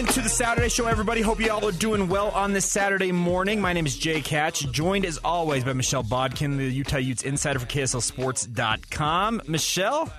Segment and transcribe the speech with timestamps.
[0.00, 1.20] Into the Saturday Show, everybody.
[1.20, 3.60] Hope you all are doing well on this Saturday morning.
[3.60, 7.58] My name is Jake Hatch, joined as always by Michelle Bodkin, the Utah Utes insider
[7.58, 9.42] for KSLSports.com.
[9.46, 10.10] Michelle,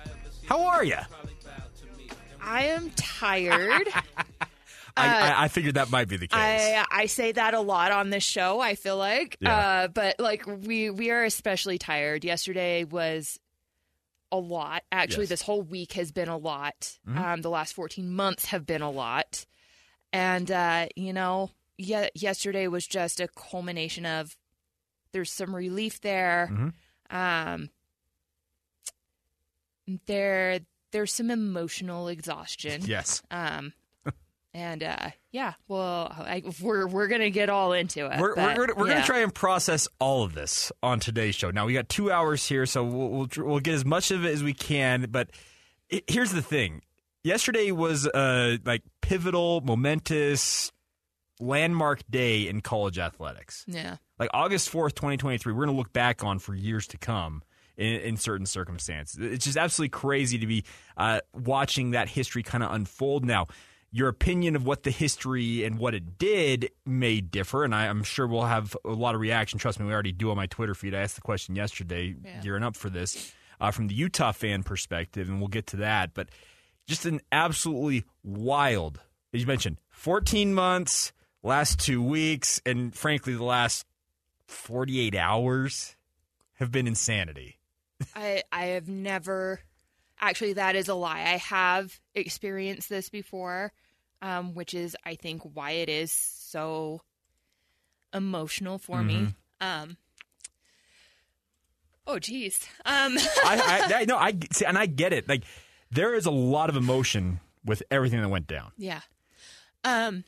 [0.46, 0.98] how are you?
[2.40, 3.88] I am tired.
[4.96, 6.38] I, I, I figured that might be the case.
[6.38, 8.60] I I say that a lot on this show.
[8.60, 9.56] I feel like, Yeah.
[9.56, 12.24] uh, but like we we are especially tired.
[12.24, 13.40] Yesterday was
[14.30, 14.84] a lot.
[14.92, 15.30] Actually, Yes.
[15.30, 16.98] this whole week has been a lot.
[17.08, 17.18] Mhm.
[17.18, 19.44] Um, the last fourteen months have been a lot,
[20.12, 24.36] and uh, you know, yeah, yesterday was just a culmination of.
[25.12, 26.48] There's some relief there.
[26.50, 26.72] Mhm.
[27.14, 27.68] Um,
[30.06, 30.60] there
[30.92, 32.82] there's some emotional exhaustion.
[32.84, 33.22] Yes.
[33.30, 33.72] Um,
[34.54, 38.20] and uh, yeah, well, I, we're we're gonna get all into it.
[38.20, 38.94] We're, but, we're, gonna, we're yeah.
[38.94, 41.50] gonna try and process all of this on today's show.
[41.50, 44.32] Now we got two hours here, so we'll we'll, we'll get as much of it
[44.32, 45.06] as we can.
[45.10, 45.30] But
[45.92, 46.82] i here's the thing:
[47.24, 50.72] yesterday was a like pivotal, momentous,
[51.40, 53.64] landmark day in college athletics.
[53.66, 56.98] Yeah, Like August fourth, twenty twenty three, we're gonna look back on for years to
[56.98, 57.42] come.
[57.78, 60.62] In, in certain circumstances, it's just absolutely crazy to be
[60.98, 63.24] uh, watching that history kind of unfold.
[63.24, 63.46] Now,
[63.90, 68.02] your opinion of what the history and what it did may differ, and I, I'm
[68.02, 69.58] sure we'll have a lot of reaction.
[69.58, 70.94] Trust me, we already do on my Twitter feed.
[70.94, 72.40] I asked the question yesterday, Yeah.
[72.42, 76.12] gearing up for this, uh, from the Utah fan perspective, and we'll get to that.
[76.12, 76.28] But
[76.86, 79.00] just an absolutely wild,
[79.32, 81.12] as you mentioned, 14 months,
[81.42, 83.86] last two weeks, and frankly, the last
[84.46, 85.96] 48 hours
[86.54, 87.58] have been insanity.
[88.14, 89.60] I I have never
[90.20, 91.20] actually that is a lie.
[91.20, 93.72] I have experienced this before,
[94.20, 97.02] um, which is I think why it is so
[98.12, 99.14] emotional for me.
[99.14, 99.28] Mm-hmm.
[99.66, 99.96] Um.
[102.06, 102.66] Oh geez.
[102.84, 103.16] Um.
[103.18, 105.28] I, I, I no, I see, and I get it.
[105.28, 105.44] Like
[105.92, 108.72] there is a lot of emotion with everything that went down.
[108.76, 109.00] Yeah.
[109.84, 110.24] Um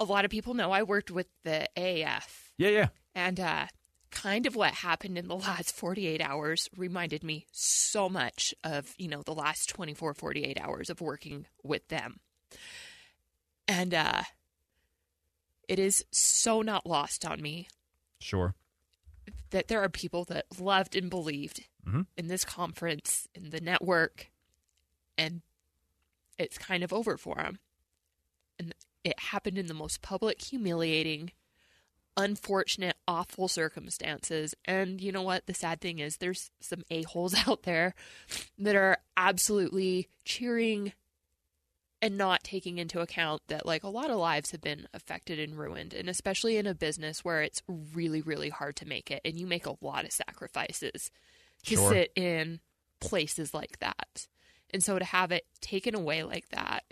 [0.00, 2.88] a lot of people know I worked with the AF Yeah, yeah.
[3.14, 3.66] and uh
[4.10, 9.08] kind of what happened in the last 48 hours reminded me so much of, you
[9.08, 12.20] know, the last 24 48 hours of working with them.
[13.68, 14.22] And uh
[15.68, 17.68] it is so not lost on me
[18.20, 18.54] Sure.
[19.50, 22.06] That there are people that loved and believed Mhm.
[22.16, 24.30] in this conference, in the network,
[25.18, 25.42] and
[26.38, 27.58] it's kind of over for them.
[28.58, 28.74] And
[29.04, 31.32] it happened in the most public, humiliating,
[32.16, 34.54] unfortunate, awful circumstances.
[34.64, 35.46] And you know what?
[35.46, 37.94] The sad thing is, there's some a-holes out there
[38.58, 40.92] that are absolutely cheering
[42.04, 45.58] and not taking into account that like a lot of lives have been affected and
[45.58, 47.62] ruined and especially in a business where it's
[47.94, 51.10] really really hard to make it and you make a lot of sacrifices
[51.64, 51.92] to Sure.
[51.92, 52.60] sit in
[53.00, 54.26] places like that
[54.70, 56.84] and so to have it taken away like that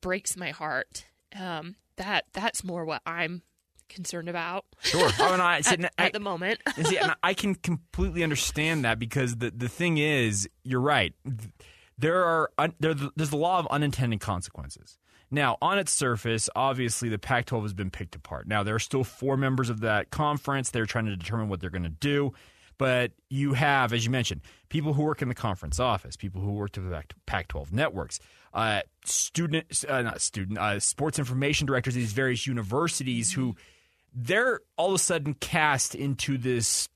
[0.00, 1.04] breaks my heart
[1.38, 3.42] um that that's more what i'm
[3.90, 5.10] concerned about Sure.
[5.18, 8.98] Oh, and I, see, at, and at the moment see, I can completely understand that
[8.98, 11.12] because the the thing is, you're right.
[12.00, 14.98] There are un, there, there's the law of unintended consequences.
[15.30, 18.48] Now, on its surface, obviously the Pac 12 has been picked apart.
[18.48, 20.70] Now, there are still four members of that conference.
[20.70, 22.32] They're trying to determine what they're going to do.
[22.78, 26.52] But you have, as you mentioned, people who work in the conference office, people who
[26.52, 28.18] work to the Pac 12 networks,
[28.54, 33.54] uh, student, uh, not student, uh, sports information directors at these various universities who
[34.14, 36.88] they're all of a sudden cast into this,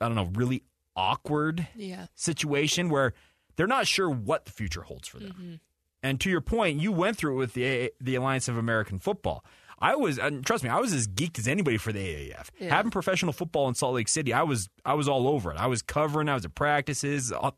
[0.00, 0.64] I don't know, really
[0.96, 2.06] awkward Yeah.
[2.16, 3.14] situation where
[3.58, 5.32] they're not sure what the future holds for them.
[5.32, 5.54] Mm-hmm.
[6.02, 9.44] And to your point, you went through it with the the Alliance of American Football.
[9.80, 12.48] I was, and trust me, I was as geeked as anybody for the AAF.
[12.58, 12.74] Yeah.
[12.74, 15.58] Having professional football in Salt Lake City, I was I was all over it.
[15.58, 17.56] I was covering, I was at practices, all,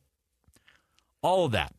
[1.23, 1.75] all of that.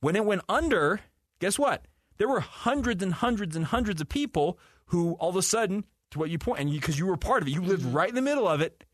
[0.00, 1.00] When it went under,
[1.40, 1.84] guess what?
[2.18, 6.20] There were hundreds and hundreds and hundreds of people who all of a sudden, to
[6.20, 8.22] what you point, and because you, were part of it, you lived right in the
[8.22, 8.84] middle of it.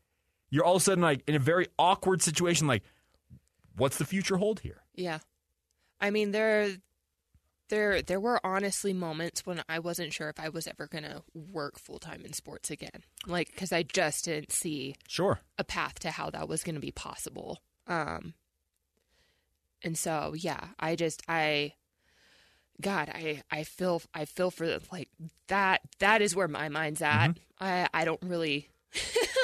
[0.49, 2.65] You're all of a sudden like in a very awkward situation.
[2.65, 2.83] Like,
[3.75, 4.83] what's the future hold here?
[4.95, 5.19] Yeah.
[5.99, 6.69] I mean there
[7.69, 11.23] there there were honestly moments when I wasn't sure if I was ever going to
[11.33, 13.03] work full-time in sports again.
[13.25, 15.39] Like cuz I just didn't see Sure.
[15.57, 17.61] a path to how that was going to be possible.
[17.87, 18.33] Um
[19.83, 21.73] and so yeah, I just I
[22.81, 25.09] God, I I feel I feel for like
[25.47, 27.37] that that is where my mind's at.
[27.59, 28.69] I I don't really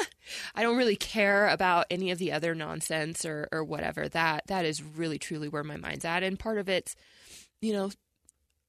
[0.55, 4.07] I don't really care about any of the other nonsense or or whatever.
[4.09, 6.95] That that is really truly where my mind's at and part of it's
[7.61, 7.91] you know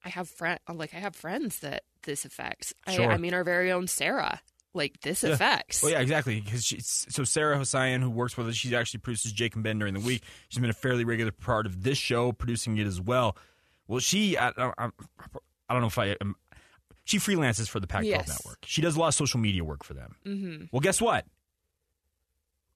[0.05, 2.73] I have friend like I have friends that this affects.
[2.89, 3.09] Sure.
[3.11, 4.41] I, I mean our very own Sarah
[4.73, 5.31] like this Yeah.
[5.31, 5.81] affects.
[5.81, 6.39] Well, yeah, exactly.
[6.39, 6.73] Because
[7.09, 9.99] so Sarah Hossain, who works with us, she actually produces Jake and Ben during the
[9.99, 10.23] week.
[10.47, 13.35] She's been a fairly regular part of this show, producing it as well.
[13.87, 14.89] Well, she, I, I, I
[15.73, 16.35] don't know if I, um,
[17.03, 18.27] she freelances for the Pac-12 Yes.
[18.29, 18.59] network.
[18.63, 20.15] She does a lot of social media work for them.
[20.23, 20.65] Mm-hmm.
[20.71, 21.25] Well, guess what?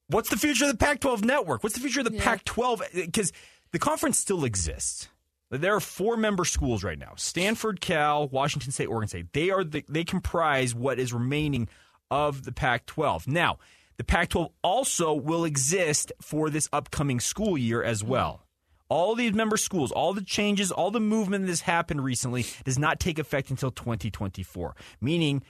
[0.08, 1.62] What's the future of the Pac-12 network?
[1.62, 2.22] What's the future of the Yeah.
[2.22, 2.82] Pac-12?
[2.94, 3.32] Because
[3.72, 5.08] the conference still exists.
[5.50, 9.32] There are four member schools right now: Stanford, Cal, Washington State, Oregon State.
[9.32, 11.68] They are the, they comprise what is remaining
[12.10, 13.28] of the Pac-12.
[13.28, 13.58] Now,
[13.96, 18.08] the Pac-12 also will exist for this upcoming school year as mm.
[18.08, 18.46] well.
[18.88, 22.78] All these member schools, all the changes, all the movement that has happened recently does
[22.78, 24.76] not take effect until 2024.
[25.00, 25.42] Meaning,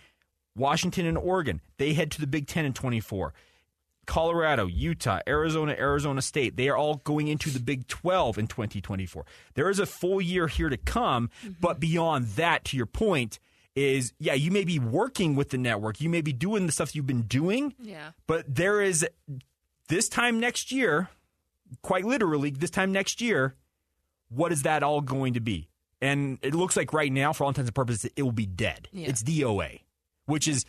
[0.56, 3.34] Washington and Oregon they head to the Big Ten in 24.
[4.06, 9.24] Colorado, Utah, Arizona, Arizona State, they are all going into the Big 12 in 2024.
[9.54, 11.54] There is a full year here to come, mm-hmm.
[11.60, 13.38] but beyond that, to your point,
[13.74, 16.94] is yeah, you may be working with the network, you may be doing the stuff
[16.94, 18.10] you've been doing, yeah.
[18.26, 19.06] but there is
[19.88, 21.08] this time next year,
[21.82, 23.54] quite literally, this time next year,
[24.28, 25.68] what is that all going to be?
[26.00, 28.88] And it looks like right now, for all intents and purposes, it will be dead.
[28.92, 29.08] Yeah.
[29.08, 29.80] It's DOA,
[30.26, 30.66] which is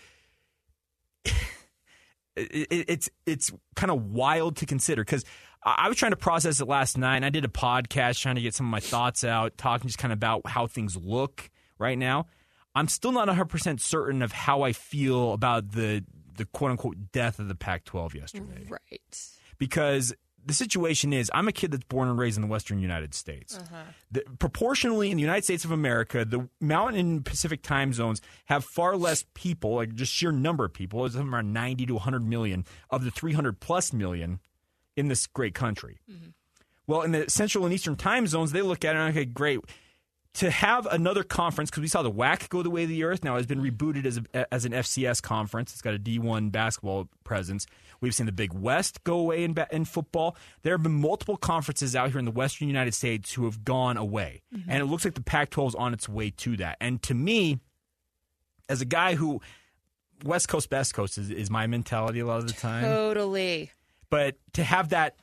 [2.36, 5.24] it, it- it's it's kind of wild to consider because
[5.64, 7.16] I I was trying to process it last night.
[7.18, 9.98] and I did a podcast trying to get some of my thoughts out, talking just
[9.98, 11.50] kind of about how things look
[11.80, 12.28] right now.
[12.76, 16.04] I'm still not 100 percent certain of how I feel about the
[16.38, 19.20] the quote unquote death of the Pac-12 yesterday Right.
[19.58, 20.14] because
[20.45, 23.57] the situation is I'm a kid that's born and raised in the western United States.
[23.57, 23.83] Uh-huh.
[24.12, 28.63] The, proportionally, in the United States of America, the Mountain and Pacific time zones have
[28.63, 32.65] far less people, like just sheer number of people, it's around 90 to 100 million
[32.89, 34.39] of the 300 plus million
[34.95, 36.00] in this great country.
[36.09, 36.30] Mm-hmm.
[36.88, 39.59] Well, in the central and eastern time zones, they look at it and okay, great.
[40.36, 43.24] To have another conference, because we saw the WAC go the way of the earth,
[43.24, 45.71] now has been rebooted as, a, as an FCS conference.
[45.71, 47.65] It's got a D1 basketball presence.
[48.06, 50.38] We've seen the Big West go away in, in football.
[50.62, 53.97] There have been multiple conferences out here in the western United States who have gone
[53.97, 54.44] away.
[54.56, 54.69] Mm-hmm.
[54.69, 56.78] And it looks like the Pac 12 is on its way to that.
[56.80, 57.59] And to me,
[58.69, 59.42] as a guy who,
[60.24, 63.71] West Coast, Best Coast is, is my mentality a lot of the time Totally.
[64.12, 65.16] but to have that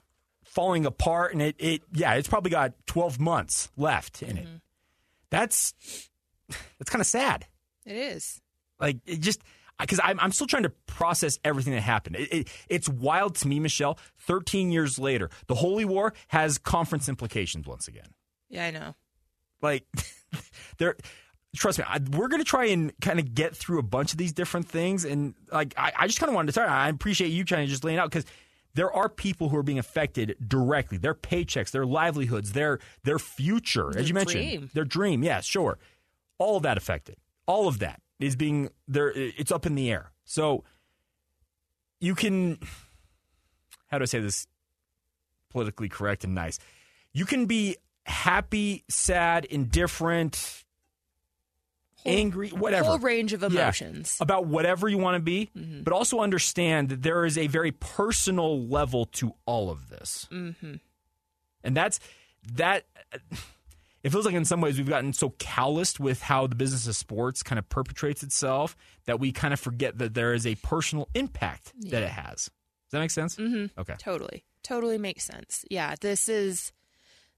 [0.45, 4.57] falling apart and it, it yeah it's probably got 12 months left in it mm-hmm.
[5.31, 5.73] that's
[6.79, 7.47] that's kind of sad
[7.87, 8.41] It is.
[8.79, 9.41] like it just
[9.83, 12.17] because I'm, I'm still trying to process everything that happened.
[12.17, 17.09] It, it, it's wild to me michelle 13 years later the holy war has conference
[17.09, 18.09] implications once again.
[18.49, 18.95] Yeah, I know.
[19.61, 19.85] like
[20.79, 20.97] there
[21.55, 24.19] trust me I, we're going to try and kind of get through a bunch of
[24.19, 27.29] these different things and like i, I just kind of wanted to start i appreciate
[27.29, 28.25] you trying to just lay it out because
[28.75, 30.97] there are people who are being affected directly.
[30.97, 34.45] Their paychecks their livelihoods their their future as Their you mentioned.
[34.49, 34.71] dream.
[34.73, 35.79] their dream yeah sure.
[36.39, 37.17] All of that affected.
[37.47, 40.13] All of that is being there it's up in the air.
[40.25, 40.65] So
[42.01, 42.59] you can
[43.89, 44.47] how do i say this
[45.51, 46.59] politically correct and nice?
[47.13, 47.77] You can be
[48.07, 50.65] happy sad indifferent
[52.05, 52.85] angry whatever.
[52.85, 54.17] A Whole range of Yeah, emotions.
[54.21, 58.61] about whatever you want to be but also understand that there is a very personal
[58.67, 60.27] level to all of this.
[60.33, 60.75] Mm-hmm.
[61.63, 62.01] and that's
[62.55, 62.85] that
[64.03, 66.97] it feels like in some ways we've gotten so calloused with how the business of
[66.97, 71.09] sports kind of perpetrates itself that we kind of forget that there is a personal
[71.15, 71.93] impact yeah.
[71.93, 72.45] that it has.
[72.45, 72.51] Does
[72.93, 73.37] that make sense?
[73.37, 73.81] Mm-hmm.
[73.81, 73.95] Okay.
[73.99, 74.45] Totally.
[74.63, 75.65] Totally makes sense.
[75.71, 76.73] Yeah, this is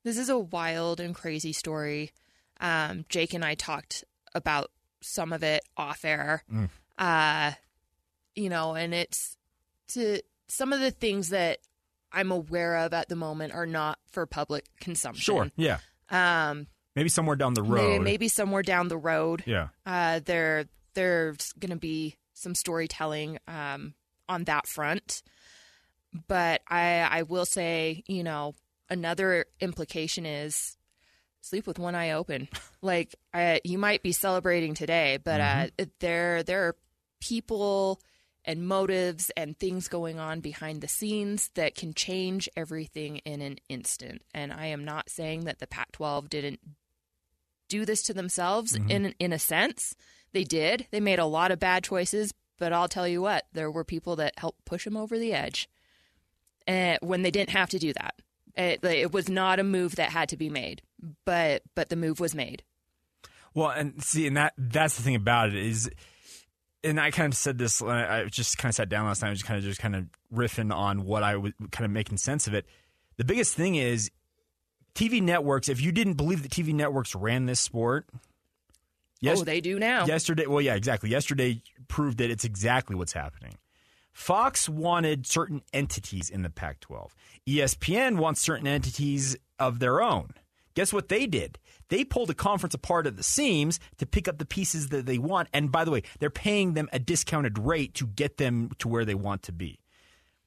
[0.04, 2.12] this is a wild and crazy story.
[2.60, 4.04] Um, Jake and I talked
[4.34, 6.44] about some of it off air.
[6.52, 6.68] Mm.
[6.98, 7.52] Uh,
[8.34, 9.36] you know, and it's
[9.88, 11.58] to some of the things that
[12.12, 15.22] I'm aware of at the moment are not for public consumption.
[15.22, 15.50] Sure.
[15.56, 15.78] Yeah.
[16.10, 17.92] Um, maybe somewhere down the road.
[17.92, 19.42] Maybe, maybe somewhere down the road.
[19.46, 19.68] Yeah.
[19.84, 23.94] Uh, there, there's going to be some storytelling um,
[24.28, 25.22] on that front.
[26.28, 28.54] But I, I will say, you know,
[28.88, 30.76] another implication is
[31.40, 32.48] sleep with one eye open.
[32.82, 35.82] like, I, you might be celebrating today, but uh, mm-hmm.
[35.82, 36.76] uh, there, there are
[37.20, 38.00] people
[38.44, 43.58] and motives and things going on behind the scenes that can change everything in an
[43.68, 44.22] instant.
[44.34, 46.60] And I am not saying that the Pac 12 didn't
[47.68, 48.90] do this to themselves mm-hmm.
[48.90, 49.96] in in a sense.
[50.32, 50.86] They did.
[50.90, 54.16] They made a lot of bad choices, but I'll tell you what, there were people
[54.16, 55.68] that helped push them over the edge.
[56.66, 58.14] And when they didn't have to do that.
[58.56, 60.82] It, it was not a move that had to be made,
[61.24, 62.62] but but the move was made.
[63.52, 65.90] Well, and see, and that that's the thing about it is
[66.84, 67.82] and I kind of said this.
[67.82, 69.28] I just kind of sat down last night.
[69.28, 71.90] I was just kind of just kind of riffing on what I was kind of
[71.90, 72.66] making sense of it.
[73.16, 74.10] The biggest thing is
[74.94, 75.68] TV networks.
[75.68, 78.18] If you didn't believe that TV networks ran this sport, oh,
[79.20, 80.06] yes, oh, they do now.
[80.06, 81.10] Yesterday, well, yeah, exactly.
[81.10, 83.56] Yesterday proved that it's exactly what's happening.
[84.12, 87.10] Fox wanted certain entities in the Pac-12.
[87.48, 90.34] ESPN wants certain entities of their own.
[90.74, 91.58] Guess what they did?
[91.94, 95.16] They pulled a conference apart at the seams to pick up the pieces that they
[95.16, 95.48] want.
[95.52, 99.04] And by the way, they're paying them a discounted rate to get them to where
[99.04, 99.78] they want to be.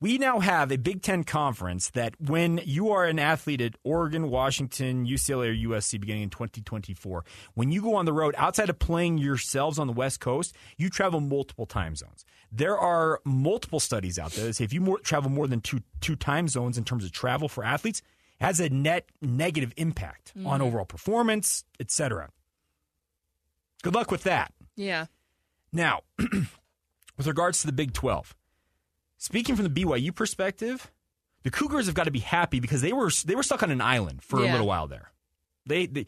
[0.01, 4.30] We now have a Big Ten conference that when you are an athlete at Oregon,
[4.30, 7.24] Washington, UCLA, or USC beginning in 2024,
[7.54, 10.89] when you go on the road outside of playing yourselves on the West Coast, you
[10.89, 12.25] travel multiple time zones.
[12.51, 15.80] There are multiple studies out there that say if you more, travel more than two,
[16.01, 18.01] two time zones in terms of travel for athletes,
[18.39, 20.46] has a net negative impact mm.
[20.46, 22.29] on overall performance, etc.
[23.84, 24.53] Good luck with that.
[24.75, 25.06] Yeah.
[25.74, 26.01] Now,
[27.17, 28.36] with regards to the Big 12,
[29.17, 30.91] speaking from the BYU perspective,
[31.44, 33.82] the Cougars have got to be happy because they were they were stuck on an
[33.82, 34.50] island for yeah.
[34.50, 35.12] a little while there.
[35.65, 36.06] They, they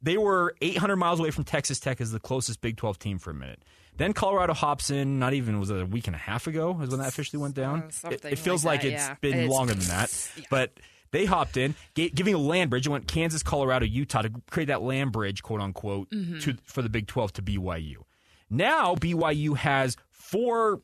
[0.00, 3.30] they were 800 miles away from Texas Tech as the closest Big 12 team for
[3.30, 3.62] a minute.
[3.96, 5.18] Then Colorado hops in.
[5.18, 6.78] Not even was it a week and a half ago?
[6.82, 7.90] Is when that officially went down.
[8.04, 9.16] It, it, feels like, like it's yeah.
[9.20, 10.44] been it's, longer than that, yeah.
[10.50, 10.72] but
[11.12, 12.86] they hopped in, giving a land bridge.
[12.86, 16.38] It went Kansas, Colorado, Utah to create that land bridge, quote unquote, mm-hmm.
[16.40, 17.96] to, for the Big 12 to BYU.
[18.50, 20.82] Now BYU has four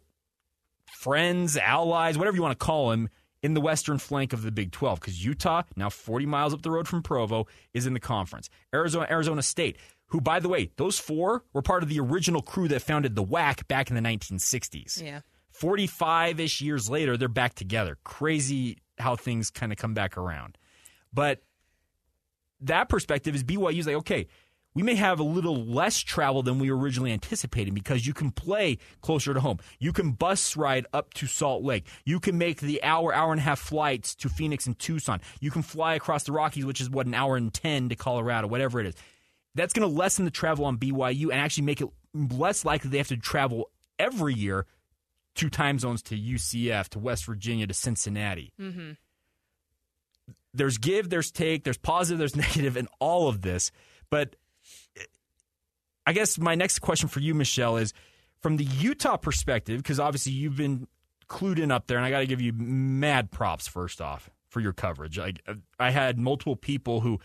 [0.86, 3.08] friends, allies, whatever you want to call them,
[3.42, 6.70] in the western flank of the Big 12 because Utah, now 40 miles up the
[6.70, 8.50] road from Provo, is in the conference.
[8.74, 12.68] Arizona, Arizona State, who, by the way, those four were part of the original crew
[12.68, 15.02] that founded the WAC back in the 1960s.
[15.02, 15.20] Yeah.
[15.50, 17.98] 45 ish years later, they're back together.
[18.04, 20.58] Crazy how things kind of come back around.
[21.12, 21.42] But
[22.60, 24.26] that perspective is BYU's like, okay,
[24.74, 28.78] we may have a little less travel than we originally anticipated because you can play
[29.00, 29.58] closer to home.
[29.78, 31.86] You can bus ride up to Salt Lake.
[32.04, 35.20] You can make the hour, hour and a half flights to Phoenix and Tucson.
[35.40, 38.46] You can fly across the Rockies, which is what, an hour and 10 to Colorado,
[38.46, 38.94] whatever it is.
[39.54, 42.98] That's going to lessen the travel on BYU and actually make it less likely they
[42.98, 44.66] have to travel every year
[45.38, 48.52] two time zones to UCF, to West Virginia, to Cincinnati.
[48.60, 48.92] Mm-hmm.
[50.52, 53.70] There's give, there's take, there's positive, there's negative in all of this.
[54.10, 54.34] But
[56.04, 57.92] I guess my next question for you, Michelle, is
[58.40, 60.88] from the Utah perspective, because obviously you've been
[61.28, 64.60] clued in up there, and I got to give you mad props first off for
[64.60, 65.18] your coverage.
[65.18, 65.34] I,
[65.78, 67.20] I had multiple people who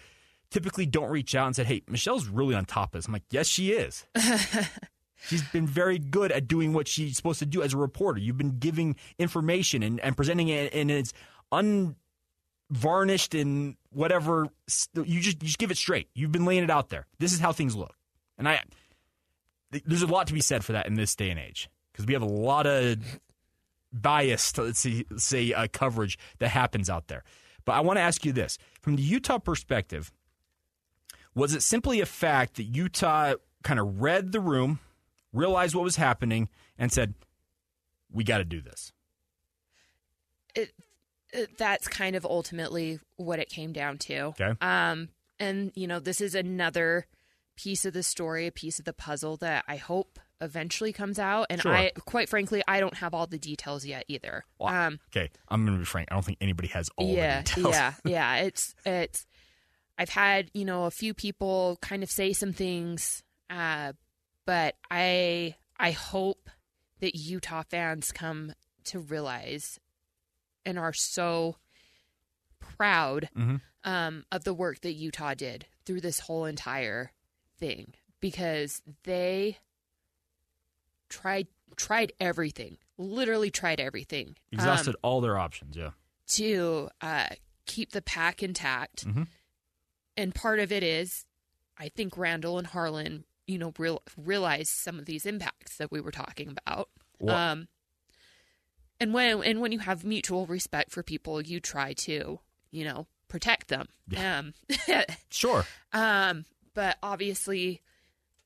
[0.51, 3.23] typically don't reach out and said, "Hey, Michelle's really on top of this." I'm like,
[3.31, 4.05] "Yes, she is."
[5.27, 8.19] She's been very good at doing what she's supposed to do as a reporter.
[8.19, 11.13] You've been giving information and, and presenting it in it's
[11.51, 14.47] unvarnished and whatever.
[14.93, 16.09] You just, you just give it straight.
[16.13, 17.07] You've been laying it out there.
[17.19, 17.95] This is how things look.
[18.37, 18.61] And I,
[19.85, 22.13] there's a lot to be said for that in this day and age because we
[22.13, 22.97] have a lot of
[23.93, 27.23] biased, let's see, say, uh, coverage that happens out there.
[27.65, 30.11] But I want to ask you this from the Utah perspective,
[31.35, 34.79] was it simply a fact that Utah kind of read the room?
[35.33, 37.13] Realized what was happening, and said,
[38.11, 38.93] "We got to do this."
[40.55, 40.71] It,
[41.33, 44.19] it, that's kind of ultimately what it came down to.
[44.39, 44.53] Okay.
[44.61, 45.09] Um,
[45.39, 47.07] and you know, this is another
[47.55, 51.47] piece of the story, a piece of the puzzle that I hope eventually comes out.
[51.49, 51.73] And sure.
[51.73, 54.45] I, quite frankly, I don't have all the details yet either.
[54.59, 56.09] Well, um, okay, I'm going to be frank.
[56.11, 57.75] I don't think anybody has all yeah, the details.
[57.75, 58.35] Yeah, yeah.
[58.37, 59.25] It's it's.
[59.97, 63.93] I've had you know a few people kind of say some things, uh,
[64.45, 66.49] but I I hope
[66.99, 68.53] that Utah fans come
[68.85, 69.79] to realize
[70.65, 71.57] and are so
[72.59, 73.61] proud Mhm.
[73.83, 77.11] um, of the work that Utah did through this whole entire
[77.57, 79.57] thing because they
[81.09, 85.75] tried tried everything, literally tried everything, um, Exhausted all their options.
[85.75, 85.91] Yeah.
[86.25, 87.27] to uh,
[87.65, 89.05] keep the pack intact.
[89.05, 89.27] Mhm.
[90.15, 91.25] And part of it is,
[91.77, 95.99] I think Randall and Harlan, you know, real, realize some of these impacts that we
[96.01, 96.89] were talking about.
[97.51, 97.67] Um,
[98.99, 102.39] and when and when you have mutual respect for people, you try to,
[102.71, 103.87] you know, protect them.
[104.17, 104.53] Um,
[105.29, 105.65] Sure.
[105.91, 107.81] um, but obviously,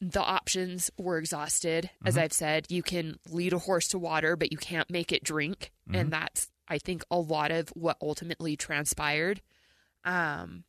[0.01, 1.89] the options were exhausted.
[2.05, 5.23] As I've said, you can lead a horse to water, but you can't make it
[5.23, 9.41] drink, and that's I think a lot of what ultimately transpired.
[10.05, 10.63] Um,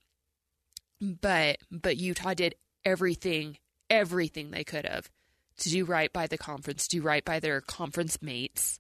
[1.00, 2.54] but but Utah did
[2.85, 3.58] everything,
[3.90, 5.11] everything they could have
[5.59, 8.78] to do right by the conference, do right by their conference mates.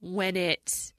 [0.00, 0.92] When it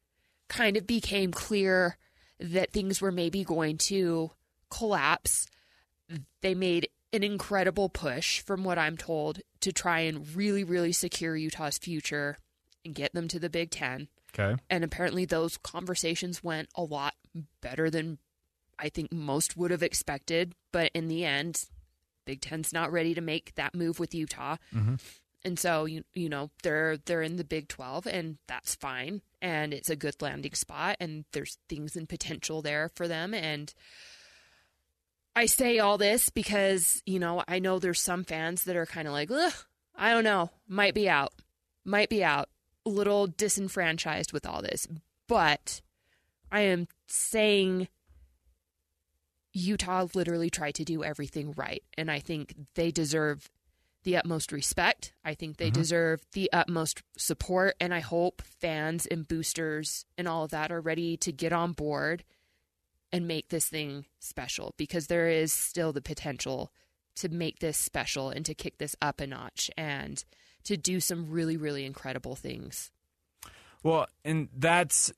[0.48, 1.98] kind of became clear
[2.39, 4.32] that things were maybe going to
[4.70, 5.48] collapse,
[6.41, 11.36] they made an incredible push, from what I'm told, to try and really, really secure
[11.36, 12.38] Utah's future
[12.84, 14.10] and get them to the Big Ten.
[14.38, 14.62] Okay.
[14.70, 17.13] And apparently, those conversations went a lot
[17.62, 18.17] better than
[18.77, 20.53] I think most would have expected.
[20.74, 21.65] But in the end,
[22.25, 24.58] Big Ten's not ready to make that move with Utah.
[24.74, 24.96] Mm-hmm.
[25.44, 29.74] And so you you know they're they're in the Big Twelve, and that's fine, and
[29.74, 33.34] it's a good landing spot, and there's things and potential there for them.
[33.36, 33.72] And
[35.36, 39.08] I say all this because you know I know there's some fans that are kind
[39.08, 39.53] of like, Ugh,
[39.96, 41.34] I don't know, might be out,
[41.84, 42.50] might be out,
[42.84, 44.88] a little disenfranchised with all this,
[45.27, 45.82] but
[46.51, 47.88] I am saying
[49.55, 53.50] Utah literally tried to do everything right, and I think they deserve
[54.03, 55.13] the utmost respect.
[55.24, 55.81] I think they mm-hmm.
[55.81, 60.81] deserve the utmost support, and I hope fans and boosters and all of that are
[60.81, 62.25] ready to get on board
[63.13, 66.70] and make this thing special because there is still the potential
[67.15, 70.25] to make this special and to kick this up a notch and
[70.65, 72.91] to do some really, really incredible things.
[73.83, 75.13] Well, and that's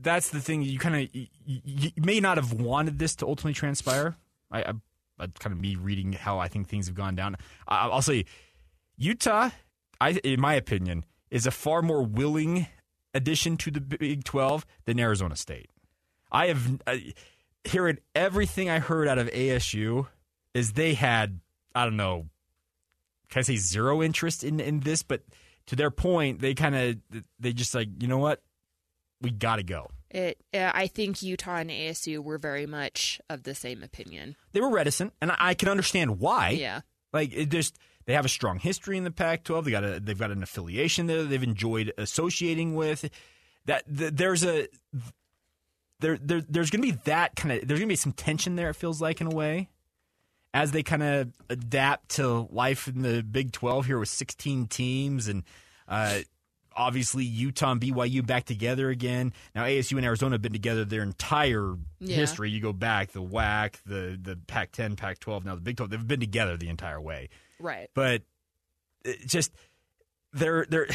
[0.00, 0.62] that's the thing.
[0.62, 4.16] You kind of you, you may not have wanted this to ultimately transpire.
[4.50, 4.72] I, I,
[5.18, 7.36] I kind of me reading how I think things have gone down.
[7.66, 8.24] I, I'll say
[8.96, 9.50] Utah,
[10.00, 12.66] I in my opinion, is a far more willing
[13.14, 15.70] addition to the Big Twelve than Arizona State.
[16.30, 16.96] I have uh,
[17.64, 20.06] hearing everything I heard out of ASU
[20.54, 21.40] is they had
[21.74, 22.26] I don't know
[23.28, 25.22] can I say zero interest in in this, but
[25.66, 28.42] to their point, they kind of they just like you know what,
[29.20, 29.90] we got to go.
[30.10, 34.36] It, uh, I think Utah and ASU were very much of the same opinion.
[34.52, 36.50] They were reticent, and I, I can understand why.
[36.50, 36.80] Yeah.
[37.12, 37.76] like it just
[38.06, 39.64] they have a strong history in the Pac-12.
[39.64, 41.24] They got a they've got an affiliation there.
[41.24, 43.10] They've enjoyed associating with.
[43.66, 44.68] That th- there's a
[46.00, 48.56] there, there there's going to be that kind of there's going to be some tension
[48.56, 48.70] there.
[48.70, 49.68] It feels like in a way
[50.54, 55.28] as they kind of adapt to life in the Big 12 here with 16 teams
[55.28, 55.44] and
[55.86, 56.20] uh,
[56.78, 59.32] obviously Utah and BYU back together again.
[59.54, 62.16] Now ASU and Arizona have been together their entire Yeah.
[62.16, 62.50] history.
[62.50, 65.90] You go back the WAC, the the Pac-10, Pac-12, now the Big 12.
[65.90, 67.28] They've been together the entire way.
[67.58, 67.90] Right.
[67.94, 68.22] But
[69.04, 69.52] it just
[70.32, 70.86] they're they're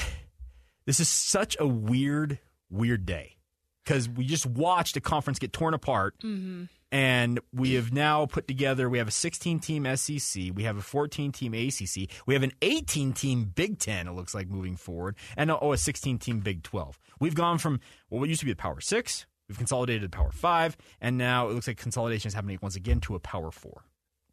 [0.85, 3.35] this is such a weird weird day
[3.83, 6.63] because we just watched a conference get torn apart mm-hmm.
[6.93, 10.81] And we have now put together we have a 16 team SEC, we have a
[10.81, 15.15] 14 team ACC, we have an 18 team Big 10 it looks like moving forward
[15.35, 16.97] and oh a 16 team Big 12.
[17.19, 20.77] We've gone from what used to be the Power 6, we've consolidated the Power 5
[21.01, 23.83] and now it looks like consolidation is happening once again to a Power 4.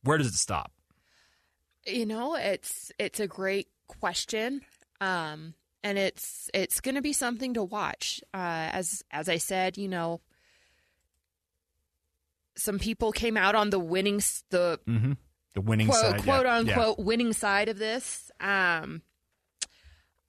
[0.05, 0.70] Where does it stop?
[1.87, 4.61] You know, it's it's a great question.
[5.01, 8.20] Um and it's it's going to be something to watch.
[8.35, 10.20] Uh as as I said, you know,
[12.61, 14.18] some people came out on the winning
[14.51, 15.16] the Mhm.
[15.55, 16.23] The winning quote, side.
[16.23, 16.57] quote yeah.
[16.59, 18.31] unquote winning side of this.
[18.40, 19.03] Um,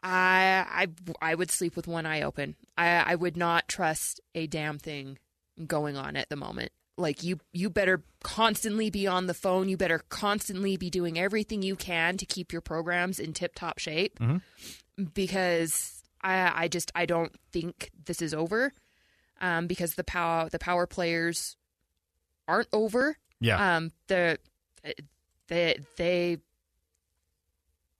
[0.04, 0.88] I I
[1.32, 2.56] I would sleep with one eye open.
[2.78, 5.20] I I would not trust a damn thing
[5.68, 6.72] going on at the moment.
[6.98, 9.70] Like you you better constantly be on the phone.
[9.70, 13.78] You better constantly be doing everything you can to keep your programs in tip top
[13.80, 14.20] shape.
[15.14, 18.74] Because I I just I don't think this is over.
[19.40, 21.58] Um, because the power the power players
[22.52, 23.76] aren't over Yeah.
[23.78, 24.38] um the
[25.48, 26.38] they they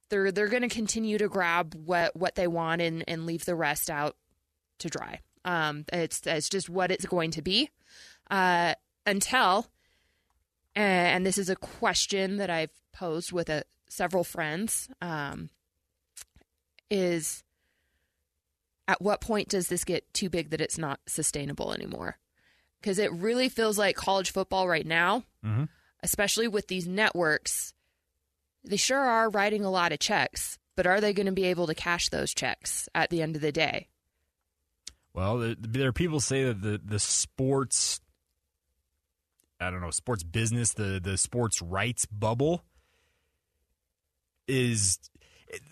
[0.08, 3.54] they're they're going to continue to grab what what they want and and leave the
[3.54, 4.16] rest out
[4.78, 7.70] to dry um it's it's just what it's going to be
[8.30, 8.74] uh
[9.06, 9.66] until
[10.74, 15.50] and this is a question that I've posed with a, several friends, um,
[16.90, 17.44] is
[18.88, 22.16] at what point does this get too big that it's not sustainable anymore?
[22.82, 25.68] Because it really feels like college football right now, Mhm.
[26.02, 27.74] especially with these networks,
[28.64, 31.68] they sure are writing a lot of checks, but are they going to be able
[31.68, 33.88] to cash those checks at the end of the day?
[35.14, 38.00] Well, there, there are people say that the the sports,
[39.60, 42.64] I don't know, sports business, the the sports rights bubble
[44.48, 44.98] is.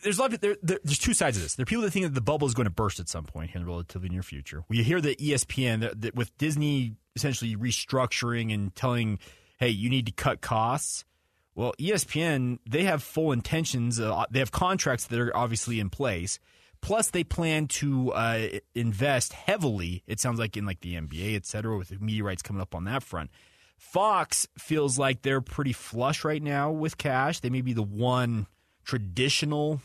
[0.03, 1.55] There's a lot of, there, there, there's two sides of this.
[1.55, 3.55] There are people that think that the bubble is going to burst at some point
[3.55, 4.65] in the relatively near future.
[4.69, 9.19] We hear that ESPN, that, that with Disney essentially restructuring and telling,
[9.59, 11.05] hey, you need to cut costs.
[11.55, 13.99] Well, ESPN, they have full intentions.
[13.99, 16.39] Uh, they have contracts that are obviously in place.
[16.81, 20.03] Plus, they plan to uh, invest heavily.
[20.07, 22.85] It sounds like in like the NBA, et cetera, with media rights coming up on
[22.85, 23.31] that front.
[23.77, 27.41] Fox feels like they're pretty flush right now with cash.
[27.41, 28.47] They may be the one
[28.91, 29.81] traditional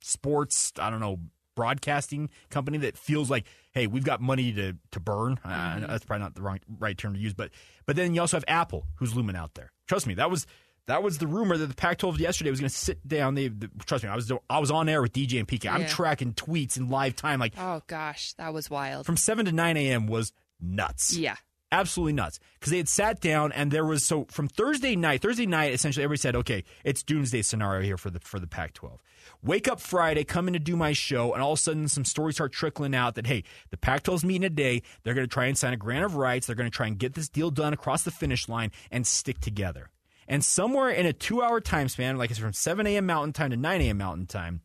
[0.00, 1.20] sports, I don't know,
[1.54, 3.44] broadcasting company that feels like,
[3.74, 5.38] hey, we've got money to to burn.
[5.44, 7.50] Uh, that's probably not the wrong, right term to use, but
[7.86, 9.70] but then you also have Apple, who's looming out there.
[9.86, 10.48] Trust me, that was
[10.88, 13.36] that was the rumor that the Pac-12 yesterday was going to sit down.
[13.36, 15.70] They the, trust me, I was I was on air with DJ and PK.
[15.70, 19.06] I'm tracking tweets in live time, like Oh gosh, that was wild.
[19.06, 20.08] from seven to nine a.m.
[20.08, 21.36] was nuts yeah.
[21.76, 25.22] Absolutely nuts because they had sat down and there was so from Thursday night.
[25.22, 28.98] Thursday night, essentially, everybody said, "Okay, it's doomsday scenario here for the for the Pac-12."
[29.42, 32.04] Wake up Friday, come in to do my show, and all of a sudden, some
[32.04, 34.82] stories start trickling out that hey, the Pac-12's meeting today.
[35.02, 36.46] They're going to try and sign a grant of rights.
[36.46, 39.40] They're going to try and get this deal done across the finish line and stick
[39.40, 39.90] together.
[40.28, 43.06] And somewhere in a two-hour time span, like it's from 7 a.m.
[43.06, 43.98] Mountain Time to 9 a.m.
[43.98, 44.62] Mountain Time,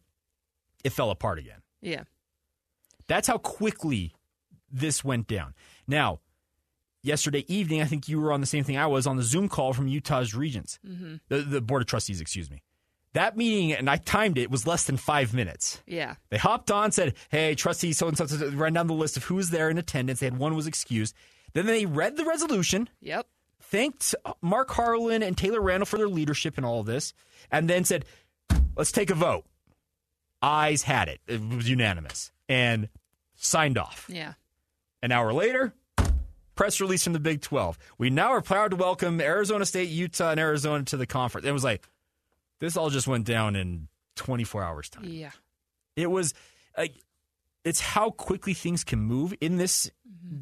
[0.84, 1.62] it fell apart again.
[1.82, 2.04] Yeah.
[3.08, 4.14] That's how quickly
[4.72, 5.54] this went down.
[5.88, 6.22] Now,
[7.04, 9.50] yesterday evening, I think you were on the same thing I was on the Zoom
[9.50, 11.16] call from Utah's Regents, Mm-hmm.
[11.30, 12.62] the, the Board of Trustees, excuse me.
[13.14, 15.82] That meeting, and I timed it, was less than five minutes.
[15.86, 16.16] Yeah.
[16.30, 19.50] They hopped on, said, "Hey, trustee, so and so," ran down the list of who's
[19.50, 20.22] there in attendance.
[20.22, 21.14] They had one was excused.
[21.54, 23.28] Then they read the resolution, Yep.
[23.60, 27.14] thanked Mark Harlan and Taylor Randall for their leadership in all of this,
[27.52, 28.06] and then said,
[28.78, 29.44] "Let's take a vote."
[30.42, 32.88] Ayes had it; it was unanimous, and
[33.36, 34.06] signed off.
[34.08, 34.34] Yeah.
[35.04, 35.74] An hour later,
[36.56, 37.78] press release from the Big 12.
[37.98, 41.48] We now are proud to welcome Arizona State, Utah, and Arizona to the conference.
[41.48, 41.88] It was like,
[42.60, 45.06] this all just went down in 24 hours' time.
[45.06, 45.32] Yeah.
[45.96, 46.34] It was,
[46.78, 46.96] like,
[47.64, 49.90] it's how quickly things can move in this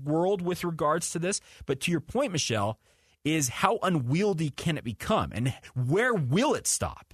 [0.03, 1.41] world with regards to this.
[1.65, 2.79] But to your point, Michelle,
[3.23, 5.31] is how unwieldy can it become?
[5.33, 7.13] And where will it stop?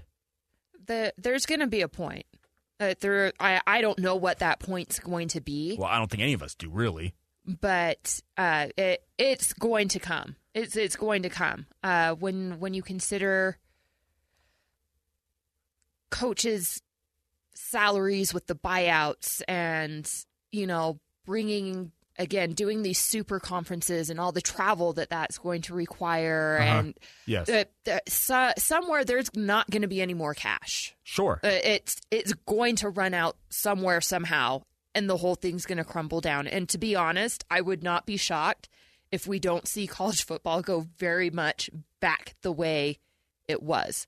[0.87, 2.25] The, there's going to be a point.
[2.79, 6.11] Uh, there, I, I don't know what that point's going to be, Well, I don't
[6.11, 7.13] think any of us do, really.
[7.45, 10.35] But uh, it, it's going to come.
[10.53, 11.65] It's it's going to come.
[11.83, 13.57] Uh, when when you consider
[16.09, 16.81] coaches'
[17.53, 20.09] salaries with the buyouts and
[20.51, 25.61] you know bringing again doing these super conferences and all the travel that that's going
[25.61, 26.69] to require Uh-huh.
[26.79, 27.49] and Yes.
[27.49, 30.95] uh, uh, so, somewhere there's not going to be any more cash.
[31.03, 31.39] Sure.
[31.43, 34.63] Uh, it's it's going to run out somewhere somehow,
[34.95, 36.47] and the whole thing's going to crumble down.
[36.47, 38.67] And to be honest, I would not be shocked
[39.11, 41.69] if we don't see college football go very much
[42.01, 42.97] back the way
[43.47, 44.07] it was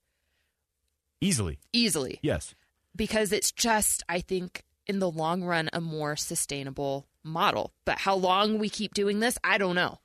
[1.20, 1.58] Easily.
[1.72, 2.54] easily Yes.
[2.96, 7.72] because it's just I think in the long run a more sustainable model.
[7.84, 9.98] But how long we keep doing this, I don't know.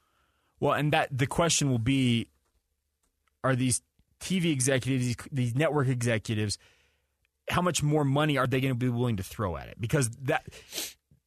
[0.59, 2.27] Well, and that the question will be:
[3.43, 3.81] Are these
[4.19, 6.57] TV executives, these, these network executives,
[7.49, 9.79] how much more money are they going to be willing to throw at it?
[9.79, 10.45] Because that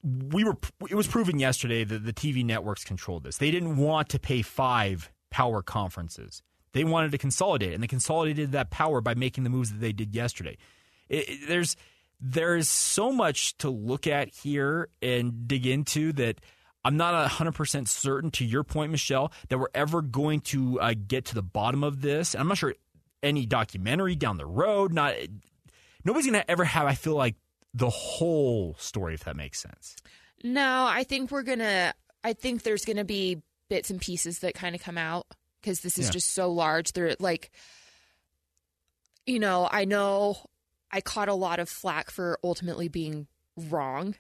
[0.02, 0.57] we were,
[0.88, 3.38] it was proven yesterday that the TV networks controlled this.
[3.38, 6.42] They didn't want to pay five power conferences.
[6.72, 9.92] They wanted to consolidate, and they consolidated that power by making the moves that they
[9.92, 10.57] did yesterday.
[11.09, 11.76] It, it- there's
[12.18, 16.40] there's so much to look at here and dig into that
[16.83, 21.26] I'm not 100% certain, to your point, Michelle, that we're ever going to uh, get
[21.26, 22.33] to the bottom of this.
[22.33, 22.74] And I'm not sure
[23.22, 25.14] any documentary down the road, not
[26.06, 27.34] nobody's going to ever have, I feel like,
[27.74, 29.96] the whole story, if that makes sense.
[30.42, 31.92] No, I think we're gonna.
[32.24, 35.26] I think there's gonna be bits and pieces that kind of come out
[35.60, 36.12] because this is Yeah.
[36.12, 36.92] just so large.
[36.92, 37.50] They're like,
[39.26, 40.36] you know, I know
[40.90, 44.14] I caught a lot of flack for ultimately being wrong.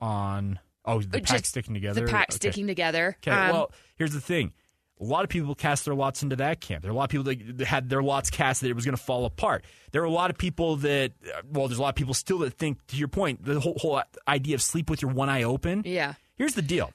[0.00, 2.06] On, oh, the pack just sticking together?
[2.06, 2.36] The pack Okay.
[2.36, 3.16] sticking together.
[3.20, 4.52] Okay, Um, well, here's the thing.
[4.98, 6.82] A lot of people cast their lots into that camp.
[6.82, 8.96] There are a lot of people that had their lots cast that it was going
[8.96, 9.64] to fall apart.
[9.92, 11.12] There are a lot of people that,
[11.50, 14.00] well, there's a lot of people still that think, to your point, the whole, whole
[14.26, 15.82] idea of sleep with your one eye open.
[15.84, 16.92] yeah, Here's the deal.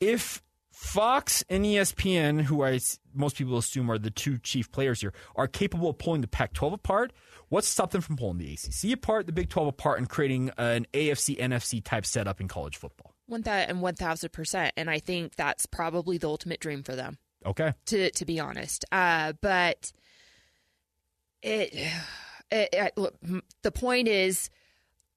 [0.00, 2.80] If Fox and ESPN, who I
[3.14, 6.72] most people assume are the two chief players here, are capable of pulling the Pac-12
[6.72, 7.12] apart.
[7.50, 10.50] What's to stop them from pulling the ACC apart, the Big 12 apart, and creating
[10.56, 13.11] an AFC NFC type setup in college football?
[13.32, 16.94] One that and one thousand percent, and I think that's probably the ultimate dream for
[16.94, 17.16] them.
[17.46, 17.72] Okay.
[17.86, 19.90] To to be honest, uh, but
[21.42, 21.72] it,
[22.50, 23.14] it, it look,
[23.62, 24.50] the point is,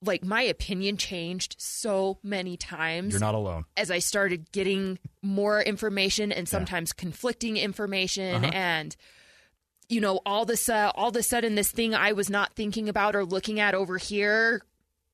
[0.01, 3.13] like my opinion changed so many times.
[3.13, 3.65] You're not alone.
[3.77, 8.51] as I started getting more information and sometimes conflicting information Uh-huh.
[8.53, 8.95] and
[9.89, 12.89] you know all this uh, all of a sudden this thing I was not thinking
[12.89, 14.61] about or looking at over here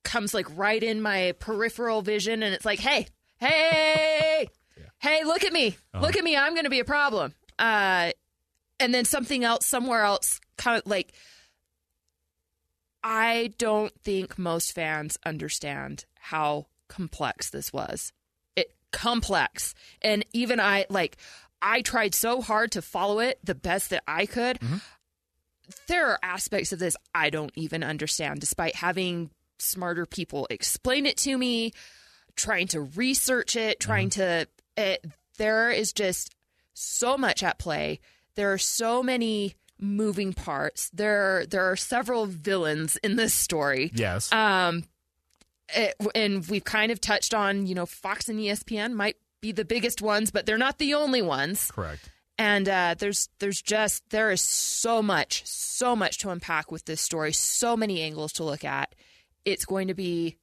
[0.03, 3.07] comes like right in my peripheral vision and it's like hey
[3.39, 4.47] hey
[4.99, 6.01] hey look at me Uh-huh.
[6.05, 8.11] look at me I'm going to be a problem uh
[8.79, 11.13] and then something else somewhere else kind of like
[13.03, 18.13] I don't think most fans understand how complex this was.
[18.55, 19.73] It complex.
[20.01, 21.17] And even I like
[21.61, 24.59] I tried so hard to follow it the best that I could.
[25.87, 29.31] There are aspects of this I don't even understand despite having
[29.61, 31.71] smarter people explain it to me,
[32.35, 34.47] trying to research it, trying to
[34.77, 35.05] it,
[35.37, 36.35] there is just
[36.73, 37.99] so much at play.
[38.35, 40.89] There are so many moving parts.
[40.93, 43.91] There there are several villains in this story.
[43.93, 44.31] Yes.
[44.31, 44.83] Um,
[45.73, 49.65] it, and we've kind of touched on, you know, Fox and ESPN might be the
[49.65, 51.71] biggest ones, but they're not the only ones.
[51.71, 52.09] Correct.
[52.37, 57.01] And uh, there's there's just there is so much, so much to unpack with this
[57.01, 57.33] story.
[57.33, 58.95] So many angles to look at.
[59.45, 60.37] It's going to be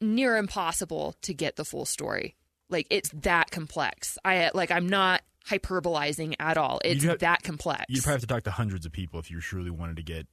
[0.00, 2.36] near impossible to get the full story.
[2.68, 4.18] Like it's that complex.
[4.24, 6.80] I like I'm not hyperbolizing at all.
[6.84, 7.84] It's have- that complex.
[7.88, 10.26] You'd probably have to talk to hundreds of people if you truly wanted to get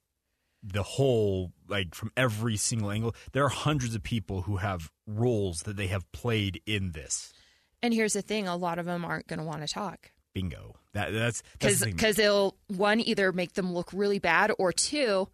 [0.62, 3.16] the whole, like from every single angle.
[3.32, 7.32] There are hundreds of people who have roles that they have played in this.
[7.82, 10.12] and here's the thing: a lot of them aren't going to want to talk.
[10.34, 10.76] Bingo.
[10.94, 15.28] That that's that's because because it'll one either make them look really bad or two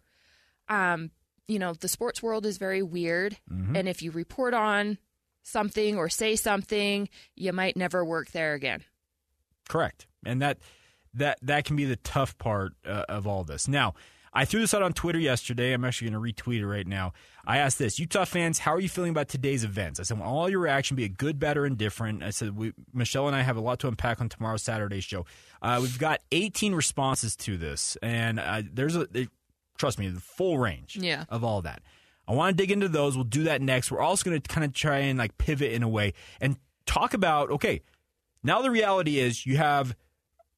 [0.68, 1.10] um
[1.48, 3.76] you know the sports world is very weird Mm-hmm.
[3.76, 4.98] and if you report on
[5.42, 8.82] something or say something you might never work there again
[9.68, 10.58] Correct, and that
[11.14, 13.66] that that can be the tough part uh, of all this.
[13.66, 13.94] Now,
[14.32, 15.72] I threw this out on Twitter yesterday.
[15.72, 17.14] I'm actually going to retweet it right now.
[17.44, 19.98] I asked this: Utah fans, how are you feeling about today's events?
[19.98, 22.74] I said, "Want all your reaction be a good, bad, or indifferent?" I said, we,
[22.92, 25.26] Michelle and I have a lot to unpack on tomorrow's Saturday show.
[25.62, 29.08] Uh, we've got 18 responses to this, and uh, there's a
[29.78, 31.24] trust me, the full range Yeah.
[31.28, 31.82] of all that.
[32.28, 33.16] I want to dig into those.
[33.16, 33.90] We'll do that next.
[33.90, 37.14] We're also going to kind of try and like pivot in a way and talk
[37.14, 37.82] about okay,
[38.42, 39.94] now the reality is you have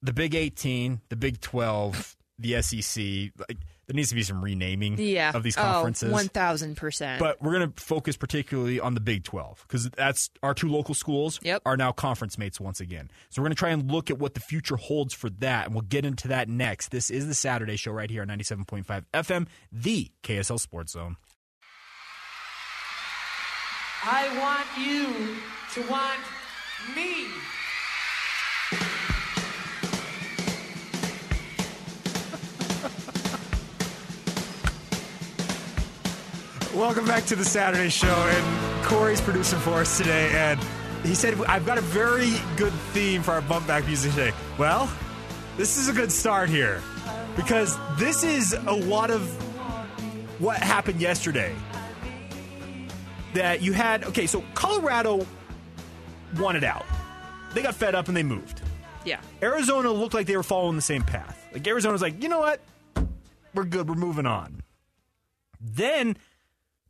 [0.02, 3.32] the Big 18, the Big 12, the SEC.
[3.48, 6.12] Like there needs to be some renaming yeah of these Oh, conferences.
[6.12, 10.68] 1000% but we're going to focus particularly on the Big 12 because that's our two
[10.68, 11.62] local schools Yep.
[11.66, 13.10] are now conference mates once again.
[13.30, 15.74] So we're going to try and look at what the future holds for that, and
[15.74, 16.90] we'll get into that next.
[16.90, 21.16] This is the Saturday show right here on 97.5 FM, the KSL Sports Zone.
[24.04, 25.36] I want you
[25.82, 26.20] to want
[26.94, 27.26] me.
[36.78, 40.60] Welcome back to the Saturday show, and Corey's producing for us today, and
[41.02, 44.30] he said I've got a very good theme for our bump back music today.
[44.58, 44.88] Well,
[45.56, 46.80] this is a good start here
[47.34, 49.28] because this is a lot of
[50.40, 51.52] what happened yesterday.
[53.34, 55.26] That you had okay, so Colorado
[56.38, 56.86] wanted out.
[57.54, 58.62] They got fed up and they moved.
[59.04, 61.44] yeah Arizona looked like they were following the same path.
[61.52, 62.60] Like Arizona's like, you know what?
[63.52, 63.88] We're good.
[63.88, 64.62] We're moving on.
[65.60, 66.16] Then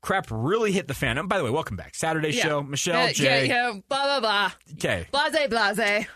[0.01, 1.19] crap really hit the fan.
[1.19, 1.95] And by the way, welcome back.
[1.95, 2.43] Saturday yeah.
[2.45, 2.63] show.
[2.63, 3.47] Michelle, yeah, Jay.
[3.47, 5.07] yeah, yeah blah blah blah Okay.
[5.11, 6.07] blase blase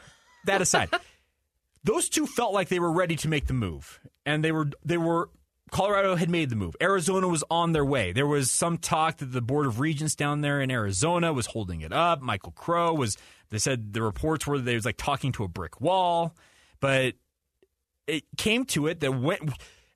[0.47, 0.89] That aside,
[1.85, 4.97] those two felt like they were ready to make the move, and they were they
[4.99, 5.31] were.
[5.71, 6.77] Colorado had made the move.
[6.83, 8.13] Arizona was on their way.
[8.13, 11.81] There was some talk that the Board of Regents down there in Arizona was holding
[11.81, 12.21] it up.
[12.21, 13.17] Michael Crow was.
[13.49, 16.37] They said the reports were that they was like talking to a brick wall,
[16.79, 17.15] but
[18.07, 19.39] it came to it that when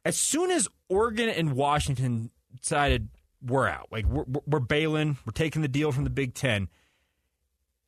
[0.05, 3.09] as soon as Oregon and Washington decided
[3.47, 6.69] we're out, like we're, we're bailing, we're taking the deal from the Big Ten.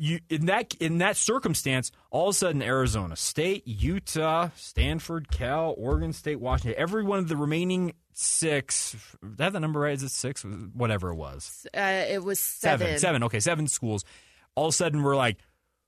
[0.00, 5.74] You in that in that circumstance, all of a sudden Arizona State, Utah, Stanford, Cal,
[5.76, 8.94] Oregon State, Washington, every one of the remaining six.
[9.20, 9.94] Did I have the number right?
[9.94, 10.44] Is it six?
[10.72, 12.86] Whatever it was, uh, it was seven.
[12.86, 12.98] seven.
[13.00, 13.22] Seven.
[13.24, 14.04] Okay, seven schools.
[14.54, 15.38] All of a sudden, we're like,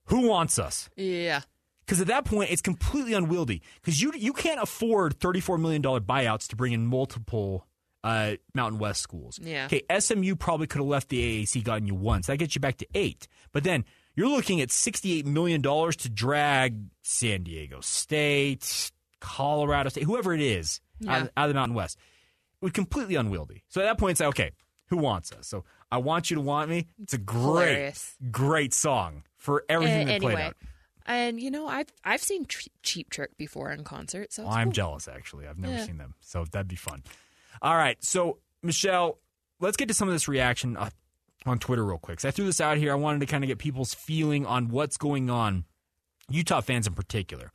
[0.06, 0.90] who wants us?
[0.96, 1.42] yeah
[1.86, 3.62] Because at that point, it's completely unwieldy.
[3.80, 7.64] Because you you can't afford thirty four million dollar buyouts to bring in multiple
[8.02, 9.38] uh, Mountain West schools.
[9.42, 9.66] Yeah.
[9.66, 12.26] Okay, SMU probably could have left the AAC, gotten you once.
[12.28, 13.28] That gets you back to eight.
[13.52, 13.84] But then
[14.16, 20.80] you're looking at $68 million to drag San Diego State, Colorado State, whoever it is
[20.98, 21.14] Yeah.
[21.16, 21.96] out, out of the Mountain West.
[22.60, 23.62] It would completely unwieldy.
[23.68, 24.50] So at that point, it's like, okay,
[24.86, 25.46] who wants us?
[25.46, 26.86] So I want you to want me.
[27.02, 28.16] It's a great, Hilarious.
[28.30, 30.56] great song for everything A- that played out.
[31.06, 32.46] and you know, I've I've seen
[32.82, 34.72] Cheap Trick before in concert, so it's I'm cool.
[34.72, 35.46] jealous, actually.
[35.46, 35.84] I've never Yeah.
[35.86, 36.14] seen them.
[36.20, 37.02] So that'd be fun.
[37.62, 38.02] All right.
[38.02, 39.18] So, Michelle,
[39.60, 40.90] let's get to some of this reaction uh,
[41.46, 42.20] on Twitter real quick.
[42.20, 42.92] So I threw this out here.
[42.92, 45.64] I wanted to kind of get people's feeling on what's going on,
[46.28, 47.52] Utah fans in particular.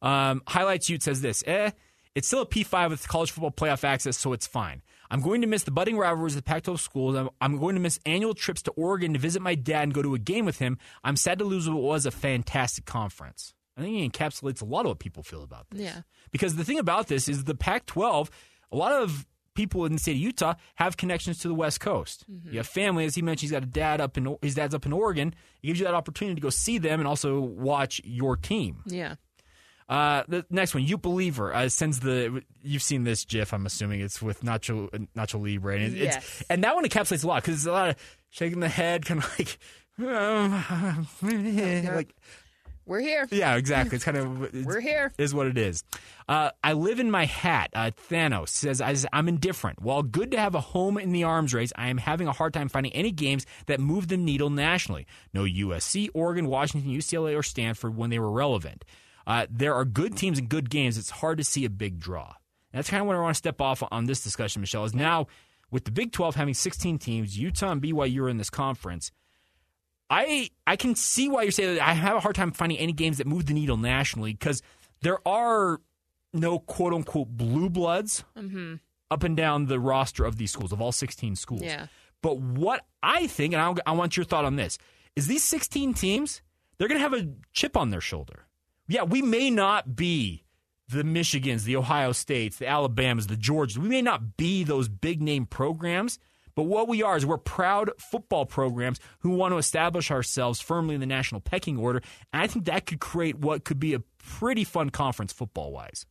[0.00, 1.70] Um, Highlights Ute says this Eh,
[2.14, 4.82] it's still a P5 with college football playoff access, so it's fine.
[5.10, 7.16] I'm going to miss the budding rivalries of the Pac 12 schools.
[7.16, 10.02] I'm, I'm going to miss annual trips to Oregon to visit my dad and go
[10.02, 10.78] to a game with him.
[11.02, 13.54] I'm sad to lose what was a fantastic conference.
[13.76, 15.80] I think he encapsulates a lot of what people feel about this.
[15.80, 16.02] Yeah.
[16.30, 18.30] Because the thing about this is the Pac 12,
[18.72, 19.24] a lot of
[19.58, 22.24] people in the state of Utah have connections to the West Coast.
[22.50, 24.86] You have family, as he mentioned, he's got a dad up in his dad's up
[24.86, 25.34] in Oregon.
[25.62, 28.82] It gives you that opportunity to go see them and also watch your team.
[28.86, 29.16] Yeah.
[29.88, 32.42] Uh, the next one, you believer, uh, sends the.
[32.62, 36.16] You've seen this GIF, I'm assuming it's with Nacho Nacho Libre, and it- Yes.
[36.16, 37.96] it's and that one encapsulates a lot because it's a lot of
[38.30, 39.58] shaking the head, kind of like,
[41.94, 42.14] like
[42.88, 43.28] We're here.
[43.30, 43.96] yeah, exactly.
[43.96, 45.12] It's kind of it's, We're here.
[45.18, 45.84] is what it is.
[46.28, 47.70] Uh, I live in my hat.
[47.74, 49.80] Uh, Thanos says "I- I'm indifferent.
[49.82, 52.54] While good to have a home in the arms race, I am having a hard
[52.54, 55.06] time finding any games that move the needle nationally.
[55.34, 58.84] No USC, Oregon, Washington, UCLA, or Stanford when they were relevant.
[59.26, 60.96] Uh, there are good teams and good games.
[60.96, 62.32] It's hard to see a big draw.
[62.72, 64.84] And that's kind of where I want to step off on this discussion, Michelle.
[64.86, 65.26] Is now
[65.70, 69.10] with the Big 12 having 16 teams, Utah and BYU are in this conference.
[70.10, 72.92] I I can see why you're saying that I have a hard time finding any
[72.92, 74.62] games that move the needle nationally because
[75.02, 75.80] there are
[76.32, 78.76] no quote unquote blue bloods mm-hmm.
[79.10, 81.62] up and down the roster of these schools of all 16 schools.
[81.62, 81.86] Yeah.
[82.22, 84.78] But what I think, and I, I want your thought on this,
[85.14, 86.42] is these 16 teams
[86.78, 88.46] they're going to have a chip on their shoulder.
[88.86, 90.44] Yeah, we may not be
[90.88, 93.76] the Michigans, the Ohio States, the Alabamas, the Georgias.
[93.76, 96.18] We may not be those big name programs,
[96.58, 100.96] but what we are is we're proud football programs who want to establish ourselves firmly
[100.96, 102.02] in the national pecking order.
[102.32, 106.04] And I think that could create what could be a pretty fun conference football wise.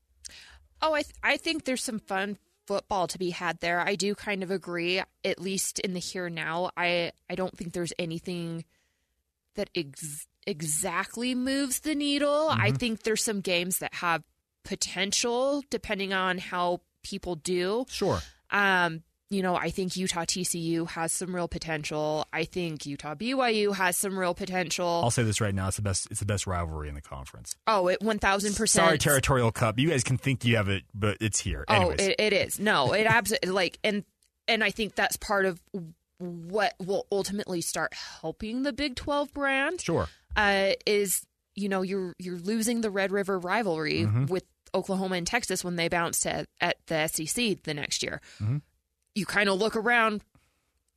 [0.81, 3.81] Oh, I th- I think there's some fun football to be had there.
[3.81, 6.71] I do kind of agree, at least in the here now.
[6.77, 8.63] I I don't think there's anything
[9.55, 12.47] that ex- exactly moves the needle.
[12.49, 14.23] I think there's some games that have
[14.63, 17.85] potential depending on how people do.
[17.89, 18.21] Sure.
[18.49, 22.25] Um, you know, I think Utah TCU has some real potential.
[22.31, 25.01] I think Utah BYU has some real potential.
[25.03, 26.07] I'll say this right now: it's the best.
[26.09, 27.55] It's the best rivalry in the conference.
[27.67, 28.85] oh, it one thousand percent.
[28.85, 29.77] Sorry, territorial cup.
[29.79, 31.65] You guys can think you have it, but it's here.
[31.67, 32.59] Oh, it, it is.
[32.59, 34.03] No, it absolutely like and
[34.47, 35.59] and I think that's part of
[36.19, 39.81] what will ultimately start helping the Big 12 brand.
[39.81, 40.07] sure.
[40.35, 44.25] Uh, is you know you're you're losing the Red River rivalry Mm-hmm.
[44.27, 48.21] with Oklahoma and Texas when they bounce to, at the SEC the next year.
[48.41, 48.57] Mm-hmm.
[49.17, 50.21] You kind of look around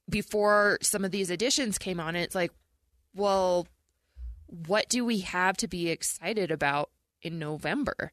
[0.09, 2.53] before some of these additions came on, and it's like,
[3.15, 3.67] well,
[4.67, 6.91] what do we have to be excited about
[7.23, 8.13] in November?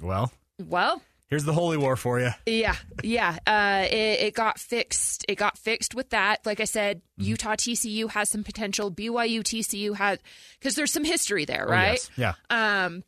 [0.00, 2.30] Well, Well, here's the holy war for you.
[2.46, 3.38] Yeah, yeah.
[3.46, 5.24] Uh, it, it got fixed.
[5.28, 6.44] It got fixed with that.
[6.46, 7.30] Like I said, Mm-hmm.
[7.30, 8.92] Utah TCU has some potential.
[8.92, 10.18] BYU TCU has
[10.60, 12.10] because there's some history there, Oh, right?
[12.16, 12.34] yes.
[12.50, 12.84] Yeah.
[12.84, 13.02] Um,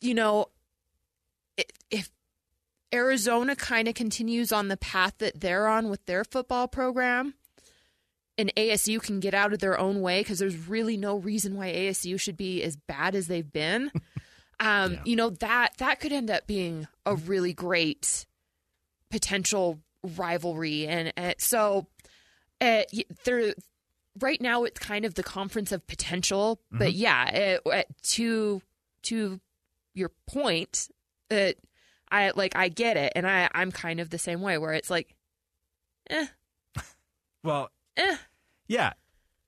[0.00, 0.46] you know,
[2.94, 7.34] Arizona kind of continues on the path that they're on with their football program,
[8.36, 11.72] and ASU can get out of their own way because there's really no reason why
[11.72, 13.90] ASU should be as bad as they've been.
[14.60, 18.26] Um, You know that that could end up being a really great
[19.10, 19.80] potential
[20.16, 21.88] rivalry, and, so
[22.60, 22.82] uh,
[23.24, 23.54] there.
[24.20, 27.28] Right now, it's kind of the conference of potential, but yeah,
[27.64, 28.62] it, to
[29.04, 29.40] to
[29.94, 30.88] your point,
[31.28, 31.56] that
[32.12, 34.90] I like I get it, and I I'm kind of the same way where it's
[34.90, 35.14] like,
[36.10, 36.26] eh,
[37.42, 38.16] Well, eh,
[38.68, 38.92] yeah.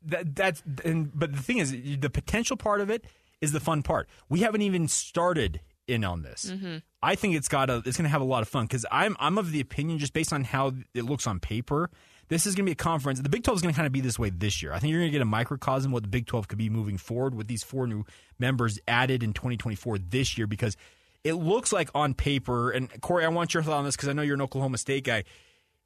[0.07, 3.05] That that's and but the thing is, the potential part of it
[3.41, 4.09] is the fun part.
[4.29, 6.53] We haven't even started in on this.
[7.03, 9.17] I think it's got a it's going to have a lot of fun because I'm
[9.21, 11.91] I'm of the opinion just based on how it looks on paper.
[12.29, 13.21] This is going to be a conference.
[13.21, 14.73] The Big 12 is going to kind of be this way this year.
[14.73, 16.71] I think you're going to get a microcosm of what the Big 12 could be
[16.71, 18.05] moving forward with these four new
[18.39, 20.77] members added in 2024 this year because
[21.25, 22.71] it looks like on paper.
[22.71, 25.05] And Corey, I want your thought on this because I know you're an Oklahoma State
[25.05, 25.25] guy.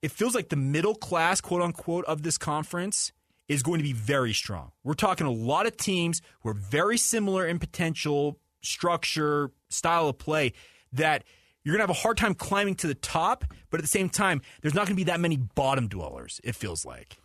[0.02, 3.12] It feels like the middle class, quote unquote, of this conference
[3.48, 4.72] is going to be very strong.
[4.84, 10.18] We're talking a lot of teams who are very similar in potential, structure, style of
[10.18, 10.52] play
[10.92, 11.24] that
[11.64, 14.08] you're going to have a hard time climbing to the top, but at the same
[14.08, 17.16] time, there's not going to be that many bottom dwellers, it feels like.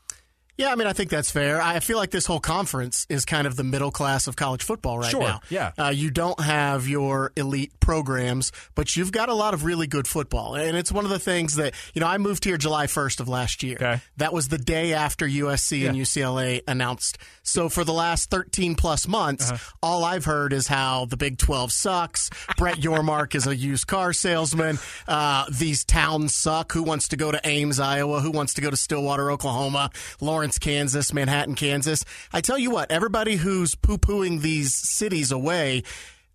[0.56, 1.60] Yeah, I mean, I think that's fair.
[1.60, 5.00] I feel like this whole conference is kind of the middle class of college football
[5.00, 5.42] right Sure, now.
[5.50, 5.72] yeah.
[5.80, 10.08] Uh, you don't have your elite programs, but you've got a lot of really good
[10.08, 10.54] football.
[10.56, 13.28] And it's one of the things that, you know, I moved here July 1st of
[13.28, 13.78] last year.
[13.78, 14.00] Okay.
[14.18, 17.18] That was the day after USC and UCLA announced.
[17.42, 19.58] So for the last 13 plus months, Uh-huh.
[19.82, 22.30] all I've heard is how the Big 12 sucks.
[22.58, 24.78] Brett Yormark is a used car salesman.
[25.08, 26.74] Uh, these towns suck.
[26.74, 28.20] Who wants to go to Ames, Iowa?
[28.22, 29.90] Who wants to go to Stillwater, Oklahoma?
[30.22, 32.06] Lawrence, Kansas, Manhattan, Kansas.
[32.32, 35.84] I tell you what, everybody who's poo pooing these cities away,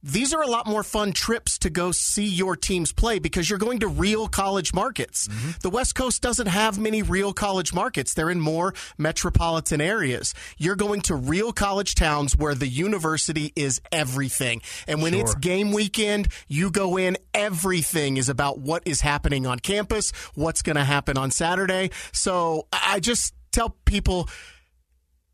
[0.02, 3.58] these are a lot more fun trips to go see your teams play because you're
[3.58, 5.26] going to real college markets.
[5.26, 5.50] Mm-hmm.
[5.62, 8.14] The West Coast doesn't have many real college markets.
[8.14, 10.34] They're in more metropolitan areas.
[10.56, 14.62] You're going to real college towns where the university is everything.
[14.86, 19.58] And when it's game weekend, you go in, everything is about what is happening on
[19.58, 21.90] campus, what's going to happen on Saturday.
[22.12, 24.28] So I I just tell people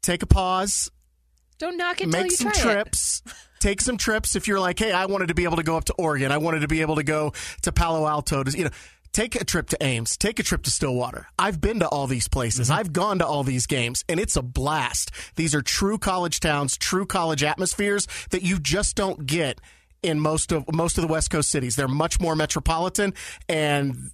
[0.03, 0.91] take a pause,
[1.59, 3.23] Don't knock it till make you some try trips.
[3.61, 4.37] Take some trips.
[4.37, 6.31] If you're like, hey, I wanted to be able to go up to Oregon.
[6.31, 8.45] I wanted to be able to go to Palo Alto.
[8.45, 8.71] To, you know,
[9.13, 10.19] take a trip to Ames.
[10.19, 11.29] Take a trip to Stillwater.
[11.39, 12.69] I've been to all these places.
[12.69, 12.81] Mm-hmm.
[12.81, 15.13] I've gone to all these games, and it's a blast.
[15.37, 19.61] These are true college towns, true college atmospheres that you just don't get
[20.03, 21.77] in most of most of the West Coast cities.
[21.77, 23.15] They're much more metropolitan
[23.49, 24.11] and.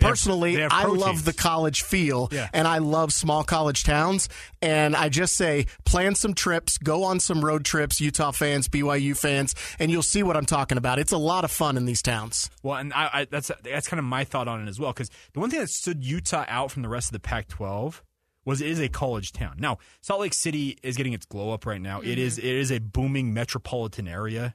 [0.00, 2.48] Have- Personally, they have I love the college feel Yeah.
[2.52, 4.28] and I love small college towns.
[4.62, 9.16] And I just say, plan some trips, go on some road trips, Utah fans, BYU
[9.16, 10.98] fans, and you'll see what I'm talking about.
[10.98, 12.50] It's a lot of fun in these towns.
[12.62, 14.92] Well, and I, I, that's that's kind of my thought on it as well.
[14.92, 18.00] Because the one thing that stood Utah out from the rest of the Pac-12
[18.44, 19.56] was it is a college town.
[19.58, 22.00] Now, Salt Lake City is getting its glow up right now.
[22.00, 22.20] It mm-hmm.
[22.20, 24.54] is it is a booming metropolitan area.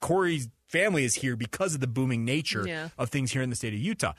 [0.00, 2.88] Corey's family is here because of the booming nature Yeah.
[2.98, 4.12] of things here in the state of Utah.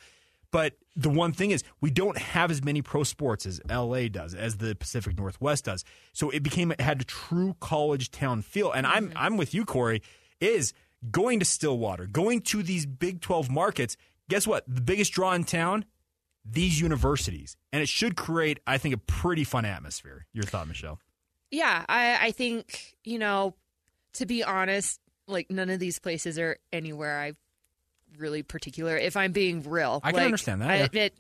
[0.53, 4.35] But the one thing is, we don't have as many pro sports as LA does,
[4.35, 5.83] as the Pacific Northwest does.
[6.13, 8.71] So it became it had a true college town feel.
[8.71, 9.17] And I'm mm-hmm.
[9.17, 10.03] I'm with you, Corey.
[10.39, 10.73] Is
[11.09, 13.97] going to Stillwater, going to these Big Twelve markets.
[14.29, 14.63] Guess what?
[14.67, 15.85] The biggest draw in town,
[16.45, 20.27] these universities, and it should create, I think, a pretty fun atmosphere.
[20.33, 20.99] Your thought, Michelle?
[21.49, 23.55] Yeah, I, I think, you know,
[24.13, 27.33] to be honest, like none of these places are anywhere I
[28.17, 28.97] really particular.
[28.97, 30.87] If I'm being real, I can understand that, I- yeah.
[31.05, 31.13] it-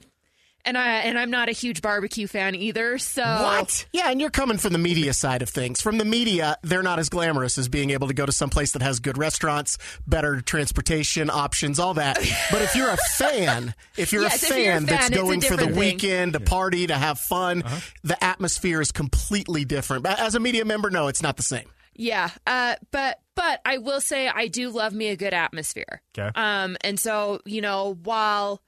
[0.65, 2.97] and I and I'm not a huge barbecue fan either.
[2.97, 3.85] So What?
[3.91, 5.81] Yeah, and you're coming from the media side of things.
[5.81, 8.71] From the media, they're not as glamorous as being able to go to some place
[8.71, 9.77] that has good restaurants,
[10.07, 12.17] better transportation options, all that.
[12.49, 15.11] But if you're a fan, if you're Yes, a if fan you're a that's fan,
[15.11, 15.75] it's a going for the thing.
[15.75, 17.79] weekend to party, to have fun, uh-huh.
[18.05, 20.03] the atmosphere is completely different.
[20.03, 21.67] But as a media member, no, it's not the same.
[21.95, 26.01] Yeah, uh, but but I will say I do love me a good atmosphere.
[26.17, 26.29] Okay.
[26.35, 28.61] Um, and so you know while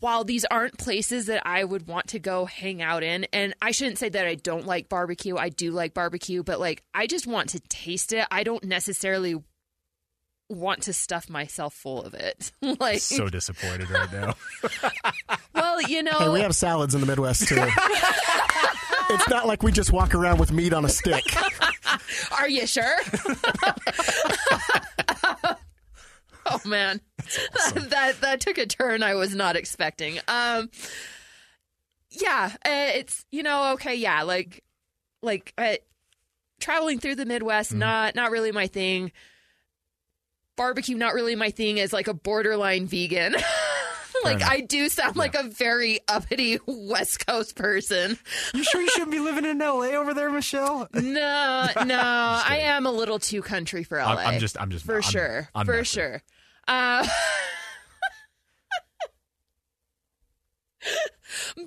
[0.00, 3.70] while these aren't places that I would want to go hang out in, and I
[3.70, 5.36] shouldn't say that I don't like barbecue.
[5.36, 8.26] I do like barbecue, but like I just want to taste it.
[8.30, 9.42] I don't necessarily
[10.48, 12.52] want to stuff myself full of it.
[12.80, 14.34] like, So disappointed right now.
[15.54, 17.56] well, you know, Hey, we have salads in the Midwest too.
[19.10, 21.24] it's not like we just walk around with meat on a stick.
[22.32, 22.96] Are you sure?
[26.46, 27.00] oh man,
[27.74, 30.18] that that took a turn I was not expecting.
[30.28, 30.70] Um,
[32.10, 34.64] yeah, uh, it's you know okay, yeah, like
[35.22, 35.76] like uh,
[36.60, 39.12] traveling through the Midwest, not not really my thing.
[40.58, 41.80] Barbecue, not really my thing.
[41.80, 43.34] As like a borderline vegan.
[44.24, 44.42] like.
[44.42, 48.18] I do sound like a very uppity West Coast person.
[48.52, 50.88] you sure you shouldn't be living in LA over there, Michelle?
[50.94, 54.04] No, no, I am a little too country for LA.
[54.16, 56.22] I'm- I'm just- I'm just- for I'm- sure, I'm for sure.
[56.66, 57.06] Uh,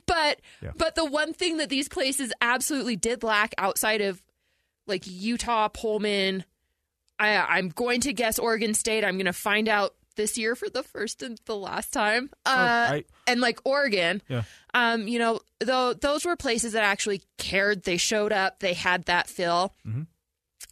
[0.06, 0.72] but Yeah.
[0.76, 4.22] but the one thing that these places absolutely did lack outside of
[4.88, 6.44] like Utah, Pullman,
[7.22, 9.04] I, I'm going to guess Oregon State.
[9.06, 12.30] I'm going to find out this year for the first and the last time.
[12.46, 14.44] Uh, I- and like Oregon, Yeah.
[14.74, 17.84] um, you know, though those were places that actually cared.
[17.84, 18.60] They showed up.
[18.60, 19.74] They had that feel.
[19.88, 20.08] Mhm.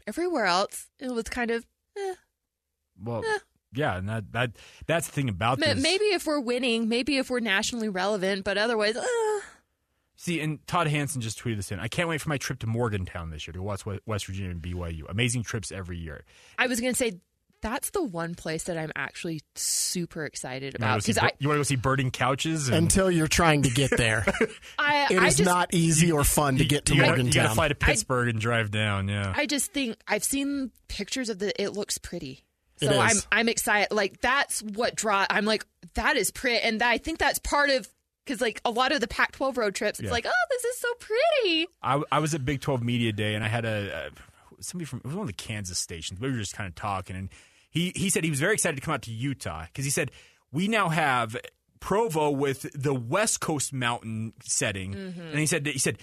[0.08, 1.66] Everywhere else, it was kind of
[1.98, 2.16] eh.
[3.02, 3.24] Well,
[3.74, 4.52] yeah, and that that
[4.88, 5.82] that's the thing about Ma- this.
[5.84, 9.06] maybe if we're winning, maybe if we're nationally relevant, but otherwise, uh,
[10.22, 11.80] See, and Todd Hansen just tweeted this in.
[11.80, 14.52] I can't wait for my trip to Morgantown this year to watch West West Virginia
[14.52, 15.04] and BYU.
[15.10, 16.26] Amazing trips every year.
[16.58, 17.22] I was going to say
[17.62, 21.24] that's the one place that I'm actually super excited You wanna about go see because
[21.24, 24.26] I, you want to go see birding couches and Until you're trying to get there.
[24.78, 27.16] I, It I is just, not easy or fun to get to you, gotta, you
[27.24, 27.44] Morgantown.
[27.44, 29.08] gotta fly to Pittsburgh and drive down.
[29.08, 31.54] Yeah, I just think I've seen pictures of the.
[31.62, 32.44] It looks pretty.
[32.82, 33.16] It So I'm.
[33.32, 33.96] I'm excited.
[33.96, 35.26] Like that's what draw.
[35.30, 37.88] I'm like that is pretty, and I think that's part of
[38.30, 40.12] Because like a lot of the Pac-12 road trips, it's Yeah.
[40.12, 41.68] like, oh, this is so pretty.
[41.82, 44.12] I, I was at Big 12 Media Day and I had a,
[44.60, 46.20] a somebody from it was one of the Kansas stations.
[46.20, 47.30] We were just kind of talking, and
[47.72, 50.12] he he said he was very excited to come out to Utah because he said
[50.52, 51.36] we now have
[51.80, 55.22] Provo with the West Coast mountain setting, mm-hmm.
[55.22, 55.98] and he said he said.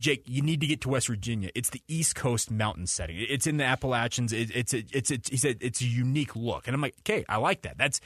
[0.00, 1.48] Jake, you need to get to West Virginia.
[1.54, 3.18] It's the East Coast mountain setting.
[3.20, 4.32] It's in the Appalachians.
[4.32, 7.24] It, it's a, it's a, he said it's a unique look, and I'm like, okay,
[7.28, 7.78] I like that.
[7.78, 8.00] That's,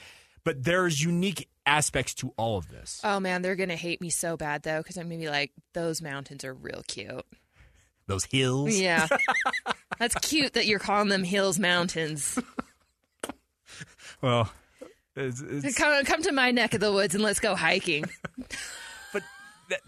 [0.47, 3.01] but there's unique aspects to all of this.
[3.03, 6.01] Oh man, they're gonna hate me so bad though, because I'm gonna be like, those
[6.01, 7.25] mountains are real cute.
[8.07, 9.07] Those hills, Yeah,
[9.99, 12.39] that's cute that you're calling them hills mountains.
[14.21, 14.49] Well,
[15.17, 18.05] it's, it's, Come come to my neck of the woods and let's go hiking.
[19.13, 19.23] but
[19.69, 19.81] that,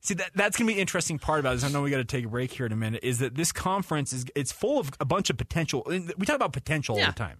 [0.00, 1.64] see that that's gonna be an interesting part about this.
[1.64, 3.00] I know we got to take a break here in a minute.
[3.02, 5.82] Is that this conference is it's full of a bunch of potential.
[5.86, 7.04] We talk about potential Yeah.
[7.04, 7.38] all the time.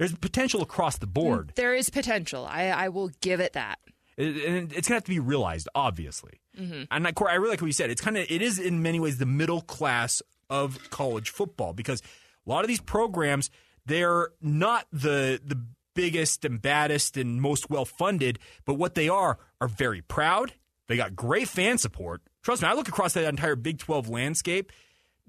[0.00, 2.44] There's potential across the board, There is potential.
[2.44, 3.78] I I will give it that.
[4.16, 6.40] It- and it's gonna have to be realized, obviously.
[6.58, 6.88] Mhm.
[6.90, 7.90] And I, I really like what you said.
[7.90, 12.00] It's kind of it is in many ways the middle class of college football because
[12.46, 13.50] a lot of these programs
[13.86, 15.62] they're not the the
[15.94, 20.54] biggest and baddest and most well funded, but what they are are very proud.
[20.88, 22.22] They got great fan support.
[22.42, 24.72] Trust me, I look across that entire Big Twelve landscape.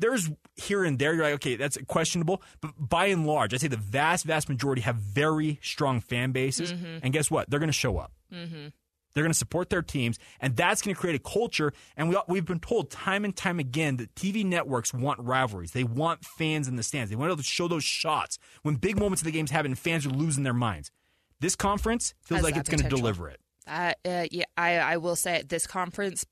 [0.01, 2.41] There's here and there, you're like, okay, that's questionable.
[2.59, 6.73] But by and large, I'd say the vast, vast majority have very strong fan bases.
[6.73, 6.99] Mhm.
[7.03, 7.49] And guess what?
[7.49, 8.11] They're going to show up.
[8.33, 8.67] Mm-hmm.
[9.13, 11.73] They're going to support their teams, and that's going to create a culture.
[11.97, 15.71] And we, we've been told time and time again that TV networks want rivalries.
[15.71, 17.09] They want fans in the stands.
[17.09, 20.05] They want to show those shots when big moments of the games happen and fans
[20.05, 20.91] are losing their minds.
[21.39, 23.39] This conference feels Has like it's going to deliver it.
[23.65, 26.25] That uh, yeah, I I will say it, this conference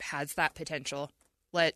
[0.00, 1.10] has that potential.
[1.52, 1.74] Let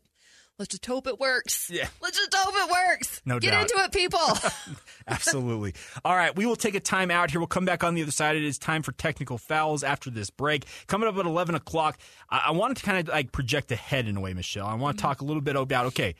[0.58, 1.70] let's just hope it works.
[1.70, 1.88] Yeah.
[2.00, 3.20] Let's just hope it works.
[3.24, 3.62] No Get doubt.
[3.62, 4.20] into it, people.
[5.08, 5.74] Absolutely.
[6.04, 7.40] All right, we will take a time out here.
[7.40, 8.36] We'll come back on the other side.
[8.36, 10.64] It is time for technical fouls after this break.
[10.86, 11.98] Coming up at 11 o'clock,
[12.30, 14.66] I, I wanted to kind of like project ahead in a way, Michelle.
[14.66, 15.08] I want to mm-hmm.
[15.08, 16.14] talk a little bit about, okay,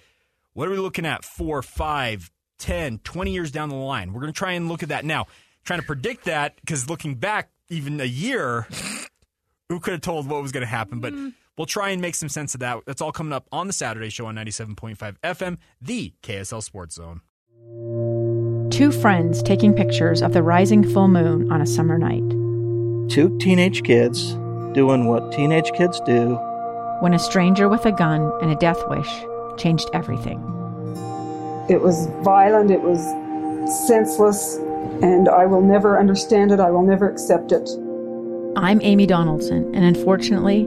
[0.52, 4.12] what are we looking at four, five, 10, 20 years down the line?
[4.12, 5.26] We're going to try and look at that now.
[5.64, 8.68] Trying to predict that because looking back even a year,
[9.68, 11.00] who could have told what was going to happen?
[11.00, 11.32] But mm.
[11.56, 12.80] We'll try and make some sense of that.
[12.86, 17.20] That's all coming up on the Saturday show on 97.5 FM, the KSL Sports Zone.
[18.70, 22.28] Two friends taking pictures of the rising full moon on a summer night.
[23.10, 24.34] Two teenage kids
[24.74, 26.34] doing what teenage kids do.
[27.00, 29.08] When a stranger with a gun and a death wish
[29.56, 30.38] changed everything.
[31.68, 33.00] It was violent, it was
[33.86, 34.56] senseless,
[35.02, 36.60] and I will never understand it.
[36.60, 37.68] I will never accept it.
[38.56, 40.66] I'm Amy Donaldson, and unfortunately,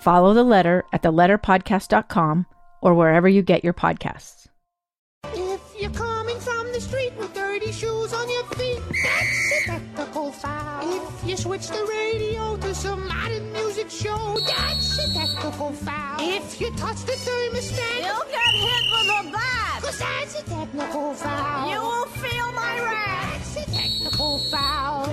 [0.00, 2.46] Follow the letter at theletterpodcast.com
[2.80, 4.46] or wherever you get your podcasts.
[5.34, 10.32] If you're coming from the street with dirty shoes on your feet, that's a technical
[10.32, 11.06] foul.
[11.06, 16.16] If you switch the radio to some modern music show, that's a technical foul.
[16.18, 19.82] If you touch the thermostat, you'll get hit with a bat.
[19.82, 21.70] Cause that's a technical foul.
[21.70, 23.29] You will feel my wrath.
[23.52, 25.06] That's a technical foul.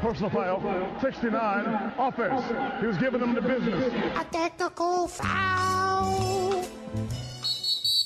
[0.00, 2.80] Personal foul, 69, offense.
[2.80, 3.92] He was giving them the business.
[4.18, 6.62] A technical foul.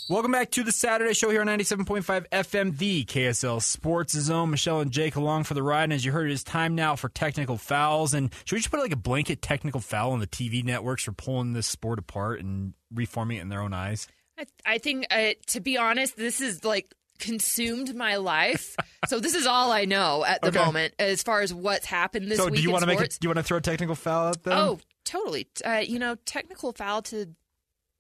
[0.09, 4.51] Welcome back to the Saturday show here on 97.5 FM, the KSL Sports Zone.
[4.51, 5.85] Michelle and Jake along for the ride.
[5.85, 8.15] And as you heard, it is time now for technical fouls.
[8.15, 11.11] And should we just put like a blanket technical foul on the TV networks for
[11.11, 14.07] pulling this sport apart and reforming it in their own eyes?
[14.39, 18.77] I, I think, uh, to be honest, this is like consumed my life.
[19.09, 20.65] so this is all I know at the Okay.
[20.65, 22.57] moment as far as what's happened this so week.
[22.57, 23.17] do you want to make it?
[23.21, 24.53] Do you want to throw a technical foul at them?
[24.57, 25.49] Oh, totally.
[25.65, 27.27] Uh, you know, technical foul to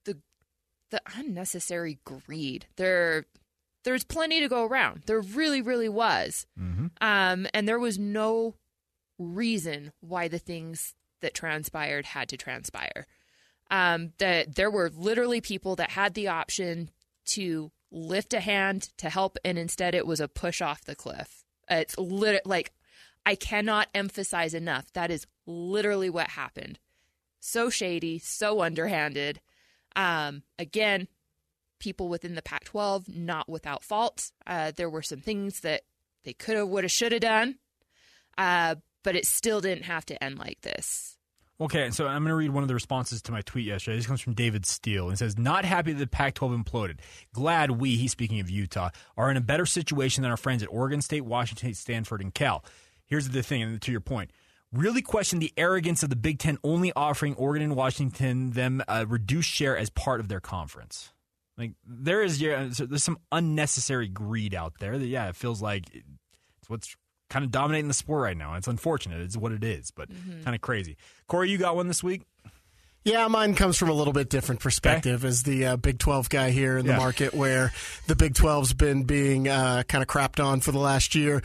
[0.05, 0.19] the
[0.91, 2.67] the unnecessary greed.
[2.77, 3.27] There,
[3.85, 5.03] there's plenty to go around.
[5.07, 6.47] There really, really was.
[6.59, 6.87] Mm-hmm.
[7.01, 8.55] Um, and there was no
[9.19, 13.07] reason why the things that transpired had to transpire.
[13.71, 16.91] Um, that there were literally people that had the option
[17.31, 21.45] to lift a hand to help, and instead it was a push off the cliff.
[21.69, 22.73] It's lit- like
[23.25, 24.93] I cannot emphasize enough.
[24.93, 26.79] That is literally what happened.
[27.41, 29.41] So shady, so underhanded.
[29.95, 31.09] Um, again,
[31.79, 34.31] people within the Pac 12, not without fault.
[34.47, 35.83] Uh, there were some things that
[36.25, 37.57] they could have, would have, should have done.
[38.37, 41.16] Uh, but it still didn't have to end like this.
[41.59, 43.97] Okay, so I'm going to read one of the responses to my tweet yesterday.
[43.97, 45.09] This comes from David Steele.
[45.09, 46.99] It says, Not happy that the Pac 12 imploded.
[47.33, 50.69] Glad we, he's speaking of Utah, are in a better situation than our friends at
[50.71, 52.63] Oregon State, Washington State, Stanford, and Cal.
[53.07, 54.33] Here's the thing, and to your point,
[54.71, 59.07] really question the arrogance of the Big Ten only offering Oregon and Washington them a
[59.07, 61.13] reduced share as part of their conference.
[61.57, 64.99] Like there is, there's some unnecessary greed out there.
[64.99, 66.95] That yeah, it feels like it's what's
[67.29, 68.55] kind of dominating the sport right now.
[68.55, 69.21] It's unfortunate.
[69.21, 70.43] It's what it is, but Mm-hmm.
[70.45, 70.97] kind of crazy.
[71.27, 72.23] Corey, you got one this week.
[73.05, 76.51] Yeah, mine comes from a little bit different perspective as the uh, Big 12 guy
[76.51, 77.73] here in the market where
[78.09, 81.41] the Big 12's been being uh, kind of crapped on for the last year.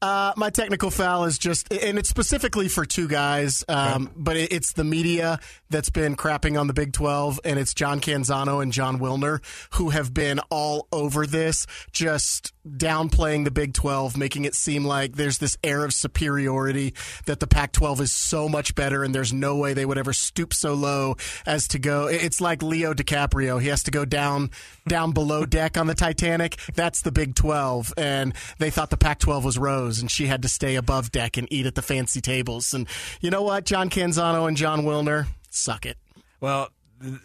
[0.00, 4.50] Uh, my technical foul is just, and it's specifically for two guys, um, but it,
[4.52, 5.38] it's the media
[5.70, 9.38] that's been crapping on the Big 12, and it's John Canzano and Jon Wilner
[9.74, 15.16] who have been all over this, just downplaying the Big 12, making it seem like
[15.16, 16.94] there's this air of superiority,
[17.26, 20.12] that the Pac 12 is so much better, and there's no way they would ever
[20.12, 22.06] stoop so low as to go.
[22.06, 23.60] It's like Leo DiCaprio.
[23.60, 24.50] He has to go down,
[24.86, 26.58] down below deck on the Titanic.
[26.74, 27.94] That's the Big 12.
[27.96, 31.36] And they thought the Pac 12 was Rose, and she had to stay above deck
[31.36, 32.72] and eat at the fancy tables.
[32.74, 32.86] And
[33.20, 33.64] you know what?
[33.64, 35.96] John Canzano and Jon Wilner, suck it.
[36.40, 36.70] Well,
[37.02, 37.18] th-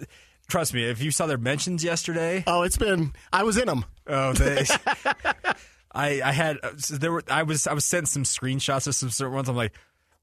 [0.47, 3.85] trust me, if you saw their mentions yesterday, Oh, it's been, I was in them.
[4.07, 4.65] Oh, they.
[5.93, 8.95] I, I had uh, so there were I was I was sent some screenshots of
[8.95, 9.49] some certain ones.
[9.49, 9.73] I'm like,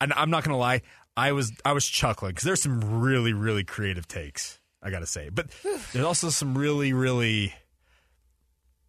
[0.00, 0.82] and I'm not gonna lie,
[1.16, 4.60] I was I was chuckling because there's some really really creative takes.
[4.82, 5.48] I gotta say, but
[5.92, 7.54] there's also some really really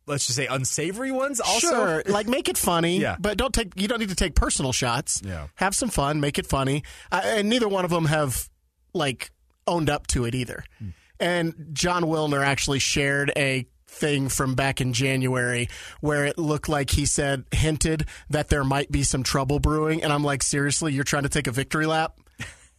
[0.06, 1.40] let's just say unsavory ones.
[1.40, 3.16] Also, Sure, like make it funny, Yeah.
[3.20, 3.72] but don't take.
[3.80, 5.22] You don't need to take personal shots.
[5.26, 5.48] Yeah.
[5.56, 8.48] have some fun, make it funny, uh, and neither one of them have
[8.94, 9.32] like
[9.66, 10.64] owned up to it either.
[10.80, 10.90] Hmm.
[11.20, 13.66] And Jon Wilner actually shared a
[13.96, 15.70] thing from back in January
[16.02, 20.12] where it looked like he said hinted that there might be some trouble brewing, and
[20.12, 22.20] I'm like, seriously, you're trying to take a victory lap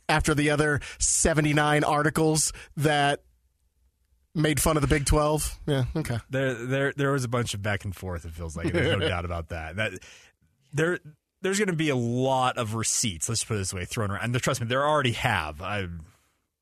[0.08, 3.22] after the other 79 articles that
[4.34, 5.58] made fun of the Big 12.
[5.66, 6.18] Yeah, okay.
[6.30, 8.24] there there there was a bunch of back and forth.
[8.24, 9.76] It feels like there's no doubt about that.
[9.76, 9.92] That
[10.72, 10.98] there
[11.42, 13.28] there's going to be a lot of receipts.
[13.28, 14.24] Let's put it this way, thrown around.
[14.24, 15.62] And trust me, there already have.
[15.62, 15.92] I've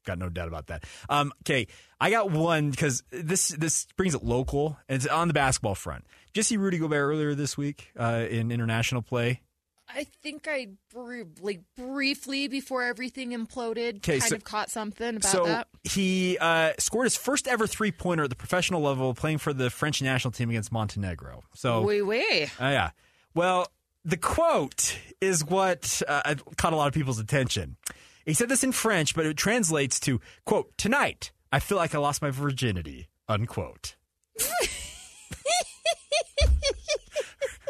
[0.05, 0.85] got no doubt about that.
[1.09, 1.67] Um, okay,
[2.01, 6.05] I got one because this this brings it local and it's on the basketball front.
[6.33, 9.41] Did you see Rudy Gobert earlier this week uh, in international play?
[9.87, 15.17] I think I br- like briefly before everything imploded, Okay, kind so- of caught something
[15.17, 15.69] about so that.
[15.85, 19.69] he uh, scored his first ever three pointer at the professional level, playing for the
[19.71, 21.43] French national team against Montenegro.
[21.55, 22.51] So Wait, wait.
[22.59, 22.91] Oh, yeah.
[23.35, 23.69] Well,
[24.07, 27.77] the quote is what uh, caught a lot of people's attention.
[28.25, 31.99] He said this in French, but it translates to, quote, tonight, I feel like I
[31.99, 33.97] lost my virginity, unquote.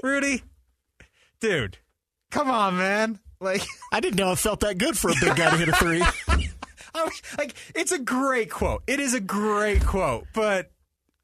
[0.03, 0.43] Rudy,
[1.41, 1.79] dude,
[2.31, 3.19] come on, man.
[3.41, 5.73] Like, I didn't know it felt that good for a big guy to hit a
[5.73, 6.03] three.
[6.95, 8.83] I was- like, it's a great quote.
[8.87, 10.71] It is a great quote, but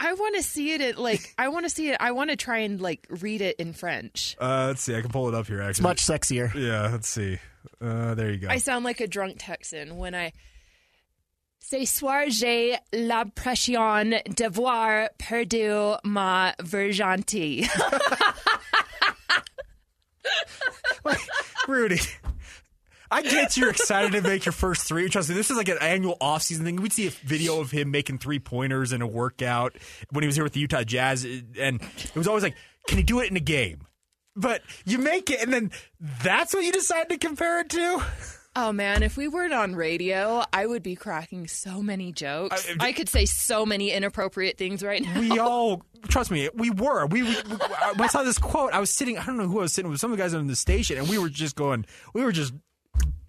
[0.01, 0.81] I want to see it.
[0.81, 1.99] At, like I want to see it.
[2.01, 4.35] I want to try and like read it in French.
[4.41, 4.97] uh, let's see.
[4.97, 5.71] I can pull it up here, actually.
[5.71, 6.53] It's much sexier.
[6.55, 7.39] Yeah, let's see.
[7.81, 8.49] Uh, there you go.
[8.49, 10.33] I sound like a drunk Texan when I.
[11.63, 17.69] Ce soir, j'ai l'impression d'avoir perdu ma virginité.
[21.69, 22.01] Rudy.
[23.13, 25.09] I get you're excited to make your first three.
[25.09, 26.77] Trust me, this is like an annual offseason thing.
[26.77, 29.77] We'd see a video of him making three pointers in a workout
[30.11, 32.55] when he was here with the Utah Jazz, and it was always like,
[32.87, 33.87] "Can he do it in a game?"
[34.41, 35.71] But you make it, and then
[36.23, 38.05] that's what you decide to compare it to.
[38.57, 42.69] Oh man, if we weren't on radio, I would be cracking so many jokes.
[42.69, 45.21] I- uh, I, could say so many inappropriate things right now.
[45.21, 46.49] We all trust me.
[46.55, 47.07] We were.
[47.07, 47.59] We, we, we
[47.99, 49.19] I saw this quote, I was sitting.
[49.19, 50.01] I don't know who I was sitting with.
[50.01, 51.87] Some of the guys on the station, and we were just going.
[52.13, 52.53] We were just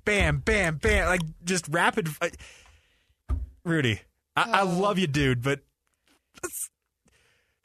[0.06, 2.10] bam, bam, bam, like just rapid.
[2.20, 2.32] I-
[3.64, 4.02] Rudy,
[4.36, 4.80] I, I oh.
[4.80, 5.60] love you, dude, but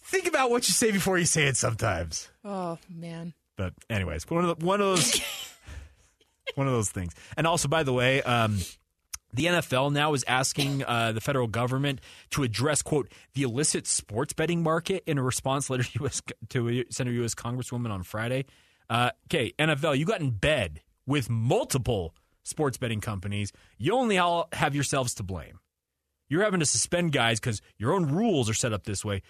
[0.03, 1.57] think about what you say before you say it.
[1.57, 3.34] Sometimes, Oh man.
[3.57, 5.20] but anyways, one of the, one of those
[6.55, 7.12] one of those things.
[7.36, 8.59] And also, by the way, um,
[9.32, 14.32] the NFL now is asking uh, the federal government to address quote the illicit sports
[14.32, 17.34] betting market in a response letter to US to Senator U.S.
[17.34, 18.47] Congresswoman on Friday.
[18.88, 23.53] Uh, okay, NFL, you got in bed with multiple sports betting companies.
[23.78, 25.59] You only all have yourselves to blame.
[26.28, 29.22] You're having to suspend guys because your own rules are set up this way.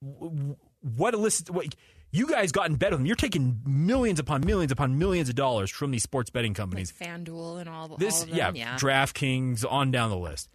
[0.00, 1.50] What illicit?
[1.50, 1.74] What
[2.12, 3.06] you guys got in bed with them?
[3.06, 6.92] You're taking millions upon millions upon millions of dollars from these sports betting companies.
[6.92, 8.36] FanDuel and all, This, all of them.
[8.38, 8.76] yeah, Yeah.
[8.76, 10.48] DraftKings on down the list.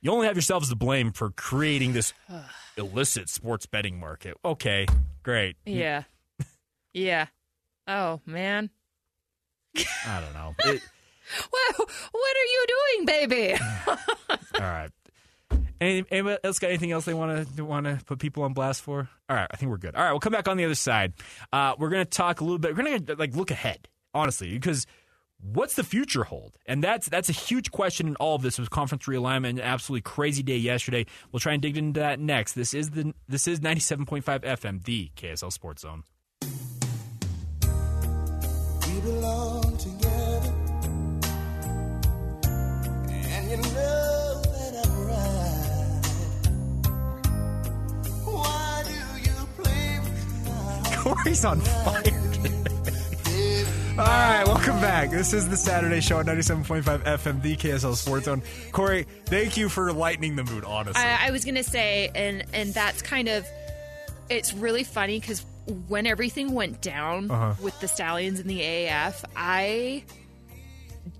[0.00, 2.12] You only have yourselves to blame for creating this
[2.76, 4.36] illicit sports betting market.
[4.44, 4.86] Okay,
[5.22, 5.56] great.
[5.64, 6.02] yeah.
[6.94, 7.26] yeah.
[7.88, 8.70] Oh man.
[10.06, 10.54] I don't know.
[10.64, 10.82] It,
[11.50, 13.60] what, what are you doing, baby?
[13.88, 13.96] all
[14.60, 14.90] right.
[15.80, 18.82] Any, anybody else got anything else they want to want to put people on blast
[18.82, 19.08] for?
[19.28, 19.94] All right, I think we're good.
[19.94, 21.12] All right, we'll come back on the other side.
[21.52, 22.76] Uh, we're going to talk a little bit.
[22.76, 24.86] We're going to like look ahead, honestly, because
[25.40, 26.56] what's the future hold?
[26.66, 28.58] And that's that's a huge question in all of this.
[28.58, 31.06] It was conference realignment, an absolutely crazy day yesterday.
[31.30, 32.54] We'll try and dig into that next.
[32.54, 36.04] This is the this is ninety seven point five FM, the KSL Sports Zone.
[38.86, 40.52] We belong together.
[43.28, 44.42] And you know
[51.06, 52.02] Corey's on fire.
[53.98, 55.10] All right, welcome back.
[55.10, 58.42] This is the Saturday show on 97.5 FM, the KSL Sports Zone.
[58.72, 61.00] Corey, thank you for lightening the mood, honestly.
[61.02, 63.46] I, I was gonna say, and and that's kind of,
[64.28, 65.46] it's really funny because
[65.88, 67.54] when everything went down Uh-huh.
[67.62, 70.02] with the Stallions and the AAF, I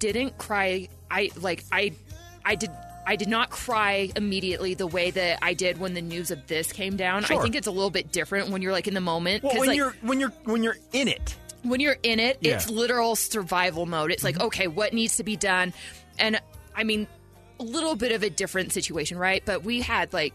[0.01, 0.89] didn't cry.
[1.11, 1.93] I like I,
[2.45, 2.70] I did.
[3.09, 6.73] I did not cry immediately the way that I did when the news of this
[6.73, 7.25] came down.
[7.25, 9.45] I think it's a little bit different when you're like in the moment.
[9.45, 12.57] well, when like, you're when you're when you're in it, when you're in it, Yeah.
[12.57, 14.11] it's literal survival mode.
[14.11, 15.73] It's like, okay, what needs to be done?
[16.19, 16.41] And
[16.75, 17.07] I mean,
[17.61, 19.43] a little bit of a different situation, right?
[19.45, 20.35] But we had like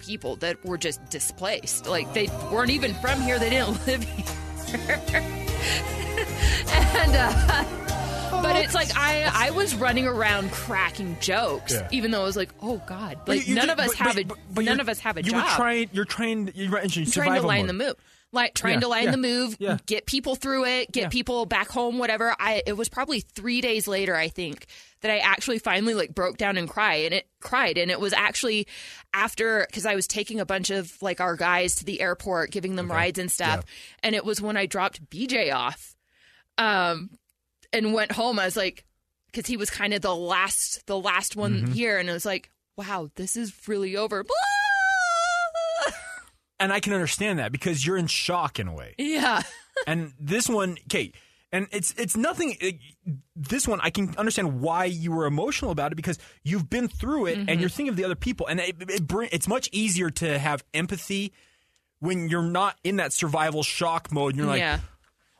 [0.00, 1.86] people that were just displaced.
[1.88, 5.00] Like they weren't even from here, they didn't live here.
[6.70, 7.87] and uh
[8.42, 11.88] but it's like I I was running around cracking jokes, Yeah.
[11.92, 13.96] even though I was like, oh god, like you- you none ju- of us but-
[13.98, 15.90] have but- a but- none you're- of us have a you job were trying.
[15.92, 16.50] You're trying.
[16.54, 16.68] You're
[17.06, 17.68] trying to line mode.
[17.68, 17.94] the move
[18.30, 19.78] like trying Yeah, to line yeah, the move yeah.
[19.86, 21.08] get people through it get Yeah.
[21.08, 24.66] people back home whatever i it was probably three days later i think
[25.00, 28.12] that i actually finally like broke down and cried and it cried and it was
[28.12, 28.66] actually
[29.14, 32.76] after because i was taking a bunch of like our guys to the airport giving
[32.76, 33.64] them rides and stuff
[34.02, 35.96] and it was when i dropped bj off
[36.58, 37.08] um
[37.72, 38.84] and went home i was like
[39.26, 41.74] because he was kind of the last the last one Mhm.
[41.74, 44.24] here and I was like wow this is really over
[46.60, 48.94] And I can understand that because you're in shock in a way.
[48.98, 49.42] yeah
[49.86, 51.12] and this one, okay,
[51.52, 52.56] and it's it's nothing.
[52.60, 52.80] It,
[53.36, 57.26] this one, I can understand why you were emotional about it because you've been through
[57.26, 57.48] it Mm-hmm.
[57.48, 60.36] and you're thinking of the other people, and it, it bring, it's much easier to
[60.36, 61.32] have empathy
[62.00, 64.32] when you're not in that survival shock mode.
[64.32, 64.80] And you're like, yeah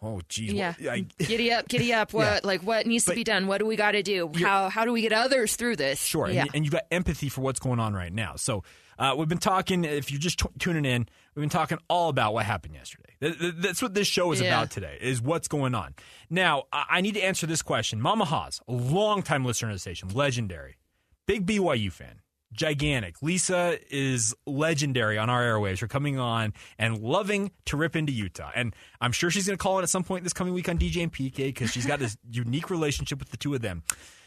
[0.03, 0.75] oh, geez, Yeah.
[0.91, 2.13] I, giddy up, giddy up.
[2.13, 2.41] What Yeah.
[2.45, 3.47] like what needs to be done?
[3.47, 4.31] What do we got to do?
[4.37, 6.03] How how do we get others through this?
[6.03, 6.43] Sure, Yeah.
[6.43, 8.37] and, and you've got empathy for what's going on right now.
[8.37, 8.63] So
[8.99, 9.85] uh, we've been talking.
[9.85, 13.15] If you're just t- tuning in, we've been talking all about what happened yesterday.
[13.21, 14.49] Th- th- That's what this show is Yeah.
[14.49, 14.99] about today.
[15.01, 15.95] Is what's going on.
[16.31, 18.01] Now, I I need to answer this question.
[18.01, 20.79] Mama Haas, a longtime listener to the station, legendary,
[21.27, 22.21] big BYU fan,
[22.53, 23.23] gigantic.
[23.23, 28.51] Lisa is legendary on our airwaves for coming on and loving to rip into Utah.
[28.55, 30.79] And I'm sure she's going to call in at some point this coming week on
[30.79, 33.83] DJ and PK because she's got this unique relationship with the two of them.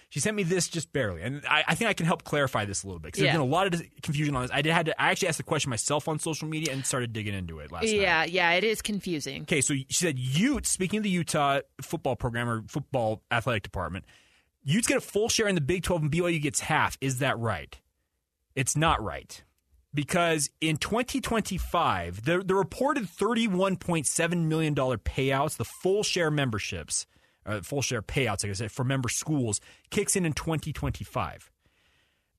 [0.09, 2.83] She sent me this just barely, and I, I think I can help clarify this
[2.83, 3.27] a little bit because Yeah.
[3.31, 4.51] there's been a lot of confusion on this.
[4.53, 5.01] I did had to.
[5.01, 7.83] I actually asked the question myself on social media and started digging into it last
[7.85, 7.95] night.
[7.95, 9.43] yeah, yeah, it is confusing.
[9.43, 14.03] Okay, so she said Ute, speaking of the Utah football program or football athletic department,
[14.65, 16.97] Utes get a full share in the Big 12 and BYU gets half.
[16.99, 17.79] Is that right?
[18.55, 19.43] It's not right.
[19.93, 27.05] Because in 2025, the, the reported $31.7 million payouts, the full share memberships,
[27.45, 31.51] uh, full share payouts, like I said, for member schools, kicks in in 2025.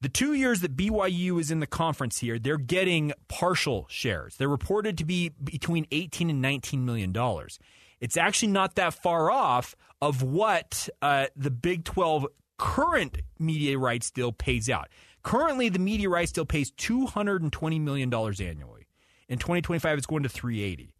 [0.00, 4.36] The two years that BYU is in the conference here, they're getting partial shares.
[4.36, 7.58] They're reported to be between 18 and 19 million dollars.
[8.00, 12.26] It's actually not that far off of what uh, the Big 12
[12.58, 14.88] current media rights deal pays out.
[15.22, 18.86] Currently, the media rights deal pays 220 million dollars annually.
[19.28, 20.94] In 2025, it's going to 380.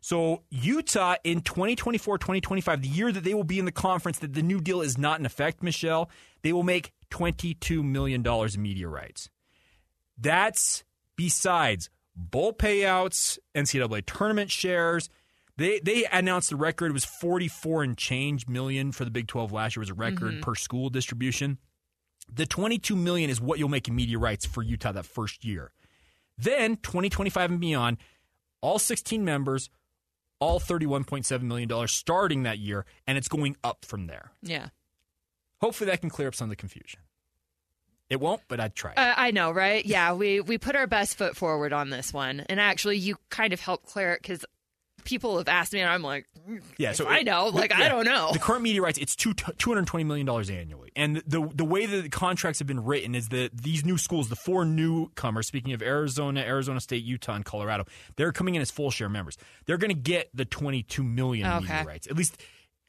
[0.00, 4.34] So Utah in 2024, 2025, the year that they will be in the conference, that
[4.34, 6.10] the new deal is not in effect, Michelle,
[6.42, 9.30] they will make $22 million in media rights.
[10.18, 10.84] That's
[11.16, 15.08] besides bowl payouts, NCAA tournament shares.
[15.56, 19.76] They they announced the record was 44 and change million for the Big 12 last
[19.76, 20.42] year was a record Mhm.
[20.42, 21.58] per school distribution.
[22.32, 25.72] The 22 million is what you'll make in media rights for Utah that first year.
[26.36, 27.98] Then 2025 and beyond,
[28.60, 29.70] all 16 members,
[30.40, 34.32] all 31.7 million dollars starting that year, and it's going up from there.
[34.42, 34.68] Yeah.
[35.60, 37.00] Hopefully that can clear up some of the confusion.
[38.10, 38.92] It won't, but I'd try.
[38.92, 39.84] Uh, I know, right?
[39.84, 43.52] Yeah, we we put our best foot forward on this one, and actually, you kind
[43.52, 44.44] of helped clear it because
[45.02, 46.26] people have asked me, and I'm like,
[46.78, 48.30] Yeah, so I it- know, the- like I yeah, don't know.
[48.32, 51.64] The current media rights, it's two two hundred twenty million dollars annually, and the the
[51.64, 55.46] way that the contracts have been written is that these new schools, the four newcomers,
[55.46, 57.84] speaking of Arizona, Arizona State, Utah, and Colorado,
[58.16, 59.36] they're coming in as full share members.
[59.66, 61.84] They're going to get the twenty two million media Okay.
[61.84, 62.06] rights.
[62.06, 62.40] At least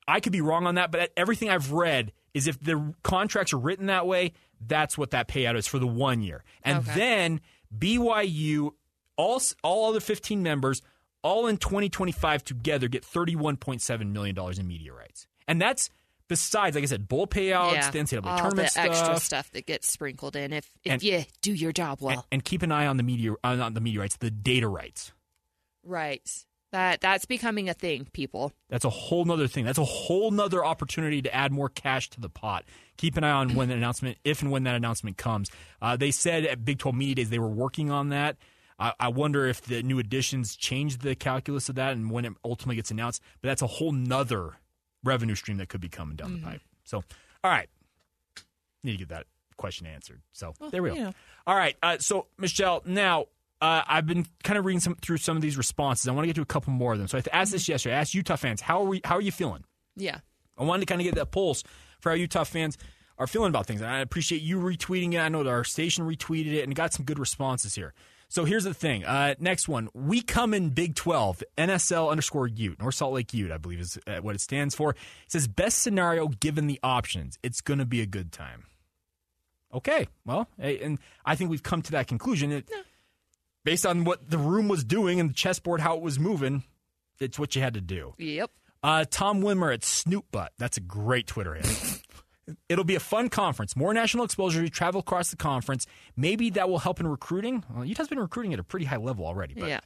[0.07, 3.57] I could be wrong on that, but everything I've read is if the contracts are
[3.57, 6.43] written that way, that's what that payout is for the one year.
[6.63, 6.93] And Okay.
[6.93, 7.41] then
[7.75, 8.71] BYU,
[9.17, 10.81] all all other 15 members,
[11.25, 15.89] all in 2025 together get 31.7 million dollars in media rights, and that's
[16.27, 19.23] besides, like I said, bowl payouts, yeah, the NCAA all tournament the extra stuff.
[19.23, 22.13] stuff that gets sprinkled in if if And- you do your job well.
[22.13, 24.67] and, and keep an eye on the media on, on the media rights, the data
[24.67, 25.11] rights.
[25.83, 26.21] right.
[26.71, 28.51] That that's becoming a thing, people.
[28.69, 29.63] That's a whole nother thing.
[29.63, 32.65] That's a whole nother opportunity to add more cash to the pot.
[32.97, 35.49] Keep an eye on when the announcement, if and when that announcement comes.
[35.81, 38.35] Uh, they said at Big 12 Media Days they were working on that.
[38.79, 42.33] I I wonder if the new additions change the calculus of that and when it
[42.43, 43.21] ultimately gets announced.
[43.41, 44.57] But that's a whole nother
[45.03, 46.45] revenue stream that could be coming down Mm-hmm.
[46.45, 46.61] the pipe.
[46.83, 46.97] So,
[47.43, 47.69] all right.
[48.83, 49.25] Need to get that
[49.57, 50.21] question answered.
[50.31, 50.95] So, there we go.
[50.95, 51.13] you know.
[51.47, 51.75] All right.
[51.81, 53.25] Uh, so, Michelle, now
[53.61, 56.07] uh, I've been kind of reading some, through some of these responses.
[56.07, 57.07] I want to get to a couple more of them.
[57.07, 57.95] So, I asked this yesterday.
[57.95, 59.63] I asked Utah fans, how are, we, how are you feeling?
[59.95, 60.19] Yeah.
[60.57, 61.63] I wanted to kind of get that pulse
[61.99, 62.77] for how Utah fans
[63.17, 63.81] are feeling about things.
[63.81, 65.19] And I appreciate you retweeting it.
[65.19, 67.93] I know that our station retweeted it and got some good responses here.
[68.27, 69.05] So here's the thing.
[69.05, 69.89] Uh, next one.
[69.93, 73.97] We come in Big 12, NSL underscore Ute, North Salt Lake Ute, I believe is
[74.07, 74.91] uh, what it stands for.
[74.91, 74.97] It
[75.27, 77.37] says, best scenario given the options.
[77.43, 78.65] It's going to be a good time.
[79.73, 80.07] Okay.
[80.25, 82.51] Well, and I think we've come to that conclusion.
[82.51, 82.69] It,
[83.63, 86.63] Based on what the room was doing and the chessboard, how it was moving,
[87.19, 88.13] it's what you had to do.
[88.19, 88.51] Yep.
[88.83, 90.51] Uh, Tom Wimmer at Snoop Butt.
[90.59, 91.71] That's a great Twitter handle.
[92.69, 93.75] It'll be a fun conference.
[93.75, 94.61] More national exposure.
[94.61, 95.87] You travel across the conference.
[96.15, 97.63] Maybe that will help in recruiting.
[97.73, 99.55] Well, Utah's been recruiting at a pretty high level already.
[99.55, 99.79] But Yeah.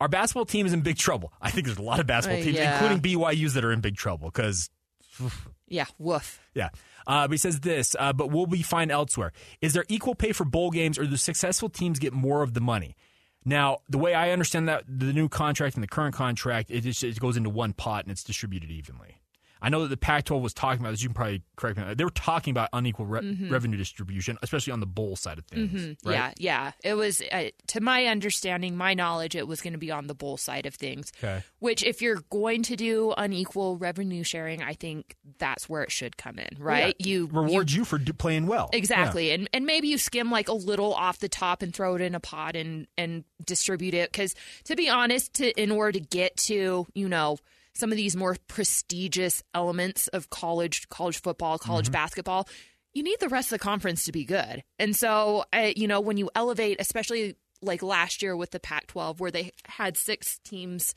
[0.00, 1.32] Our basketball team is in big trouble.
[1.40, 2.72] I think there's a lot of basketball Uh, teams, yeah.
[2.82, 4.68] including BYU's, that are in big trouble because
[5.68, 5.86] Yeah.
[5.98, 6.40] Woof.
[6.54, 6.68] yeah.
[7.06, 9.32] Uh, but he says this, uh, but will be fine elsewhere.
[9.60, 12.60] Is there equal pay for bowl games or do successful teams get more of the
[12.60, 12.94] money?
[13.44, 17.02] Now, the way I understand that, the new contract and the current contract, it, just,
[17.02, 19.16] it goes into one pot and it's distributed evenly.
[19.62, 21.02] I know that the Pac 12 was talking about this.
[21.02, 21.94] You can probably correct me.
[21.94, 23.50] They were talking about unequal re- Mhm.
[23.50, 25.70] revenue distribution, especially on the bowl side of things.
[25.80, 25.96] Mhm.
[26.04, 26.14] right?
[26.14, 26.72] Yeah, yeah.
[26.90, 30.14] It was, uh, to my understanding, my knowledge, it was going to be on the
[30.14, 31.12] bowl side of things.
[31.22, 31.42] Okay.
[31.60, 36.16] Which, if you're going to do unequal revenue sharing, I think that's where it should
[36.16, 36.96] come in, right?
[36.98, 38.68] Yeah, You reward you, for do, playing well.
[38.72, 39.30] Exactly.
[39.30, 42.14] And and maybe you skim like a little off the top and throw it in
[42.14, 44.34] a pot and and distribute it cuz
[44.64, 47.36] to be honest to in order to get to, you know,
[47.74, 51.92] some of these more prestigious elements of college college football, college Mm-hmm.
[51.92, 52.48] basketball,
[52.94, 54.62] you need the rest of the conference to be good.
[54.78, 59.20] And so, I, you know, when you elevate especially like last year with the Pac-12
[59.20, 60.94] where they had six teams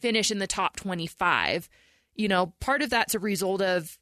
[0.00, 1.68] finish in the top 25,
[2.14, 3.98] you know, part of that's a result of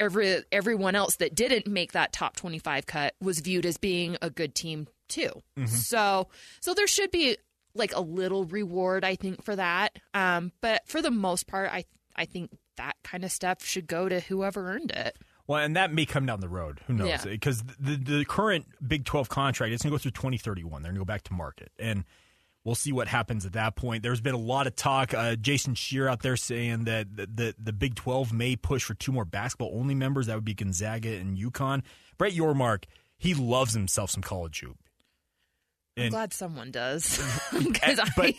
[0.00, 4.30] every everyone else that didn't make that top 25 cut was viewed as being a
[4.30, 5.30] good team too.
[5.58, 5.68] Mhm.
[5.68, 6.28] So
[6.60, 7.36] so there should be
[7.78, 9.98] like a little reward I think for that.
[10.14, 11.84] Um but for the most part I
[12.16, 15.16] I think that kind of stuff should go to whoever earned it.
[15.46, 16.80] Well, and that may come down the road.
[16.86, 17.08] Who knows?
[17.08, 17.24] Yeah.
[17.24, 20.82] Because the, the current Big 12 contract, it's going to go through 2031.
[20.82, 21.72] They're going to go back to market.
[21.78, 22.04] And
[22.64, 24.02] we'll see what happens at that point.
[24.02, 25.14] There's been a lot of talk.
[25.14, 28.92] Uh, Jason Scheer out there saying that the, the, the Big 12 may push for
[28.92, 30.26] two more basketball only members.
[30.26, 31.82] That would be Gonzaga and UConn.
[32.18, 32.84] Brett Yormark,
[33.16, 34.76] he loves himself some college hoop.
[35.98, 37.18] I'm And- glad someone does.
[37.50, 38.34] Cuz I but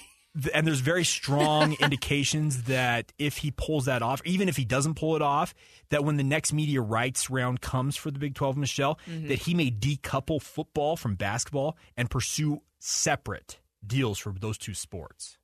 [0.53, 4.93] and there's very strong indications that if he pulls that off, even if he doesn't
[4.95, 5.53] pull it off,
[5.89, 9.27] that when the next media rights round comes for the Big 12, Michelle, Mhm.
[9.27, 15.37] that he may decouple football from basketball and pursue separate deals for those two sports.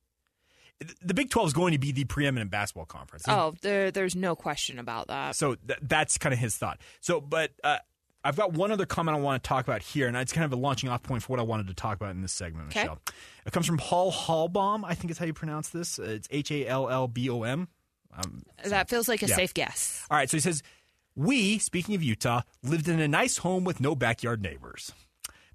[1.02, 3.24] The Big 12 is going to be the preeminent basketball conference.
[3.26, 5.34] Oh, there there's no question about that.
[5.34, 6.78] So th- that's kind of his thought.
[7.00, 7.78] So, but uh,
[8.26, 10.52] I've got one other comment I want to talk about here, and it's kind of
[10.52, 12.80] a launching off point for what I wanted to talk about in this segment, Okay.
[12.80, 12.98] Michelle.
[13.46, 14.82] It comes from Hall Hallbaum.
[14.84, 15.98] I think is how you pronounce this.
[15.98, 17.68] Uh, It's H A L L B O M.
[18.16, 19.36] Um, that feels like a yeah.
[19.36, 20.04] safe guess.
[20.10, 20.62] All right, so he says,
[21.14, 24.92] We, speaking of Utah, lived in a nice home with no backyard neighbors.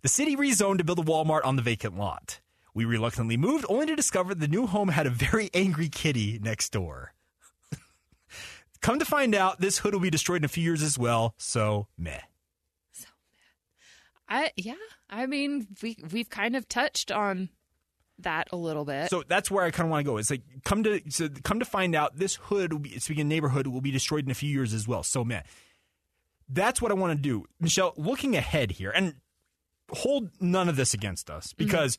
[0.02, 2.40] The city rezoned to build a Walmart on the vacant lot.
[2.74, 6.72] We reluctantly moved, only to discover the new home had a very angry kitty next
[6.72, 7.14] door.
[8.82, 11.36] Come to find out, this hood will be destroyed in a few years as well,
[11.38, 12.22] so meh.
[14.32, 14.76] I yeah,
[15.10, 17.50] I mean, we we've kind of touched on
[18.20, 19.10] that a little bit.
[19.10, 20.18] So that's where I kind of want to go.
[20.18, 23.28] It's like come to so come to find out, this hood will be speaking of
[23.28, 25.04] neighborhood will be destroyed in a few years as well.
[25.04, 25.44] So man,
[26.48, 27.94] that's what I want to do, Michelle.
[27.98, 29.16] Looking ahead here, and
[29.92, 31.66] hold none of this against us mm-hmm.
[31.66, 31.98] because.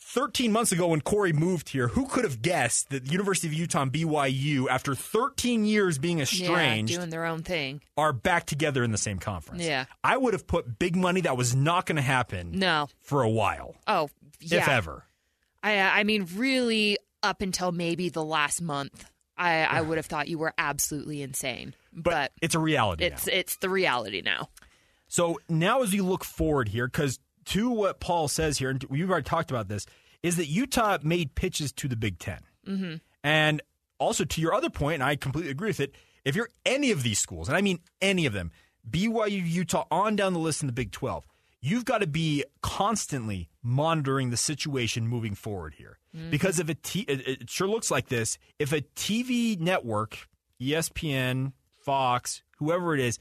[0.00, 3.52] 13 months ago, when Corey moved here, who could have guessed that the University of
[3.54, 7.80] Utah and BYU, after 13 years being estranged, yeah, doing their own thing.
[7.96, 9.62] are back together in the same conference?
[9.64, 9.86] Yeah.
[10.04, 12.88] I would have put big money that was not going to happen No.
[13.00, 14.08] for a while, Oh,
[14.40, 14.58] yeah.
[14.60, 15.04] if ever.
[15.62, 20.28] I I mean, really, up until maybe the last month I, I would have thought
[20.28, 21.74] you were absolutely insane.
[21.92, 23.04] But, it's a reality.
[23.04, 23.32] it's now.
[23.34, 24.48] it's the reality now.
[25.08, 29.08] So now, as we look forward here, because to what Paul says here, and we've
[29.10, 29.86] already talked about this,
[30.22, 32.94] is that Utah made pitches to the Big 10 Mm-hmm.
[33.22, 33.62] And
[33.98, 35.94] also to your other point, and I completely agree with it.
[36.24, 38.50] If you're any of these schools, and I mean any of them,
[38.90, 41.24] BYU, Utah, on down the list in the Big 12,
[41.60, 45.98] you've got to be constantly monitoring the situation moving forward here.
[46.16, 46.30] Mhm.
[46.30, 50.28] Because if a t- it, sure looks like this, if a TV network,
[50.60, 51.52] ESPN,
[51.84, 53.18] Fox, whoever it is,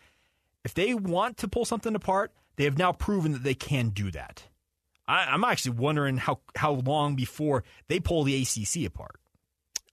[0.63, 4.11] if they want to pull something apart, they have now proven that they can do
[4.11, 4.43] that.
[5.07, 9.19] I, I'm actually wondering how how long before they pull the ACC apart.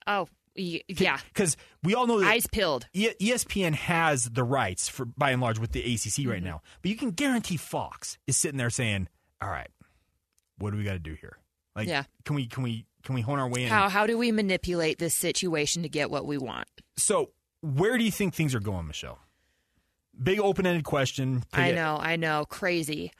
[0.07, 1.17] Oh, yeah.
[1.29, 2.87] Because we all know that Eyes pilled.
[2.93, 6.45] E- ESPN has the rights for by and large with the ACC right Mhm.
[6.45, 9.07] now, but you can guarantee Fox is sitting there saying,
[9.41, 9.69] "All right,
[10.57, 11.37] what do we got to do here?
[11.75, 12.03] Like, Yeah.
[12.25, 14.99] can we can we can we hone our way in?" How how do we manipulate
[14.99, 16.67] this situation to get what we want?
[16.97, 19.19] So, where do you think things are going, Michelle?
[20.21, 21.43] Big open ended question.
[21.53, 23.11] I know, I know, crazy.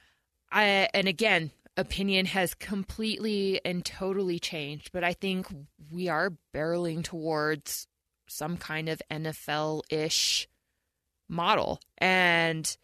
[0.52, 5.48] I and again, opinion has completely and totally changed, but I think
[5.92, 7.88] we are barreling towards
[8.28, 10.48] some kind of NFL-ish
[11.28, 11.80] model.
[11.98, 12.76] And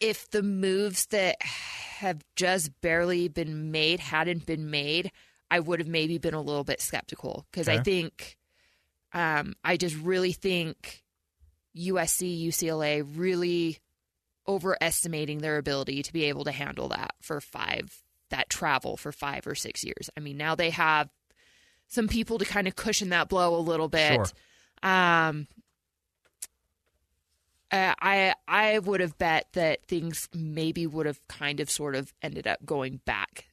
[0.00, 5.10] if the moves that have just barely been made hadn't been made,
[5.50, 8.38] I would have maybe been a little bit skeptical because I think
[9.12, 11.02] um, I just really think
[11.76, 13.78] USC, UCLA really
[14.46, 19.46] overestimating their ability to be able to handle that for five, that travel for five
[19.46, 20.08] or six years.
[20.16, 21.10] I mean, now they have
[21.86, 24.14] some people to kind of cushion that blow a little bit.
[24.14, 24.90] Sure.
[24.90, 25.48] Um,
[27.70, 32.14] uh, I I would have bet that things maybe would have kind of sort of
[32.22, 33.48] ended up going back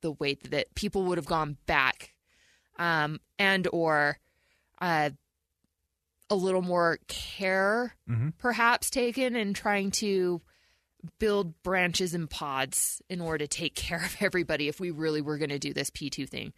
[0.00, 2.14] the way that people would have gone back,
[2.78, 4.18] um, and or
[4.80, 5.10] uh,
[6.32, 8.32] a little more care Mhm.
[8.38, 10.40] perhaps taken in trying to
[11.18, 15.36] build branches and pods in order to take care of everybody if we really were
[15.38, 16.52] going to do this P2 thing.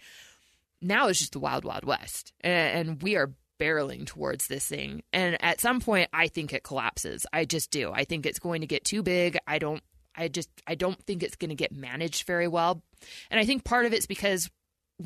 [0.81, 2.33] Now it's just the wild, wild west.
[2.41, 5.03] And, and we are barreling towards this thing.
[5.13, 7.25] And at some point, I think it collapses.
[7.33, 7.91] I just do.
[7.93, 9.39] I think it's going to get too big.
[9.47, 9.83] I don't.
[10.15, 10.51] I just.
[10.67, 12.83] I don't think it's going to get managed very well.
[13.31, 14.51] And I think part of it's because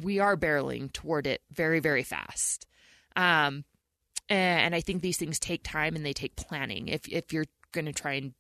[0.03, 2.67] we are barreling toward it very, very fast.
[3.15, 3.65] Um,
[4.35, 6.89] and I think these things take time and they take planning.
[6.89, 8.35] If if you're going to try and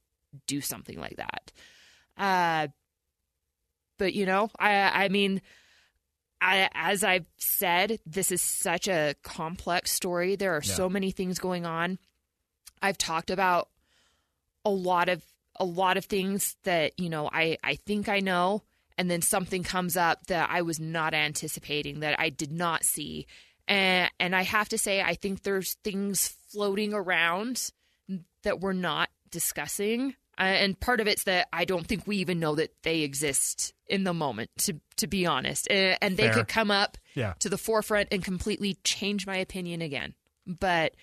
[0.46, 1.52] do something like that,
[2.16, 2.68] uh,
[3.98, 5.40] but you know, I I mean,
[6.40, 10.36] I as I've said, this is such a complex story.
[10.36, 10.74] There are Yeah.
[10.74, 11.98] so many things going on.
[12.80, 13.68] I've talked about
[14.64, 15.24] a lot of
[15.56, 18.62] a lot of things that you know I I think I know,
[18.96, 23.26] and then something comes up that I was not anticipating that I did not see,
[23.68, 27.70] and and I have to say I think there's things floating around
[28.42, 30.14] that we're not discussing.
[30.38, 33.74] Uh, and part of it's that I don't think we even know that they exist
[33.88, 34.50] in the moment.
[34.58, 36.34] To to be honest, uh, and they Fair.
[36.34, 37.34] could come up Yeah.
[37.40, 40.14] to the forefront and completely change my opinion again.
[40.46, 40.94] But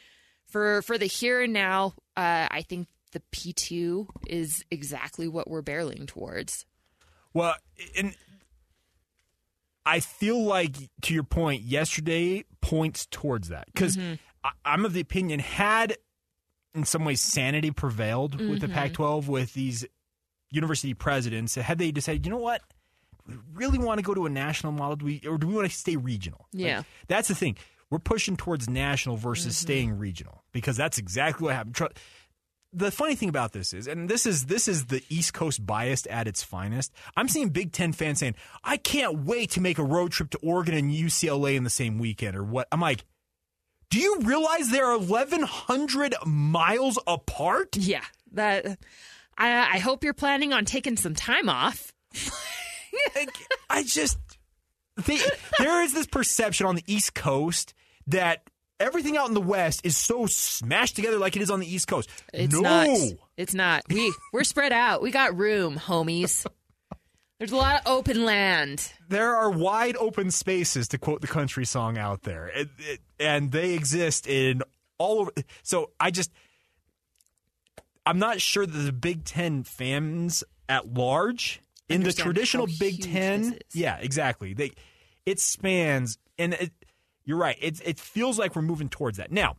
[0.47, 5.49] for for the here and now, uh, I think the P two is exactly what
[5.49, 6.65] we're barreling towards.
[7.33, 7.55] Well,
[7.97, 8.15] and
[9.85, 14.19] I feel like, to your point, yesterday points towards that because Mhm.
[14.63, 15.97] I'm of the opinion had,
[16.73, 18.73] in some ways, sanity prevailed with the Mhm.
[18.73, 19.85] Pac-12 with these
[20.51, 21.55] university presidents.
[21.55, 22.61] Had they decided, you know what,
[23.27, 25.69] we really want to go to a national model, do we, or do we want
[25.69, 26.47] to stay regional?
[26.53, 26.83] Like, Yeah.
[27.07, 27.57] that's the thing.
[27.89, 29.59] We're pushing towards national versus Mhm.
[29.61, 31.75] staying regional because that's exactly what happened.
[32.77, 36.07] The funny thing about this is, and this is this is the East Coast biased
[36.07, 36.91] at its finest.
[37.15, 40.37] I'm seeing Big Ten fans saying, "I can't wait to make a road trip to
[40.39, 42.67] Oregon and UCLA in the same weekend," or what?
[42.71, 43.05] I'm like,
[43.89, 47.77] do you realize they're 1,100 miles apart?
[47.77, 48.03] Yeah,
[48.33, 48.65] that.
[49.37, 51.93] I I hope you're planning on taking some time off.
[53.69, 54.17] I just
[55.05, 55.19] they,
[55.59, 57.73] there is this perception on the East Coast
[58.07, 58.49] that
[58.79, 61.87] everything out in the West is so smashed together like it is on the East
[61.87, 62.09] Coast.
[62.33, 62.61] It's no.
[62.61, 62.87] not.
[63.37, 63.83] It's not.
[63.89, 65.01] We we're spread out.
[65.01, 66.45] We got room, homies.
[67.39, 68.91] There's a lot of open land.
[69.09, 73.51] there are wide open spaces to quote the country song out there It- it- and
[73.51, 74.61] they exist in
[74.97, 76.31] all over so i just
[78.05, 81.59] i'm not sure that the big 10 fans at large
[81.89, 84.71] in the traditional big 10 yeah exactly they
[85.25, 86.71] it spans and it,
[87.25, 89.55] you're right it, it feels like we're moving towards that now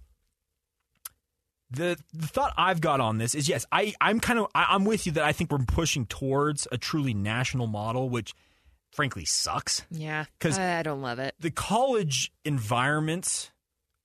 [1.71, 4.85] the the thought I've got on this is yes, I I'm kind of I, I'm
[4.85, 8.35] with you that I think we're pushing towards a truly national model, which
[8.93, 9.83] frankly sucks.
[9.91, 11.35] Yeah, because I don't love it.
[11.41, 13.51] The college environments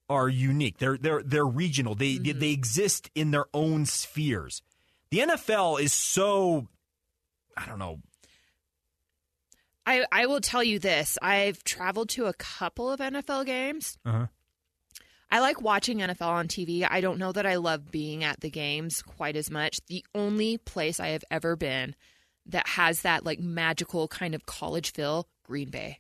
[0.10, 0.80] are unique.
[0.80, 1.94] They're they're they're regional.
[1.94, 2.40] They Mm-hmm.
[2.40, 4.64] they exist in their own spheres.
[5.12, 6.68] The NFL is so
[7.56, 8.00] I don't know.
[9.86, 11.18] I, I will tell you this.
[11.22, 13.98] I've traveled to a couple of NFL games.
[14.06, 14.28] Uh-huh.
[15.32, 16.86] I like watching NFL on TV.
[16.90, 19.80] I don't know that I love being at the games quite as much.
[19.88, 21.96] The only place I have ever been
[22.48, 26.00] that has that like magical kind of college feel, Green Bay.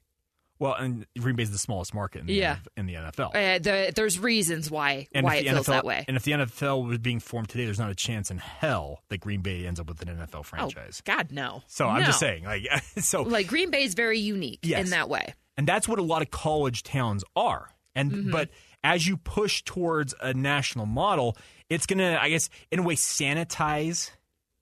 [0.62, 2.58] Well, and Green Bay is the smallest market in the, Yeah.
[2.78, 3.30] in the NFL.
[3.36, 6.06] Uh, the, there's reasons why And why if it the feels NFL that way.
[6.08, 9.18] And if the NFL was being formed today, there's not a chance in hell that
[9.18, 11.02] Green Bay ends up with an NFL franchise.
[11.06, 11.64] Oh God, no.
[11.66, 12.68] So I'm just saying, like,
[13.00, 14.84] so Like Green Bay is very unique Yes.
[14.86, 15.34] in that way.
[15.58, 17.70] and that's what a lot of college towns are.
[17.96, 18.32] And Mhm.
[18.32, 18.50] but
[18.84, 21.36] as you push towards a national model,
[21.70, 24.12] it's gonna, I guess, in a way, sanitize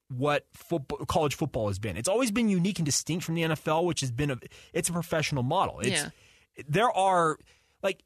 [0.09, 1.95] what football, college football has been.
[1.97, 4.37] It's always been unique and distinct from the NFL, which has been a
[4.73, 5.79] it's a professional model.
[5.79, 6.09] It's Yeah.
[6.67, 7.37] there are
[7.83, 8.03] like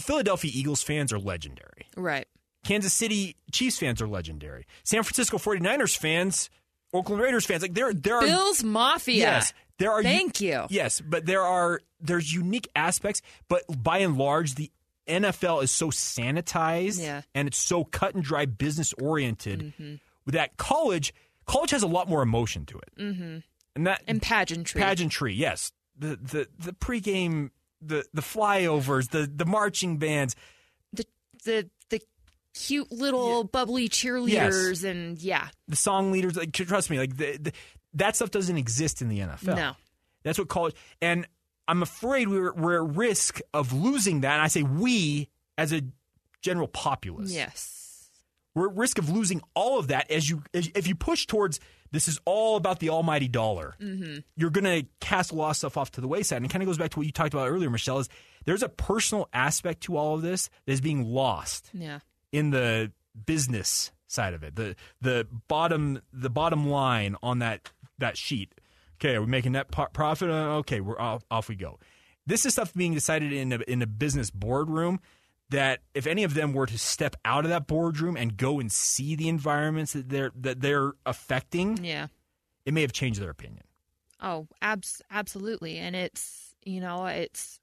[0.00, 1.86] Philadelphia Eagles fans are legendary.
[1.96, 2.26] Right.
[2.64, 4.66] Kansas City Chiefs fans are legendary.
[4.84, 6.50] San Francisco 49ers fans,
[6.92, 9.14] Oakland Raiders fans, like there there are Bills Mafia.
[9.16, 10.02] Yes, there are.
[10.02, 10.66] Thank you.
[10.68, 14.70] Yes, but there are there's unique aspects, but by and large, the
[15.08, 17.22] NFL is so sanitized Yeah.
[17.34, 19.72] and it's so cut and dry, business oriented.
[19.78, 19.94] hmm
[20.26, 21.14] That college,
[21.48, 23.38] college has a lot more emotion to it, hmm
[23.74, 24.80] and that And pageantry.
[24.80, 25.34] pageantry.
[25.34, 30.36] Yes, the the the pregame, the the flyovers, the the marching bands.
[30.92, 31.04] the
[31.44, 32.00] the the
[32.54, 35.48] cute little bubbly cheerleaders and yeah.
[35.68, 36.36] the song leaders.
[36.36, 37.52] Like, trust me, like the, the,
[37.94, 39.54] that stuff doesn't exist in the NFL.
[39.56, 39.72] No.
[40.24, 40.74] that's what college.
[41.00, 41.26] And
[41.68, 44.32] I'm afraid we're we're at risk of losing that.
[44.34, 45.82] And I say we as a
[46.42, 47.32] general populace.
[47.32, 47.77] Yes.
[48.58, 51.60] We're at risk of losing all of that as you as, if you push towards
[51.90, 53.74] this is all about the almighty dollar.
[53.80, 54.22] Mhm.
[54.36, 56.62] You're going to cast a lot of stuff off to the wayside, and it kind
[56.62, 57.98] of goes back to what you talked about earlier, Michelle.
[57.98, 58.08] Is
[58.44, 62.00] there's a personal aspect to all of this that is being lost Yeah.
[62.32, 62.92] in the
[63.26, 64.56] business side of it.
[64.56, 68.54] The the bottom the bottom line on that that sheet.
[69.00, 70.28] Okay, are we making net profit?
[70.30, 71.78] Uh, Okay, we're off, off we go.
[72.26, 75.00] This is stuff being decided in a, in a business boardroom
[75.50, 78.70] that if any of them were to step out of that boardroom and go and
[78.70, 82.08] see the environments that they're that they're affecting, Yeah.
[82.66, 83.64] it may have changed their opinion.
[84.20, 85.78] Oh, abs- absolutely.
[85.78, 87.60] And it's, you know, it's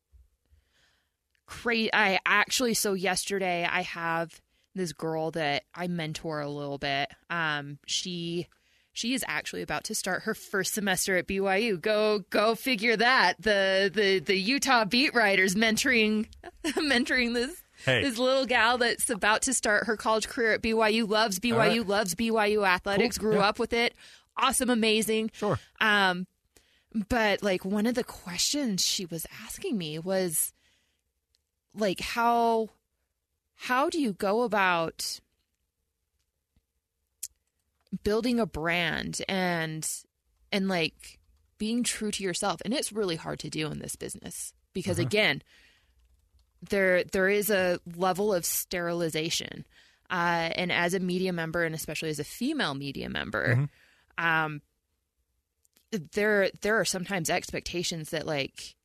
[1.45, 1.93] crazy.
[1.93, 4.41] I actually, so yesterday I have
[4.73, 7.09] this girl that I mentor a little bit.
[7.29, 8.47] Um, she,
[8.93, 11.79] she is actually about to start her first semester at BYU.
[11.79, 13.35] Go, go figure that.
[13.41, 16.27] The, the, the Utah beat writers mentoring,
[16.65, 18.01] mentoring this, Hey.
[18.03, 21.87] this little gal that's about to start her college career at BYU, loves BYU, right.
[21.87, 23.29] loves BYU athletics, Cool.
[23.31, 23.47] grew Yeah.
[23.49, 23.93] up with it.
[24.37, 25.31] Awesome, amazing.
[25.33, 25.59] Sure.
[25.79, 26.27] Um,
[27.09, 30.51] but like one of the questions she was asking me was
[31.73, 32.69] like how
[33.55, 35.19] how do you go about
[38.03, 39.87] building a brand and
[40.51, 41.19] and like
[41.57, 45.05] being true to yourself and it's really hard to do in this business because Uh-huh.
[45.07, 45.41] again
[46.69, 49.65] there there is a level of sterilization
[50.09, 53.67] uh, and as a media member and especially as a female media member
[54.17, 54.61] um
[56.13, 58.75] there there are sometimes expectations that like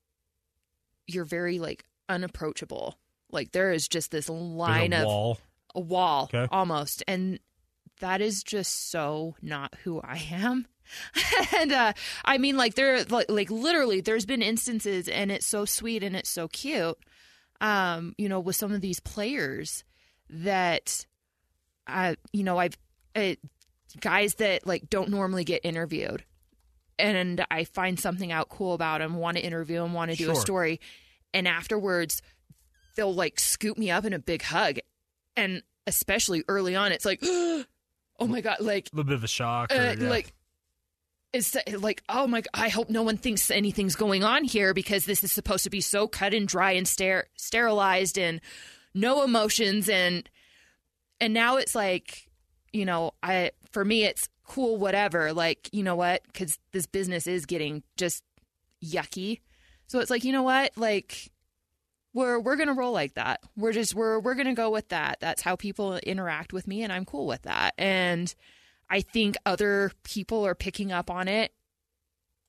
[1.06, 2.98] you're very like unapproachable
[3.30, 5.38] like there is just this line a of wall.
[5.74, 6.46] a wall Okay.
[6.50, 7.38] almost and
[8.00, 10.66] that is just so not who i am
[11.56, 11.92] and uh
[12.24, 16.14] i mean like there like, like literally there's been instances and it's so sweet and
[16.16, 16.98] it's so cute
[17.60, 19.84] um you know with some of these players
[20.30, 21.04] that
[21.86, 22.76] uh you know i've
[23.16, 23.34] uh,
[24.00, 26.24] guys that like don't normally get interviewed
[26.98, 30.30] and i find something out cool about them want to interview them want to do
[30.30, 30.80] a story
[31.34, 32.22] and afterwards
[32.96, 34.78] they'll like scoop me up in a big hug
[35.36, 37.64] and especially early on it's like oh
[38.26, 39.72] my god like A little bit of a shock.
[39.72, 40.08] uh, yeah.
[40.08, 40.32] like
[41.32, 45.22] it's like oh my i hope no one thinks anything's going on here because this
[45.22, 48.40] is supposed to be so cut and dry and ster- sterilized and
[48.94, 49.88] no emotions.
[49.88, 50.28] And
[51.20, 52.28] and now it's like
[52.72, 55.32] you know i for me it's cool whatever.
[55.32, 56.22] Like you know what?
[56.26, 58.24] Because this business is getting just
[58.84, 59.40] yucky.
[59.86, 60.72] So it's like you know what?
[60.76, 61.30] Like
[62.12, 63.40] we're we're gonna roll like that.
[63.56, 65.18] We're just we're we're gonna go with that.
[65.20, 67.74] That's how people interact with me and i'm cool with that.
[67.78, 68.34] And
[68.90, 71.52] i think other people are picking up on it.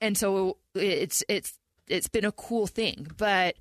[0.02, 1.58] And so it's it's
[1.88, 3.56] it's been a cool thing but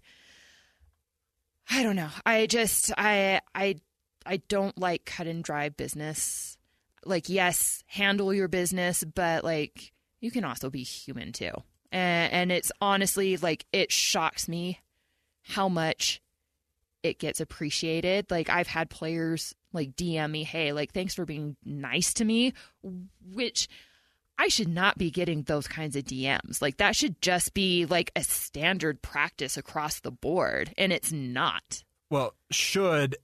[1.71, 2.09] i don't know.
[2.25, 3.77] I just i i
[4.25, 6.57] i don't like cut and dry business.
[7.05, 11.53] Like yes handle your business but like you can also be human too.
[11.93, 14.81] And, and it's honestly like it shocks me
[15.43, 16.21] how much
[17.03, 18.31] it gets appreciated.
[18.31, 22.53] Like I've had players like DM me, "Hey, like thanks for being nice to me,"
[23.33, 23.69] which
[24.39, 26.63] I should not be getting those kinds of DMs.
[26.63, 31.85] Like that should just be like a standard practice across the board, and it's not.
[32.09, 33.17] Well, should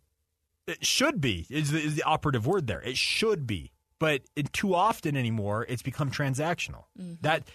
[0.66, 2.81] it should be is the, is the operative word there.
[2.81, 6.85] It should be, but it, too often anymore, it's become transactional.
[7.01, 7.14] Mm-hmm.
[7.23, 7.48] That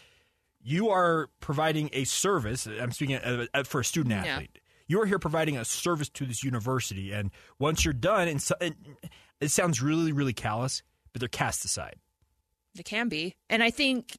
[0.63, 2.67] you are providing a service.
[2.67, 4.59] I'm speaking uh, for a student athlete.
[4.91, 8.55] You are here providing a service to this university, and once you're done, and, so,
[8.59, 8.75] and
[9.39, 11.95] it sounds really, really callous, but they're cast aside.
[12.77, 13.33] It can be.
[13.49, 14.17] And I think,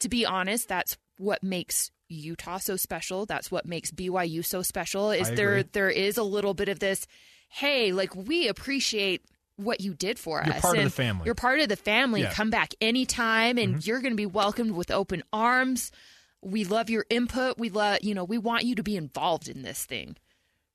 [0.00, 3.26] to be honest, that's what makes Utah so special.
[3.26, 5.10] That's what makes BYU so special.
[5.10, 7.06] Is there there is a little bit of this,
[7.50, 9.26] hey, like we appreciate
[9.56, 10.62] what you did for You're us.
[10.62, 11.26] part of and the family.
[11.26, 12.22] You're part of the family.
[12.22, 12.28] Yeah.
[12.28, 12.36] Mm-hmm.
[12.36, 15.92] Come back anytime and you're gonna be welcomed with open arms.
[16.44, 17.58] We love your input.
[17.58, 20.16] We love you know, we want you to be involved in this thing.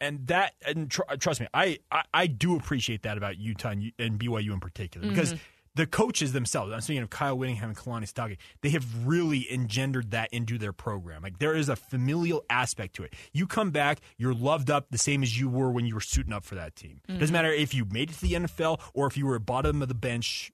[0.01, 3.91] and that and tr- trust me I, I i do appreciate that about utah and,
[3.99, 5.39] and byu in particular because Mhm.
[5.75, 10.11] the coaches themselves i'm speaking of kyle whittingham and kalani Sitake, they have really engendered
[10.11, 13.99] that into their program like there is a familial aspect to it you come back
[14.17, 16.77] you're loved up the same as you were when you were suiting up for that
[16.77, 17.19] team Mhm.
[17.19, 19.81] doesn't matter if you made it to the nfl or if you were a bottom
[19.81, 20.53] of the bench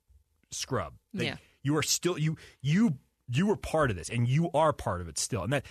[0.52, 1.36] scrub Like, Yeah.
[1.62, 2.98] you are still you you
[3.32, 5.66] you were part of this and you are part of it still and that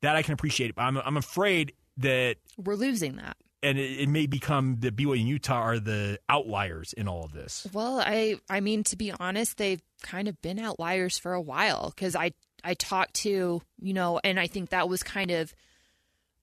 [0.00, 3.36] that i can appreciate i'm, I'm afraid that We're losing that.
[3.62, 7.32] and it, it may become that BYU and Utah are the outliers in all of
[7.32, 7.66] this.
[7.72, 11.92] Well, I I mean to be honest, they've kind of been outliers for a while
[11.96, 15.54] cuz I I talked to, you know, and I think that was kind of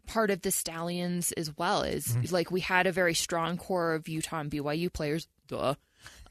[0.07, 2.33] part of the Stallions as well is Mm-hmm.
[2.33, 5.27] like we had a very strong core of Utah and BYU players.
[5.47, 5.75] Duh.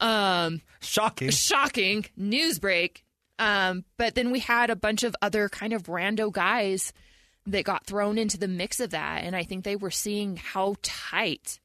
[0.01, 1.29] Um shocking.
[1.29, 3.05] Shocking news break.
[3.43, 6.93] Um but then we had a bunch of other kind of rando guys
[7.45, 10.75] that got thrown into the mix of that and I think they were seeing how
[10.81, 11.59] tight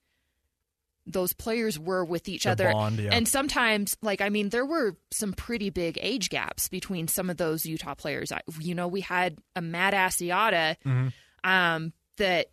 [1.06, 2.70] those players were with each The other.
[2.70, 3.08] bond, yeah.
[3.14, 7.38] And sometimes, like, I mean, there were some pretty big age gaps between some of
[7.38, 8.30] those Utah players.
[8.30, 11.08] I, you know, we had a Matt Asiata Mm-hmm.
[11.50, 12.48] um, that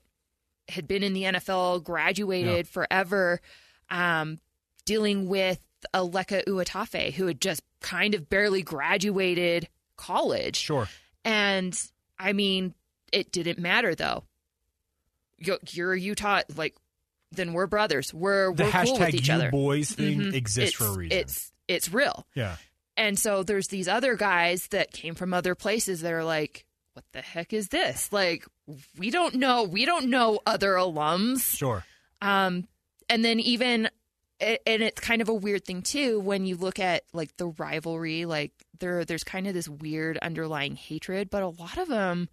[0.69, 3.41] had been in the NFL, graduated forever,
[3.89, 4.39] um,
[4.85, 5.59] dealing with
[5.93, 10.57] Aleka Uatafe, who had just kind of barely graduated college.
[10.57, 10.89] Sure.
[11.23, 11.79] And
[12.17, 12.73] I mean,
[13.11, 14.23] it didn't matter though.
[15.37, 16.75] You're, Utah, like,
[17.31, 18.13] then we're brothers.
[18.13, 19.51] We're The we're cool with each you other.
[19.51, 20.33] boys thing Mhm.
[20.33, 21.17] exists for a reason.
[21.17, 22.25] It's it's real.
[22.35, 22.55] Yeah.
[22.95, 27.03] And so there's these other guys that came from other places that are like, what
[27.11, 28.13] the heck is this?
[28.13, 28.45] Like,
[28.97, 29.63] we don't know.
[29.63, 31.57] We don't know other alums.
[31.57, 31.83] Sure.
[32.21, 32.67] Um,
[33.09, 33.89] and then even,
[34.39, 38.25] and it's kind of a weird thing too when you look at like the rivalry.
[38.25, 42.29] Like there, there's kind of this weird underlying hatred, but a lot of them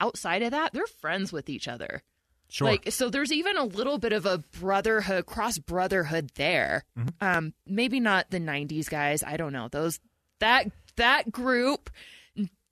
[0.00, 2.02] outside of that, they're friends with each other.
[2.48, 2.68] Sure.
[2.68, 6.84] Like so, there's even a little bit of a brotherhood, cross brotherhood there.
[6.96, 7.08] Mm-hmm.
[7.20, 9.24] Um, maybe not the '90s guys.
[9.24, 9.98] I don't know those
[10.38, 11.90] that that group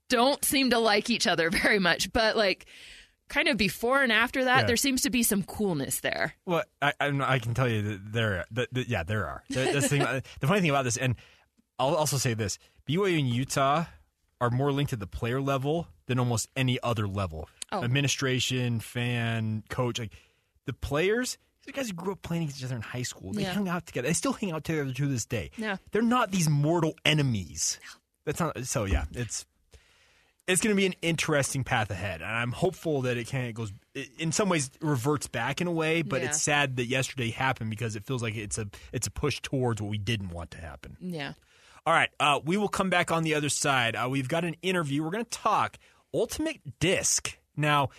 [0.09, 2.67] don't seem to like each other very much, but like
[3.29, 4.65] kind of before and after that, Yeah.
[4.67, 6.33] there seems to be some coolness there.
[6.45, 9.43] Well, I, I, I can tell you that there, that, that- yeah, there are.
[9.49, 11.15] There- thing, uh, the funny thing about this, and
[11.79, 12.57] I'll also say this:
[12.87, 13.85] BYU and Utah
[14.41, 17.49] are more linked at the player level than almost any other level.
[17.71, 17.83] Oh.
[17.83, 20.13] Administration, fan, coach, like
[20.65, 21.37] the players.
[21.65, 23.33] These guys who grew up playing each other in high school.
[23.33, 23.53] They Yeah.
[23.53, 24.07] hung out together.
[24.07, 25.49] They still hang out together to this day.
[25.57, 25.77] Yeah.
[25.91, 27.79] They're not these mortal enemies.
[28.25, 28.65] That's not.
[28.65, 29.45] So yeah, it's
[30.47, 33.53] it's going to be an interesting path ahead, and I'm hopeful that it can of
[33.55, 33.73] goes.
[34.19, 36.27] In some ways, reverts back in a way, but Yeah.
[36.29, 39.81] it's sad that yesterday happened because it feels like it's a it's a push towards
[39.81, 40.97] what we didn't want to happen.
[40.99, 41.33] Yeah.
[41.87, 43.95] All right, uh, we will come back on the other side.
[43.95, 45.03] Uh, we've got an interview.
[45.03, 45.77] We're going to talk
[46.13, 47.37] Ultimate Disc.
[47.55, 47.89] Now,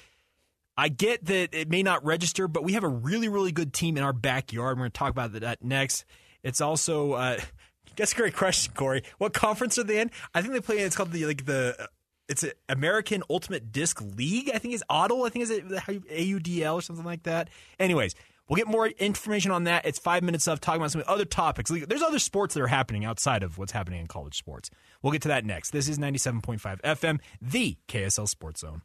[0.76, 3.96] I get that it may not register, but we have a really, really good team
[3.96, 4.76] in our backyard.
[4.76, 6.04] We're going to talk about that next.
[6.42, 7.38] It's also, uh,
[7.96, 9.02] that's a great question, Corey.
[9.18, 10.10] What conference are they in?
[10.34, 10.78] I think they play.
[10.78, 10.84] In.
[10.86, 11.88] It's called the like the.
[12.28, 14.50] It's a American Ultimate Disc League.
[14.52, 15.26] I think is AUDL.
[15.26, 17.48] I think is it AUDL or something like that.
[17.78, 18.14] Anyways,
[18.48, 19.86] we'll get more information on that.
[19.86, 21.70] It's five minutes of talking about some other topics.
[21.70, 24.70] There's other sports that are happening outside of what's happening in college sports.
[25.02, 25.70] We'll get to that next.
[25.70, 28.82] This is 97.5 FM, the KSL Sports Zone.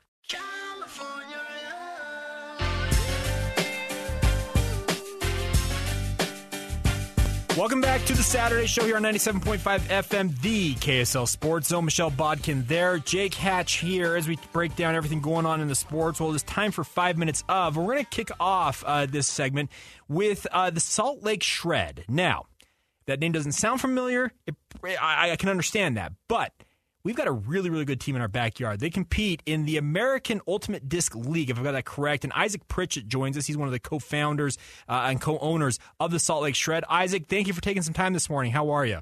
[7.58, 11.84] Welcome back to the Saturday show here on 97.5 FM, the KSL Sports Zone.
[11.84, 15.76] Michelle Bodkin there, Jake Hatch here as we break down everything going on in the
[15.76, 16.22] sports.
[16.22, 17.76] Well, it's time for five minutes of.
[17.76, 19.70] We're going to kick off uh, this segment
[20.08, 22.06] with uh, the Salt Lake Shred.
[22.08, 22.46] Now,
[23.06, 24.32] that name doesn't sound familiar.
[24.48, 26.54] It, I, I can understand that, but
[27.04, 28.80] we've got a really, really good team in our backyard.
[28.80, 32.24] They compete in the American Ultimate Disc League, if I've got that correct.
[32.24, 33.46] And Isaac Pritchett joins us.
[33.46, 34.58] He's one of the co founders
[34.88, 36.84] uh, and co owners of the Salt Lake Shred.
[36.90, 38.52] Isaac, thank you for taking some time this morning.
[38.52, 39.00] How are you?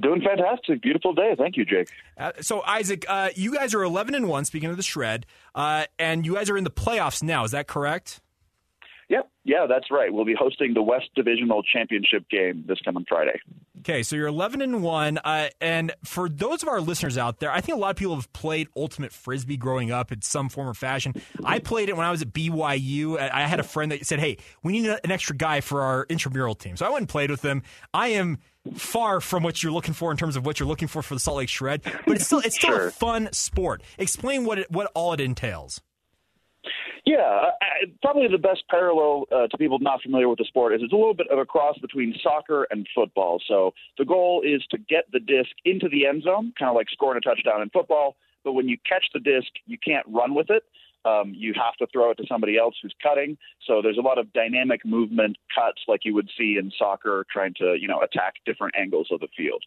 [0.00, 0.82] Doing fantastic.
[0.82, 1.34] Beautiful day.
[1.38, 1.88] Thank you, Jake.
[2.18, 5.84] Uh, so, Isaac, uh, you guys are 11 and 1, speaking of the Shred, uh,
[5.98, 7.44] and you guys are in the playoffs now.
[7.44, 8.20] Is that correct?
[9.10, 9.28] Yep.
[9.44, 10.12] Yeah, that's right.
[10.12, 13.38] We'll be hosting the West Divisional Championship game this coming Friday.
[13.82, 15.18] Okay, so you're 11 and 1.
[15.18, 18.14] Uh, and for those of our listeners out there, I think a lot of people
[18.14, 21.14] have played Ultimate Frisbee growing up in some form or fashion.
[21.44, 23.18] I played it when I was at BYU.
[23.18, 26.54] I had a friend that said, hey, we need an extra guy for our intramural
[26.54, 26.76] team.
[26.76, 27.64] So I went and played with them.
[27.92, 28.38] I am
[28.72, 31.20] far from what you're looking for in terms of what you're looking for for the
[31.20, 32.86] Salt Lake Shred, but it's still it's still sure.
[32.86, 33.82] a fun sport.
[33.98, 35.80] Explain what it, what all it entails.
[37.04, 40.82] Yeah, I, probably the best parallel uh, to people not familiar with the sport is
[40.82, 43.40] it's a little bit of a cross between soccer and football.
[43.48, 46.86] So the goal is to get the disc into the end zone, kind of like
[46.92, 48.16] scoring a touchdown in football.
[48.44, 50.62] But when you catch the disc, you can't run with it.
[51.04, 53.36] Um, you have to throw it to somebody else who's cutting.
[53.66, 57.54] So there's a lot of dynamic movement cuts like you would see in soccer, trying
[57.54, 59.64] to you know attack different angles of the field.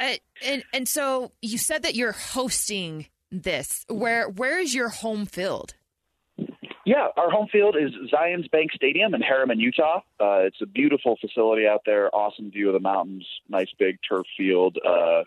[0.00, 0.14] Uh,
[0.44, 3.84] and and so you said that you're hosting this.
[3.88, 5.74] Where where is your home field?
[6.86, 9.98] Yeah, our home field is Zions Bank Stadium in Herriman, Utah.
[10.18, 14.24] Uh, it's a beautiful facility out there, awesome view of the mountains, nice big turf
[14.36, 14.78] field.
[14.84, 15.24] Uh, a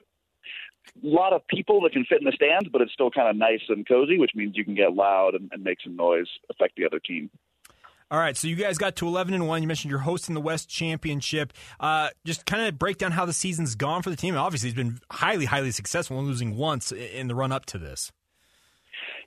[1.01, 3.61] lot of people that can fit in the stands, but it's still kind of nice
[3.69, 6.85] and cozy, which means you can get loud and, and make some noise, affect the
[6.85, 7.29] other team.
[8.11, 9.61] All right, so you guys got to 11 and 1.
[9.61, 11.53] You mentioned you're hosting the West Championship.
[11.79, 14.35] Uh, just kind of break down how the season's gone for the team.
[14.35, 18.11] Obviously, it's been highly, highly successful, losing once in the run up to this.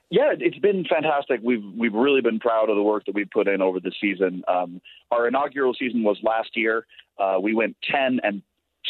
[0.09, 1.41] Yeah, it's been fantastic.
[1.43, 4.43] We've we've really been proud of the work that we've put in over the season.
[4.47, 4.81] Um,
[5.11, 6.85] our inaugural season was last year.
[7.17, 8.41] Uh, we went ten and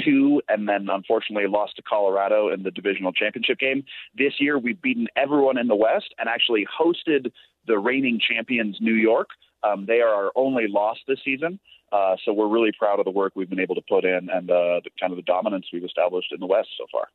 [0.03, 3.84] two, and then unfortunately lost to Colorado in the divisional championship game.
[4.15, 7.31] This year, we've beaten everyone in the West and actually hosted
[7.65, 9.30] the reigning champions, New York.
[9.64, 11.60] Um, they are our only loss this season.
[11.91, 14.52] Uh, so we're really proud of the work we've been able to put in and
[14.52, 17.07] uh, the kind of the dominance we've established in the West so far.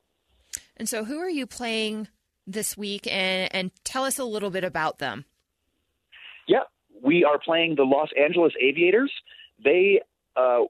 [0.77, 2.09] And so, who are you playing
[2.47, 5.25] this week, and, and tell us a little bit about them.
[6.49, 6.65] Yeah,
[7.03, 9.13] we are playing the Los Angeles Aviators.
[9.63, 10.01] They,
[10.37, 10.63] uh,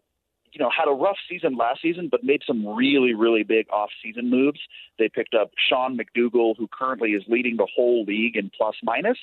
[0.52, 4.28] you know, had a rough season last season, but made some really, really big off-season
[4.28, 4.60] moves.
[4.98, 9.16] They picked up Sean McDougall, who currently is leading the whole league in plus minus,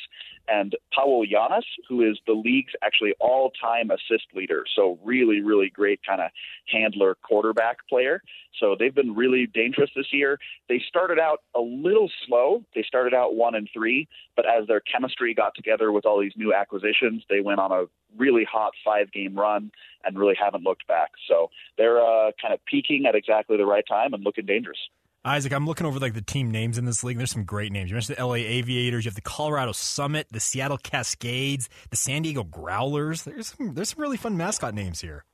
[0.48, 4.66] and Pawel Janas, who is the league's actually all-time assist leader.
[4.76, 6.32] So really, really great kind of
[6.66, 8.24] handler quarterback player.
[8.60, 10.38] So they've been really dangerous this year.
[10.68, 12.64] They started out a little slow.
[12.76, 16.34] They started out one and three, but as their chemistry got together with all these
[16.36, 17.86] new acquisitions, they went on a
[18.18, 19.72] really hot five game run
[20.04, 21.12] and really haven't looked back.
[21.28, 24.80] So they're uh, kind of peaking at exactly the right time and looking dangerous.
[25.26, 27.18] Isaac, I'm looking over like the team names in this league.
[27.18, 27.90] There's some great names.
[27.90, 29.04] You mentioned the LA Aviators.
[29.04, 33.24] You have the Colorado Summit, the Seattle Cascades, the San Diego Growlers.
[33.24, 35.26] There's some, there's some really fun mascot names here.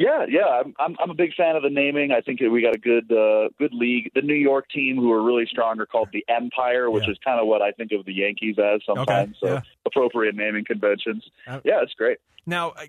[0.00, 2.10] Yeah, yeah, I'm, I'm I'm a big fan of the naming.
[2.10, 4.10] I think we got a good uh, good league.
[4.14, 7.10] The New York team, who are really strong, are called the Empire, which yeah.
[7.10, 9.36] is kind of what I think of the Yankees as sometimes.
[9.42, 9.60] Okay, yeah.
[9.60, 11.22] So appropriate naming conventions.
[11.46, 12.16] Uh, yeah, it's great.
[12.46, 12.86] Now, uh,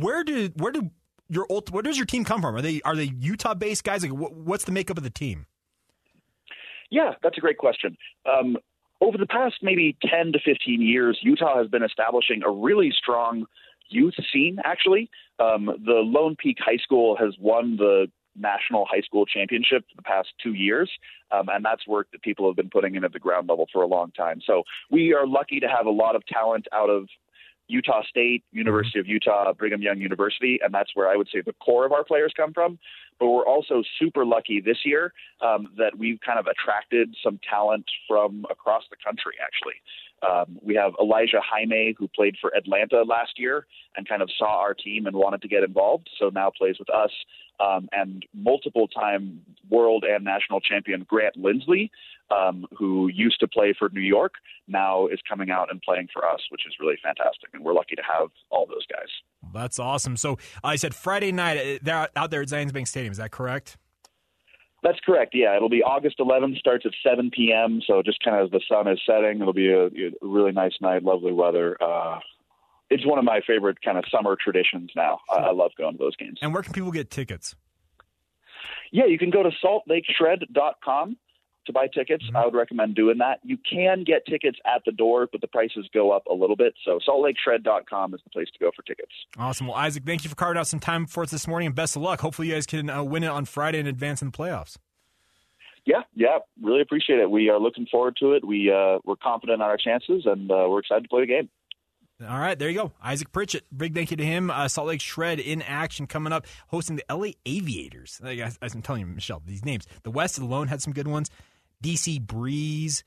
[0.00, 0.90] where do where do
[1.30, 2.54] your where does your team come from?
[2.54, 4.02] Are they are they Utah based guys?
[4.02, 5.46] Like, what's the makeup of the team?
[6.90, 7.96] Yeah, that's a great question.
[8.30, 8.58] Um,
[9.00, 13.46] over the past maybe 10 to 15 years, Utah has been establishing a really strong
[13.88, 15.10] youth scene, actually.
[15.38, 18.06] Um, the Lone Peak High School has won the
[18.36, 20.90] national high school championship for the past two years.
[21.30, 23.82] Um, and that's work that people have been putting in at the ground level for
[23.82, 24.40] a long time.
[24.46, 27.08] So we are lucky to have a lot of talent out of
[27.72, 31.54] Utah State, University of Utah, Brigham Young University, and that's where I would say the
[31.54, 32.78] core of our players come from.
[33.18, 37.86] But we're also super lucky this year um, that we've kind of attracted some talent
[38.06, 39.80] from across the country, actually.
[40.22, 43.66] Um, we have Elijah Jaime, who played for Atlanta last year
[43.96, 46.90] and kind of saw our team and wanted to get involved, so now plays with
[46.90, 47.10] us.
[47.60, 49.40] Um, and multiple time
[49.70, 51.90] world and national champion Grant Lindsley,
[52.32, 54.34] um, who used to play for New York,
[54.68, 57.50] now is coming out and playing for us, which is really fantastic.
[57.52, 59.08] And we're lucky to have all those guys.
[59.52, 60.16] That's awesome.
[60.16, 63.12] So I said Friday night, uh, they're out there at Zions Bank Stadium.
[63.12, 63.76] Is that correct?
[64.82, 65.32] That's correct.
[65.34, 66.58] Yeah, it'll be August 11th.
[66.58, 67.80] Starts at 7 p.m.
[67.86, 70.72] So just kind of as the sun is setting, it'll be a, a really nice
[70.80, 71.76] night, lovely weather.
[71.80, 72.18] Uh,
[72.90, 75.20] it's one of my favorite kind of summer traditions now.
[75.30, 76.38] I, I love going to those games.
[76.42, 77.54] And where can people get tickets?
[78.90, 81.16] Yeah, you can go to saltlakeshred.com
[81.66, 82.24] to buy tickets.
[82.24, 82.36] Mm-hmm.
[82.36, 83.40] I would recommend doing that.
[83.42, 86.74] You can get tickets at the door, but the prices go up a little bit.
[86.84, 89.12] So saltlakeshred.com is the place to go for tickets.
[89.38, 89.68] Awesome.
[89.68, 91.96] Well, Isaac, thank you for carving out some time for us this morning, and best
[91.96, 92.20] of luck.
[92.20, 94.76] Hopefully, you guys can uh, win it on Friday and advance in the playoffs.
[95.84, 97.28] Yeah, yeah, really appreciate it.
[97.28, 98.46] We are looking forward to it.
[98.46, 101.48] We uh, we're confident in our chances, and uh, we're excited to play the game.
[102.28, 102.92] All right, there you go.
[103.02, 103.64] Isaac Pritchett.
[103.76, 104.50] Big thank you to him.
[104.50, 108.20] Uh, Salt Lake Shred in action coming up, hosting the LA Aviators.
[108.22, 109.86] Like, as, as I'm telling you, Michelle, these names.
[110.04, 111.30] The West alone had some good ones.
[111.82, 113.04] DC Breeze.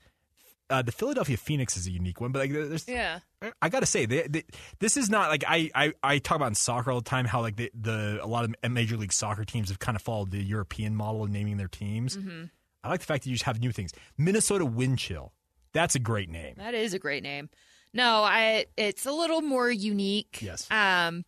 [0.68, 3.20] Uh, the Philadelphia Phoenix is a unique one, but like, there's Yeah.
[3.62, 4.42] I gotta say, they, they,
[4.80, 7.40] this is not like I, I, I talk about in soccer all the time how
[7.40, 10.42] like the, the a lot of major league soccer teams have kind of followed the
[10.42, 12.16] European model of naming their teams.
[12.16, 12.50] Mhm.
[12.82, 13.92] I like the fact that you just have new things.
[14.18, 15.32] Minnesota Wind Chill,
[15.72, 16.54] that's a great name.
[16.56, 17.48] That is a great name.
[17.92, 20.40] No, I it's a little more unique.
[20.42, 20.68] Yes.
[20.70, 21.24] Um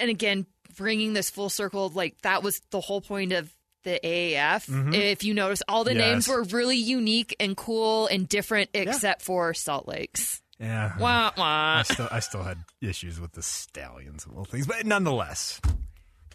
[0.00, 3.54] and again, bringing this full circle like that was the whole point of
[3.84, 4.66] the AAF.
[4.66, 4.94] Mhm.
[4.94, 5.98] If you notice all the Yes.
[6.00, 10.40] names were really unique and cool and different except for Salt Lakes.
[10.60, 11.78] Yeah, Wah, wah.
[11.78, 15.60] I still I still had issues with the stallions and little things, but nonetheless,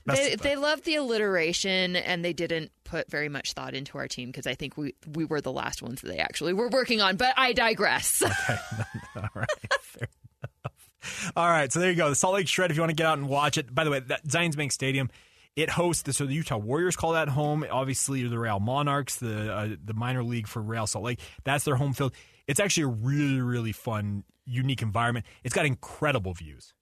[0.05, 4.07] They, the- they loved the alliteration and they didn't put very much thought into our
[4.07, 7.01] team because I think we we were the last ones that they actually were working
[7.01, 7.15] on.
[7.17, 8.21] But I digress.
[8.49, 8.57] Okay.
[9.15, 9.47] all right,
[9.81, 10.07] fair
[10.43, 11.31] enough.
[11.37, 12.09] All right, so there you go.
[12.09, 12.69] The Salt Lake Shred.
[12.71, 14.71] If you want to get out and watch it, by the way, that Zions Bank
[14.73, 15.09] Stadium.
[15.57, 17.65] It hosts the, so the Utah Warriors call that home.
[17.69, 21.19] Obviously, the Real Monarchs, the uh, the minor league for Real Salt Lake.
[21.43, 22.13] That's their home field.
[22.47, 25.25] It's actually a really really fun, unique environment.
[25.43, 26.73] It's got incredible views.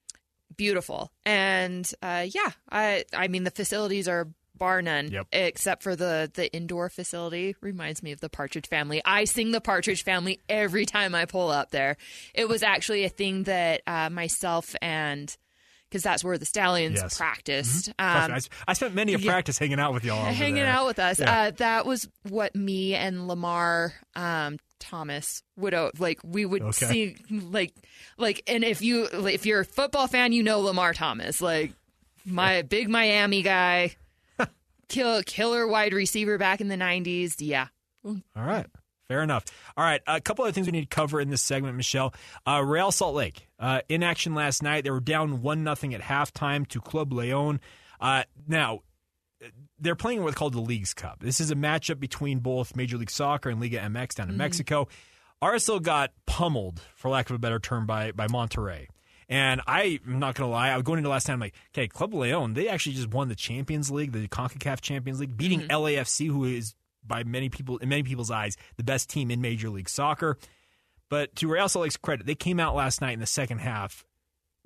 [0.58, 5.28] beautiful and uh, yeah i i mean the facilities are bar none Yep.
[5.34, 9.60] except for the the indoor facility reminds me of the partridge family i sing the
[9.60, 11.98] partridge family every time i pull up there
[12.34, 15.36] it was actually a thing that uh, myself and
[15.90, 17.18] because that's where the stallions Yes.
[17.18, 19.32] practiced Trust um, I, spent many a yeah.
[19.32, 20.24] practice hanging out with y'all.
[20.26, 20.68] hanging there.
[20.68, 21.20] out with us.
[21.20, 21.44] Yeah.
[21.48, 26.20] Uh, that was what me and Lamar um, Thomas would like.
[26.24, 26.86] We would Okay.
[26.86, 27.74] see like
[28.18, 31.72] like, and if you if you're a football fan, you know Lamar Thomas, like
[32.26, 33.96] my big Miami guy,
[34.90, 37.36] kill killer wide receiver back in the '90s.
[37.40, 37.68] Yeah.
[38.06, 38.68] All right.
[39.08, 39.46] Fair enough.
[39.78, 40.02] All right.
[40.08, 42.14] A couple other things we need to cover in this segment, Michelle.
[42.48, 44.84] Uh, Real Salt Lake uh, in action last night.
[44.84, 47.60] They were down one nothing at halftime to Club Leon.
[48.02, 48.82] Uh, now
[49.80, 51.20] they're playing what's called the Leagues Cup.
[51.20, 54.40] This is a matchup between both Major League Soccer and Liga MX down in Mhm.
[54.40, 54.88] Mexico.
[55.42, 58.88] RSL got pummeled, for lack of a better term, by by Monterrey.
[59.28, 61.88] And I'm not going to lie, I was going into last time, I'm like, okay,
[61.88, 66.28] Club Leon, they actually just won the Champions League, the CONCACAF Champions League, beating LAFC,
[66.28, 66.76] who is,
[67.08, 70.38] by many people, in many people's eyes, the best team in Major League Soccer.
[71.10, 74.06] But to Real Salt Lake's credit, they came out last night in the second half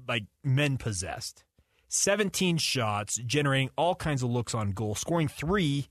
[0.07, 1.44] like men possessed.
[1.90, 5.88] 17 shots, generating all kinds of looks on goal, scoring three.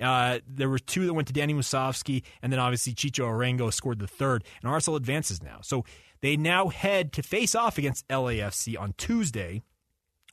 [0.00, 3.98] Uh, there were two that went to Danny Musovski, and then obviously Chicho Arango scored
[3.98, 4.44] the third.
[4.62, 5.58] And RSL advances now.
[5.62, 5.84] So
[6.22, 9.62] they now head to face off against LAFC on Tuesday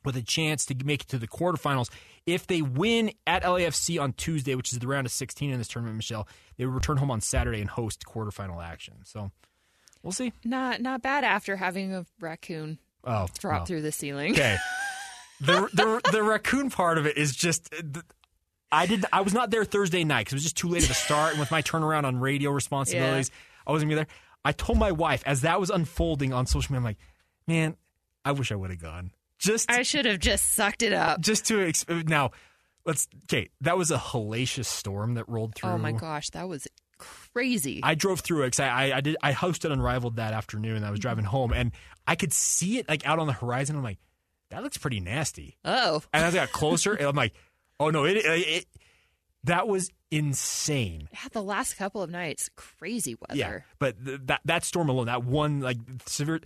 [0.04, 1.90] with a chance to make it to the quarterfinals.
[2.26, 5.68] If they win at LAFC on Tuesday, which is the round of 16 in this
[5.68, 8.96] tournament, Michelle, they will return home on Saturday and host quarterfinal action.
[9.04, 9.30] So
[10.02, 10.32] we'll see.
[10.44, 13.64] Not not bad after having a raccoon Oh, drop well.
[13.66, 14.32] through the ceiling.
[14.32, 14.56] Okay.
[15.40, 18.00] the, the the raccoon part of it is just uh,
[18.70, 20.90] I did I was not there Thursday night because it was just too late of
[20.90, 23.30] a start, and with my turnaround on radio responsibilities,
[23.66, 24.14] I wasn't gonna be there.
[24.44, 26.98] I told my wife as that was unfolding on social media, I'm like,
[27.46, 27.76] man,
[28.24, 29.10] I wish I would have gone.
[29.40, 31.20] Just I should have just sucked it up.
[31.20, 32.30] just to ex- now.
[32.86, 33.50] Let's Kate.
[33.60, 35.70] That was a hellacious storm that rolled through.
[35.70, 36.66] Oh my gosh, that was
[37.00, 37.80] crazy.
[37.82, 40.76] I drove through it because I, I, I did I hosted Unrivaled that afternoon.
[40.76, 41.02] and I was mm-hmm.
[41.02, 41.72] driving home and
[42.06, 43.76] I could see it like out on the horizon.
[43.76, 43.98] I'm like,
[44.50, 45.56] that looks pretty nasty.
[45.64, 47.34] Oh, And as I got closer, I'm like,
[47.78, 48.66] oh no, it, it, it
[49.44, 51.08] that was insane.
[51.12, 53.38] yeah, the last couple of nights, crazy weather.
[53.38, 56.40] Yeah, but th- that that storm alone, that one like severe.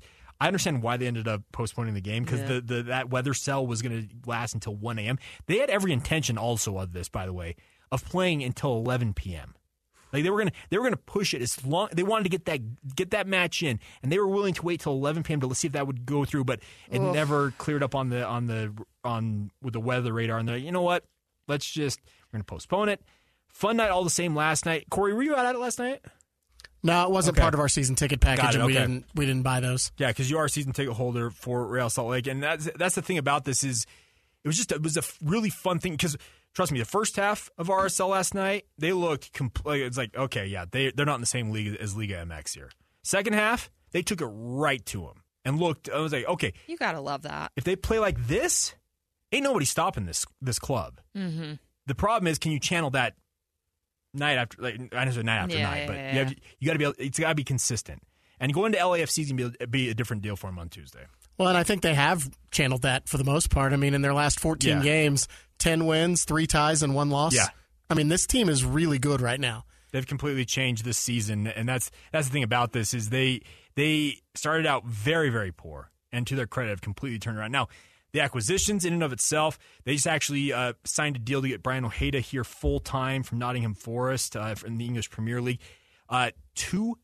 [0.44, 2.46] I understand why they ended up postponing the game because Yeah.
[2.56, 5.18] the, the that weather cell was going to last until 1 a.m.
[5.46, 7.56] They had every intention also of this, by the way,
[7.90, 9.54] of playing until 11 p.m.
[10.12, 12.44] Like they were gonna they were gonna push it as long they wanted to get
[12.44, 12.60] that
[12.94, 15.40] get that match in, and they were willing to wait till 11 p.m.
[15.40, 16.60] to see if that would go through, but
[16.90, 17.14] it Ugh.
[17.14, 18.72] never cleared up on the on the
[19.02, 20.38] on with the weather radar.
[20.38, 21.04] And they're like, you know what?
[21.48, 23.00] Let's just we're gonna postpone it.
[23.48, 24.84] Fun night all the same last night.
[24.90, 26.04] Corey, were you out at it last night?
[26.84, 27.42] No, it wasn't Okay.
[27.42, 28.80] part of our season ticket package, it, and we okay.
[28.86, 29.90] didn't we didn't buy those.
[29.98, 32.94] Yeah, because you are a season ticket holder for Real Salt Lake, and that's that's
[32.94, 33.86] the thing about this is
[34.44, 36.16] it was just it was a really fun thing because
[36.54, 40.46] trust me, the first half of RSL last night they looked compl- it's like okay,
[40.46, 42.70] yeah, they they're not in the same league as Liga MX here.
[43.02, 45.88] Second half, they took it right to them and looked.
[45.88, 47.50] I was like, okay, You gotta love that.
[47.56, 48.74] if they play like this,
[49.32, 51.00] ain't nobody stopping this this club.
[51.16, 51.54] Mm-hmm.
[51.86, 53.14] The problem is, can you channel that
[54.14, 56.38] night after, like I know night after Yeah, night, yeah, but yeah, you, have, yeah.
[56.60, 58.02] you got to be, able, it's got to be consistent.
[58.40, 61.04] And going to LAFC is going to be a different deal for him on Tuesday.
[61.38, 63.72] Well, and I think they have channeled that for the most part.
[63.72, 64.82] I mean, in their last 14 Yeah.
[64.82, 65.28] games,
[65.58, 67.34] 10 wins, three ties, and one loss.
[67.34, 67.46] Yeah.
[67.90, 69.64] I mean, this team is really good right now.
[69.92, 73.42] They've completely changed this season, and that's that's the thing about this is they
[73.76, 77.52] they started out very very poor, and to their credit, have completely turned around.
[77.52, 77.68] Now,
[78.14, 81.64] the acquisitions in and of itself, they just actually uh, signed a deal to get
[81.64, 85.58] Braian Ojeda here full time from Nottingham Forest uh, in the English Premier League.
[86.08, 86.96] Uh, two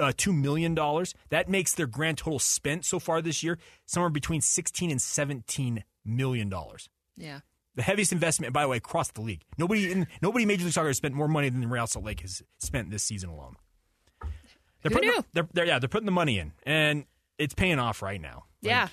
[0.00, 1.14] uh, two million dollars.
[1.30, 5.84] That makes their grand total spent so far this year somewhere between sixteen and seventeen
[6.04, 6.88] million dollars.
[7.16, 7.40] Yeah.
[7.76, 9.42] The heaviest investment, by the way, across the league.
[9.58, 12.22] Nobody in nobody in Major League Soccer has spent more money than Real Salt Lake
[12.22, 13.54] has spent this season alone.
[14.82, 15.20] They're Who putting knew?
[15.20, 17.04] The, they're, they're yeah they're putting the money in, and
[17.38, 18.46] it's paying off right now.
[18.62, 18.88] Like, Yeah.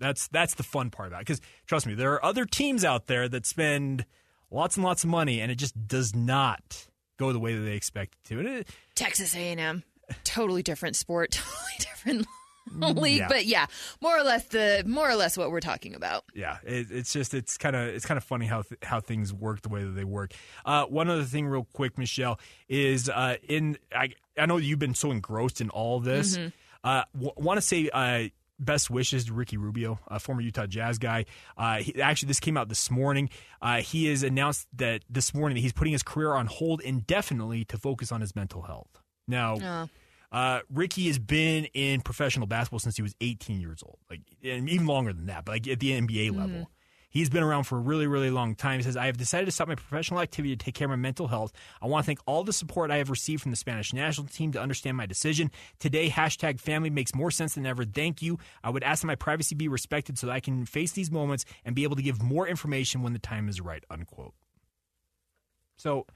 [0.00, 1.26] That's that's the fun part about it.
[1.26, 4.04] Because trust me, there are other teams out there that spend
[4.50, 7.74] lots and lots of money, and it just does not go the way that they
[7.76, 8.38] expect it to.
[8.40, 9.84] And it, Texas A&M,
[10.24, 12.26] totally different sport, totally different
[12.70, 13.26] Mm, league, yeah.
[13.26, 13.66] but yeah,
[14.00, 16.22] more or less the more or less what we're talking about.
[16.34, 19.32] yeah, it, it's just it's kind of it's kind of funny how th- how things
[19.32, 20.34] work the way that they work.
[20.64, 24.94] Uh, one other thing, real quick, Michelle, is uh, in I I know you've been
[24.94, 26.36] so engrossed in all this.
[26.36, 26.52] Mhm.
[26.84, 27.90] Uh, w- want to say.
[28.60, 31.24] Best wishes to Ricky Rubio, a former Utah Jazz guy.
[31.56, 33.30] Uh, he, actually, this came out this morning.
[33.62, 37.64] Uh, he has announced that this morning that he's putting his career on hold indefinitely
[37.64, 39.00] to focus on his mental health.
[39.26, 39.88] Now, Oh.
[40.36, 44.68] uh, Ricky has been in professional basketball since he was 18 years old, like and
[44.68, 46.70] even longer than that, but like at the NBA level.
[47.12, 48.78] He's been around for a really, really long time.
[48.78, 50.96] He says, I have decided to stop my professional activity to take care of my
[50.96, 51.52] mental health.
[51.82, 54.52] I want to thank all the support I have received from the Spanish national team
[54.52, 55.50] to understand my decision.
[55.80, 57.84] Today, hashtag family makes more sense than ever.
[57.84, 58.38] Thank you.
[58.62, 61.44] I would ask that my privacy be respected so that I can face these moments
[61.64, 64.34] and be able to give more information when the time is right, unquote.
[65.76, 66.06] So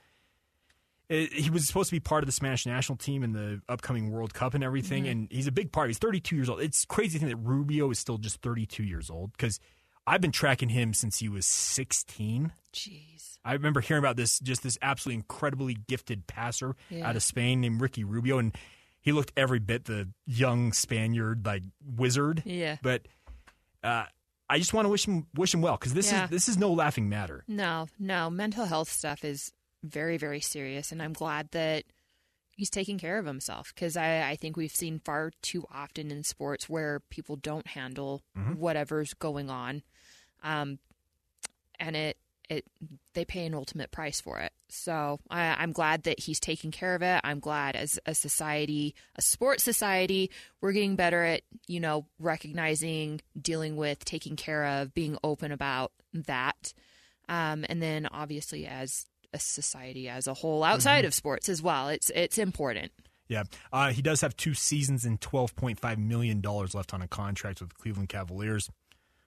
[1.09, 4.11] it, he was supposed to be part of the Spanish national team in the upcoming
[4.11, 5.11] World Cup and everything, Mhm.
[5.11, 5.89] and he's a big part.
[5.89, 6.61] He's 32 years old.
[6.61, 9.59] It's crazy to think that Rubio is still just 32 years old because
[10.07, 12.53] I've been tracking him since he was 16.
[12.75, 13.39] Jeez.
[13.45, 17.09] I remember hearing about this just this absolutely incredibly gifted passer Yeah.
[17.09, 18.57] out of Spain named Ricky Rubio, and
[19.01, 21.63] he looked every bit the young Spaniard like
[21.97, 22.43] wizard.
[22.47, 22.77] Yeah.
[22.83, 23.07] but
[23.83, 24.05] uh,
[24.49, 26.25] I just want to wish him wish him well because this Yeah.
[26.25, 27.45] is this is no laughing matter.
[27.47, 29.53] No, no, mental health stuff is
[29.83, 31.85] very, very serious, and I'm glad that
[32.57, 36.23] he's taking care of himself because I, I think we've seen far too often in
[36.25, 38.57] sports where people don't handle Mhm.
[38.57, 39.83] whatever's going on,
[40.45, 40.79] um,
[41.81, 42.17] and it
[42.51, 42.65] it
[43.15, 44.53] they pay an ultimate price for it.
[44.69, 47.21] So I, I'm glad that he's taking care of it.
[47.25, 50.31] I'm glad as a society, a sports society,
[50.61, 55.93] we're getting better at you know recognizing, dealing with, taking care of, being open about
[56.13, 56.75] that.
[57.29, 61.09] Um, and then obviously as a society as a whole outside Mhm.
[61.09, 62.93] of sports as well, it's it's important.
[63.27, 67.01] Yeah, uh, he does have two seasons and twelve point five million dollars left on
[67.01, 68.69] a contract with the Cleveland Cavaliers.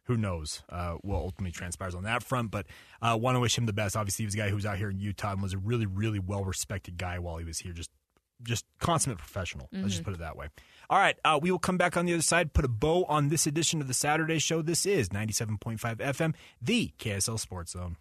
[0.08, 2.50] Who knows uh, what ultimately transpires on that front?
[2.52, 2.66] But
[3.02, 3.96] uh, want to wish him the best.
[3.96, 5.86] Obviously, he was a guy who was out here in Utah and was a really,
[5.86, 7.74] really well respected guy while he was here.
[7.74, 7.92] Just,
[8.44, 9.68] just consummate professional.
[9.72, 10.06] Let's just Mhm.
[10.06, 10.48] put it that way.
[10.90, 12.54] All right, uh, we will come back on the other side.
[12.54, 14.62] Put a bow on this edition of the Saturday Show.
[14.62, 17.98] This is ninety seven point five FM, the KSL Sports Zone.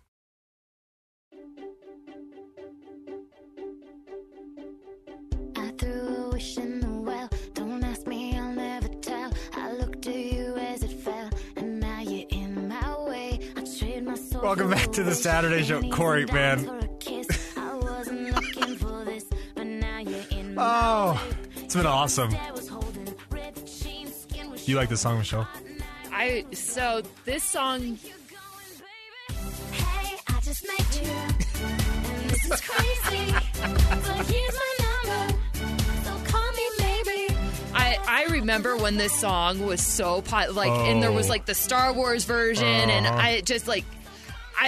[14.46, 15.12] Welcome back to the.
[15.14, 16.24] Saturday Show, Pennies Corey.
[16.26, 17.56] Man, dimes for a kiss.
[17.58, 19.24] I wasn't looking for this,
[19.56, 22.30] but now you're in my oh, it's been awesome.
[22.30, 22.40] way.
[22.54, 25.48] Was holding red jeans, skin was Do you like this song, Michelle?
[26.12, 27.98] I so this song
[29.72, 33.32] Hey, I just met you, and this is crazy.
[33.32, 35.38] but here's my number,
[36.04, 37.36] so call me maybe.
[37.74, 41.30] I, I remember when this song was so pot like and there was Oh.
[41.30, 43.18] like the Star Wars version and Uh-huh.
[43.20, 44.05] I just like I,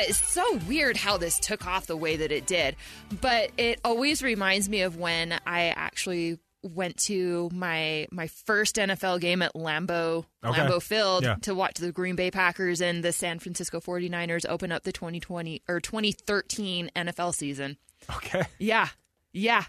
[0.04, 2.76] it's so weird how this took off the way that it did
[3.20, 9.20] but it always reminds me of when I actually went to my my first NFL
[9.20, 10.60] game at Lambeau Okay.
[10.60, 11.36] Lambeau Field Yeah.
[11.42, 15.62] to watch the Green Bay Packers and the San Francisco 49ers open up the 2020
[15.68, 17.76] or 2013 NFL season.
[18.16, 18.42] Okay.
[18.58, 18.88] Yeah.
[19.32, 19.64] Yeah.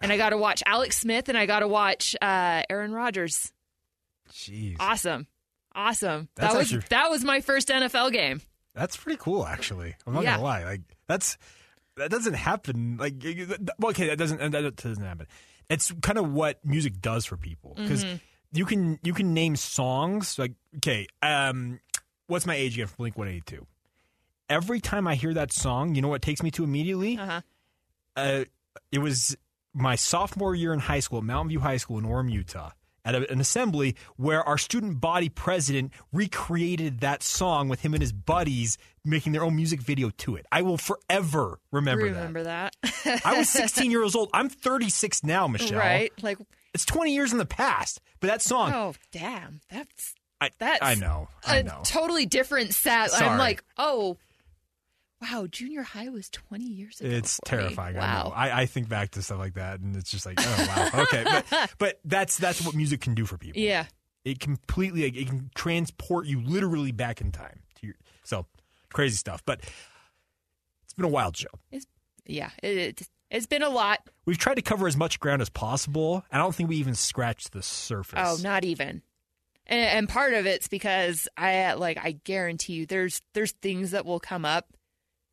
[0.00, 3.50] And I got to watch Alex Smith and I got to watch uh, Aaron Rodgers.
[4.30, 4.76] Jeez.
[4.78, 5.26] Awesome.
[5.74, 6.28] Awesome.
[6.36, 8.42] That's that was actually- that was my first NFL game.
[8.78, 9.96] That's pretty cool, actually.
[10.06, 10.32] I'm not Yeah.
[10.34, 10.64] gonna lie.
[10.64, 11.36] Like that's
[11.96, 12.96] that doesn't happen.
[12.96, 13.14] Like
[13.78, 15.26] well, okay, that doesn't that doesn't happen.
[15.68, 18.20] It's kind of what music does for people because Mhm.
[18.52, 21.80] you can you can name songs like okay, um,
[22.28, 23.66] what's my age again Blink 182?
[24.48, 27.18] Every time I hear that song, you know what takes me to immediately?
[27.18, 27.40] Uh-huh.
[28.16, 28.44] Uh,
[28.92, 29.36] it was
[29.74, 32.70] my sophomore year in high school Mountain View High School in Orem, Utah.
[33.08, 38.02] At a, an assembly where our student body president recreated that song with him and
[38.02, 40.44] his buddies making their own music video to it.
[40.52, 42.76] I will forever remember, Remember that.
[43.04, 43.22] that.
[43.24, 44.28] I was 16 years old.
[44.34, 45.78] I'm 36 now, Michelle.
[45.78, 46.12] Right?
[46.22, 46.38] Like,
[46.74, 48.00] It's 20 years in the past.
[48.20, 49.60] But that song, oh, damn.
[49.70, 51.28] That's I, that's I know.
[51.46, 51.80] I a know.
[51.84, 53.10] totally different set.
[53.10, 53.26] Sorry.
[53.26, 54.16] I'm like, oh,
[55.20, 57.10] wow, junior high was 20 years ago.
[57.10, 57.40] It's me.
[57.44, 57.96] terrifying.
[57.96, 58.28] I know.
[58.28, 58.32] Wow.
[58.34, 61.24] I, I think back to stuff like that, and it's just like, oh wow, okay.
[61.24, 63.60] But, but that's that's what music can do for people.
[63.60, 63.86] Yeah.
[64.24, 68.46] It completely it can transport you literally back in time to your so
[68.92, 69.42] crazy stuff.
[69.44, 69.60] But
[70.84, 71.48] it's been a wild show.
[71.70, 71.86] It's,
[72.26, 72.50] yeah.
[72.62, 74.00] It, it, it's been a lot.
[74.24, 76.24] We've tried to cover as much ground as possible.
[76.32, 78.20] I don't think we even scratched the surface.
[78.22, 79.02] Oh, not even.
[79.66, 84.06] And, and part of it's because I like I guarantee you there's there's things that
[84.06, 84.74] will come up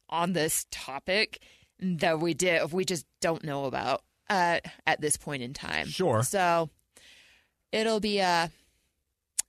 [0.09, 1.41] on this topic
[1.79, 5.87] that we did we just don't know about uh, at this point in time.
[5.87, 6.23] Sure.
[6.23, 6.69] So
[7.71, 8.47] it'll be uh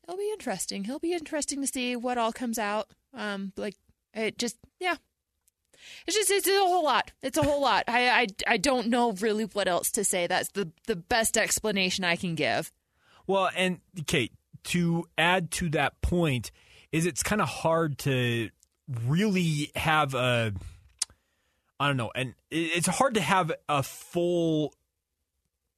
[0.04, 0.84] it'll be interesting.
[0.84, 2.90] It'll be interesting to see what all comes out.
[3.14, 3.76] Um, like
[4.14, 4.96] it just yeah.
[6.06, 7.12] It's just it's a whole lot.
[7.22, 7.84] It's a whole lot.
[7.86, 10.26] I I I don't know really what else to say.
[10.26, 12.72] That's the the best explanation I can give.
[13.26, 14.32] Well, and Jake,
[14.64, 16.50] to add to that point,
[16.92, 18.50] is it's kind of hard to
[19.06, 20.52] really have a,
[21.80, 24.74] I don't know, and it's hard to have a full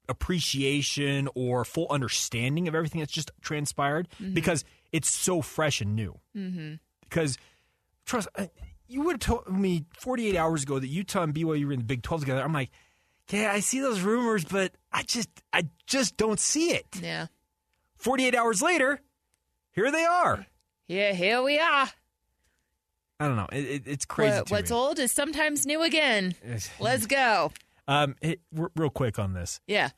[0.09, 4.35] appreciation or full understanding of everything that's just transpired Mhm.
[4.35, 6.19] because it's so fresh and new.
[6.37, 6.75] Mm-hmm.
[7.03, 7.37] Because
[8.07, 8.29] trust,
[8.87, 11.85] you would have told me 48 hours ago that Utah and BYU were in the
[11.85, 12.43] Big 12 together.
[12.43, 12.71] I'm like,
[13.31, 16.87] yeah, I see those rumors, but I just, I just don't see it.
[17.03, 17.27] Yeah.
[17.97, 19.01] 48 hours later,
[19.73, 20.47] here they are.
[20.87, 21.89] Yeah, here we are.
[23.21, 23.49] I don't know.
[23.53, 24.37] It, it, it's crazy.
[24.37, 24.77] What- what's me.
[24.77, 26.35] old is sometimes new again.
[26.81, 27.53] Let's go.
[27.87, 29.61] Um, it, r- real quick on this.
[29.67, 29.91] Yeah.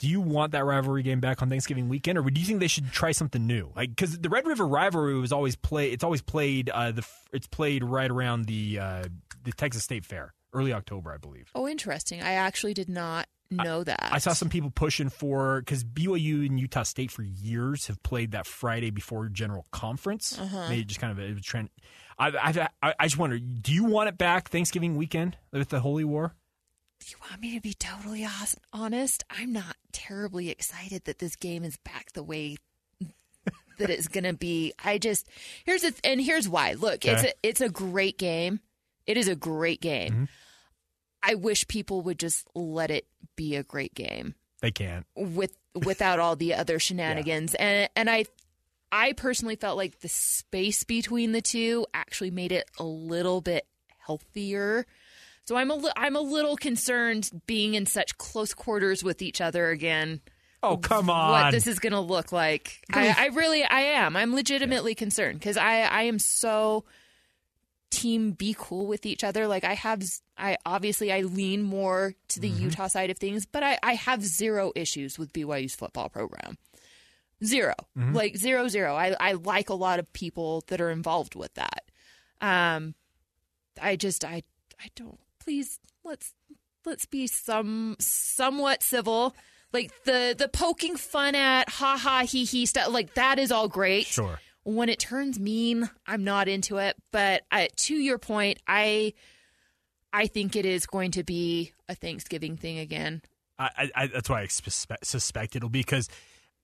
[0.00, 2.66] Do you want that rivalry game back on Thanksgiving weekend, or do you think they
[2.66, 3.70] should try something new?
[3.76, 5.92] Like, because the Red River rivalry was always play.
[5.92, 6.68] It's always played.
[6.68, 9.04] Uh, the it's played right around the uh,
[9.44, 11.48] the Texas State Fair, early October, I believe.
[11.54, 12.22] Oh, interesting.
[12.22, 14.08] I actually did not know that.
[14.10, 18.32] I saw some people pushing for because BYU and Utah State for years have played
[18.32, 20.36] that Friday before General Conference.
[20.38, 20.72] Uh-huh.
[20.72, 21.70] It just kind of it was trend.
[22.18, 26.04] I, I I just wonder, do you want it back Thanksgiving weekend with the Holy
[26.04, 26.34] War?
[27.00, 28.26] Do you want me to be totally
[28.72, 29.24] honest?
[29.28, 32.56] I'm not terribly excited that this game is back the way
[33.78, 34.72] that it's going to be.
[34.82, 35.28] I just
[35.64, 36.74] here's the and here's why.
[36.74, 38.60] Look, it's a it's a great game.
[39.06, 40.12] It is a great game.
[40.12, 40.24] Mm-hmm.
[41.22, 45.06] I wish people would just let it be a great game They can't.
[45.16, 47.54] with without all the other shenanigans.
[47.54, 48.26] And and I
[48.96, 53.66] I personally felt like the space between the two actually made it a little bit
[53.98, 54.86] healthier.
[55.46, 59.40] So I'm a li- I'm a little concerned being in such close quarters with each
[59.40, 60.20] other again.
[60.62, 61.30] Oh come on!
[61.32, 62.84] What this is going to look like?
[62.92, 64.16] I, I really I am.
[64.16, 66.84] I'm legitimately concerned because I I am so
[67.90, 69.46] team be cool with each other.
[69.48, 70.02] Like I have
[70.38, 72.62] I obviously I lean more to the Mm-hmm.
[72.64, 76.58] Utah side of things, but I I have zero issues with BYU's football program.
[77.42, 78.14] 0 Mhm.
[78.14, 78.94] Like zero zero.
[78.94, 81.84] I I like a lot of people that are involved with that.
[82.40, 82.94] Um
[83.80, 84.42] I just I
[84.80, 86.34] I don't please let's
[86.84, 89.34] let's be some somewhat civil.
[89.72, 93.68] Like the the poking fun at ha ha he he stuff like that is all
[93.68, 94.06] great.
[94.06, 94.38] Sure.
[94.62, 96.96] When it turns mean, I'm not into it.
[97.12, 99.12] But I, to your point, I
[100.12, 103.20] I think it is going to be a Thanksgiving thing again.
[103.58, 106.08] I, I, that's why I suspect, suspect it'll be because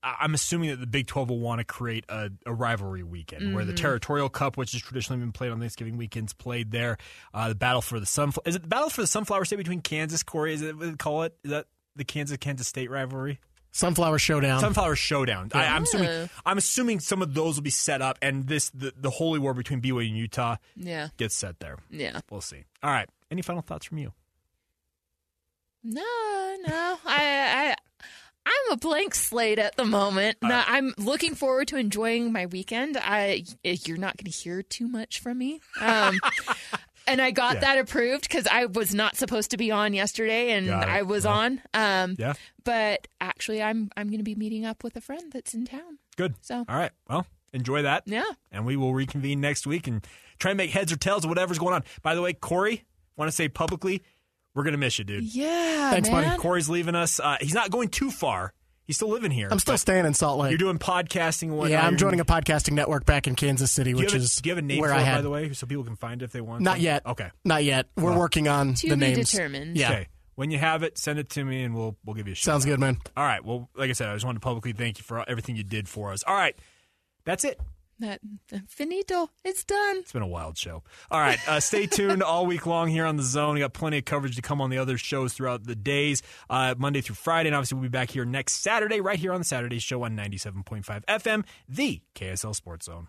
[0.02, 3.64] I'm assuming that the Big 12 will want to create a, a rivalry weekend where
[3.66, 3.76] the Mhm.
[3.76, 6.96] Territorial Cup, which has traditionally been played on Thanksgiving weekends, played there.
[7.34, 9.82] Uh, the battle for the sunflower is it the battle for the sunflower state between
[9.82, 10.54] Kansas, Corey?
[10.54, 11.36] Is it what they call it?
[11.44, 11.66] Is that
[11.96, 13.40] the Kansas Kansas State rivalry?
[13.72, 14.58] Sunflower Showdown.
[14.60, 15.50] Sunflower Showdown.
[15.54, 15.84] I, I'm Oh.
[15.84, 16.30] assuming.
[16.46, 19.54] I'm assuming some of those will be set up, and this the, the holy war
[19.54, 21.08] between BYU and Utah Yeah.
[21.18, 21.76] gets set there.
[21.90, 22.20] Yeah.
[22.30, 22.64] We'll see.
[22.82, 23.08] All right.
[23.30, 24.12] Any final thoughts from you?
[25.84, 26.02] No,
[26.66, 26.98] no.
[27.06, 27.76] I I
[28.46, 30.38] I'm a blank slate at the moment.
[30.42, 32.96] No, I'm looking forward to enjoying my weekend.
[33.00, 35.60] I you're not going to hear too much from me.
[35.80, 36.18] Um
[37.06, 37.60] and I got Yeah.
[37.60, 41.34] that approved cuz I was not supposed to be on yesterday and I was Well,
[41.34, 41.62] on.
[41.74, 42.34] Um Yeah.
[42.64, 45.98] but actually I'm I'm going to be meeting up with a friend that's in town.
[46.16, 46.34] Good.
[46.40, 46.92] So All right.
[47.08, 48.04] Well, enjoy that.
[48.06, 48.24] Yeah.
[48.50, 50.06] And we will reconvene next week and
[50.38, 51.84] try and make heads or tails of whatever's going on.
[52.02, 52.84] By the way, Corey,
[53.16, 54.02] want to say publicly,
[54.54, 55.24] we're gonna miss you, dude.
[55.24, 56.24] Yeah, Thanks, man.
[56.24, 56.40] buddy.
[56.40, 57.20] Corey's leaving us.
[57.20, 58.52] Uh, he's not going too far.
[58.86, 59.46] He's still living here.
[59.50, 60.50] I'm still staying in Salt Lake.
[60.50, 61.70] You're doing podcasting and whatnot.
[61.70, 64.48] yeah, I'm joining a podcasting network back in Kansas City, which have a- is do
[64.48, 65.14] you have a name where for I it, had.
[65.16, 66.62] by the way, so people can find it if they want?
[66.62, 66.82] Not to?
[66.82, 67.06] yet.
[67.06, 67.30] Okay.
[67.44, 67.86] Not yet.
[67.96, 68.18] We're Well.
[68.18, 69.30] working on To the be names.
[69.30, 69.76] determined.
[69.76, 69.90] Yeah.
[69.92, 70.06] Okay.
[70.34, 72.44] When you have it, send it to me, and we'll we'll give you a shout.
[72.44, 72.96] Sounds good, man.
[73.16, 73.44] All right.
[73.44, 75.88] Well, like I said, I just wanted to publicly thank you for everything you did
[75.88, 76.24] for us.
[76.26, 76.56] All right,
[77.24, 77.60] that's it.
[78.00, 78.20] That
[78.66, 79.28] finito.
[79.44, 79.98] It's done.
[79.98, 80.82] It's been a wild show.
[81.10, 83.54] All right, uh, stay tuned all week long here on the Zone.
[83.54, 86.74] We got plenty of coverage to come on the other shows throughout the days, uh,
[86.78, 89.44] Monday through Friday, and obviously we'll be back here next Saturday, right here on the
[89.44, 93.08] Saturday Show on ninety seven point five FM, the KSL Sports Zone.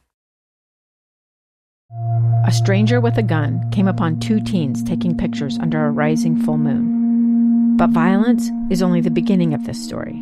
[2.46, 6.58] A stranger with a gun came upon two teens taking pictures under a rising full
[6.58, 7.78] moon.
[7.78, 10.20] But violence is only the beginning of this story.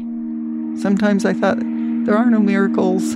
[0.80, 3.16] Sometimes I thought, there are no miracles.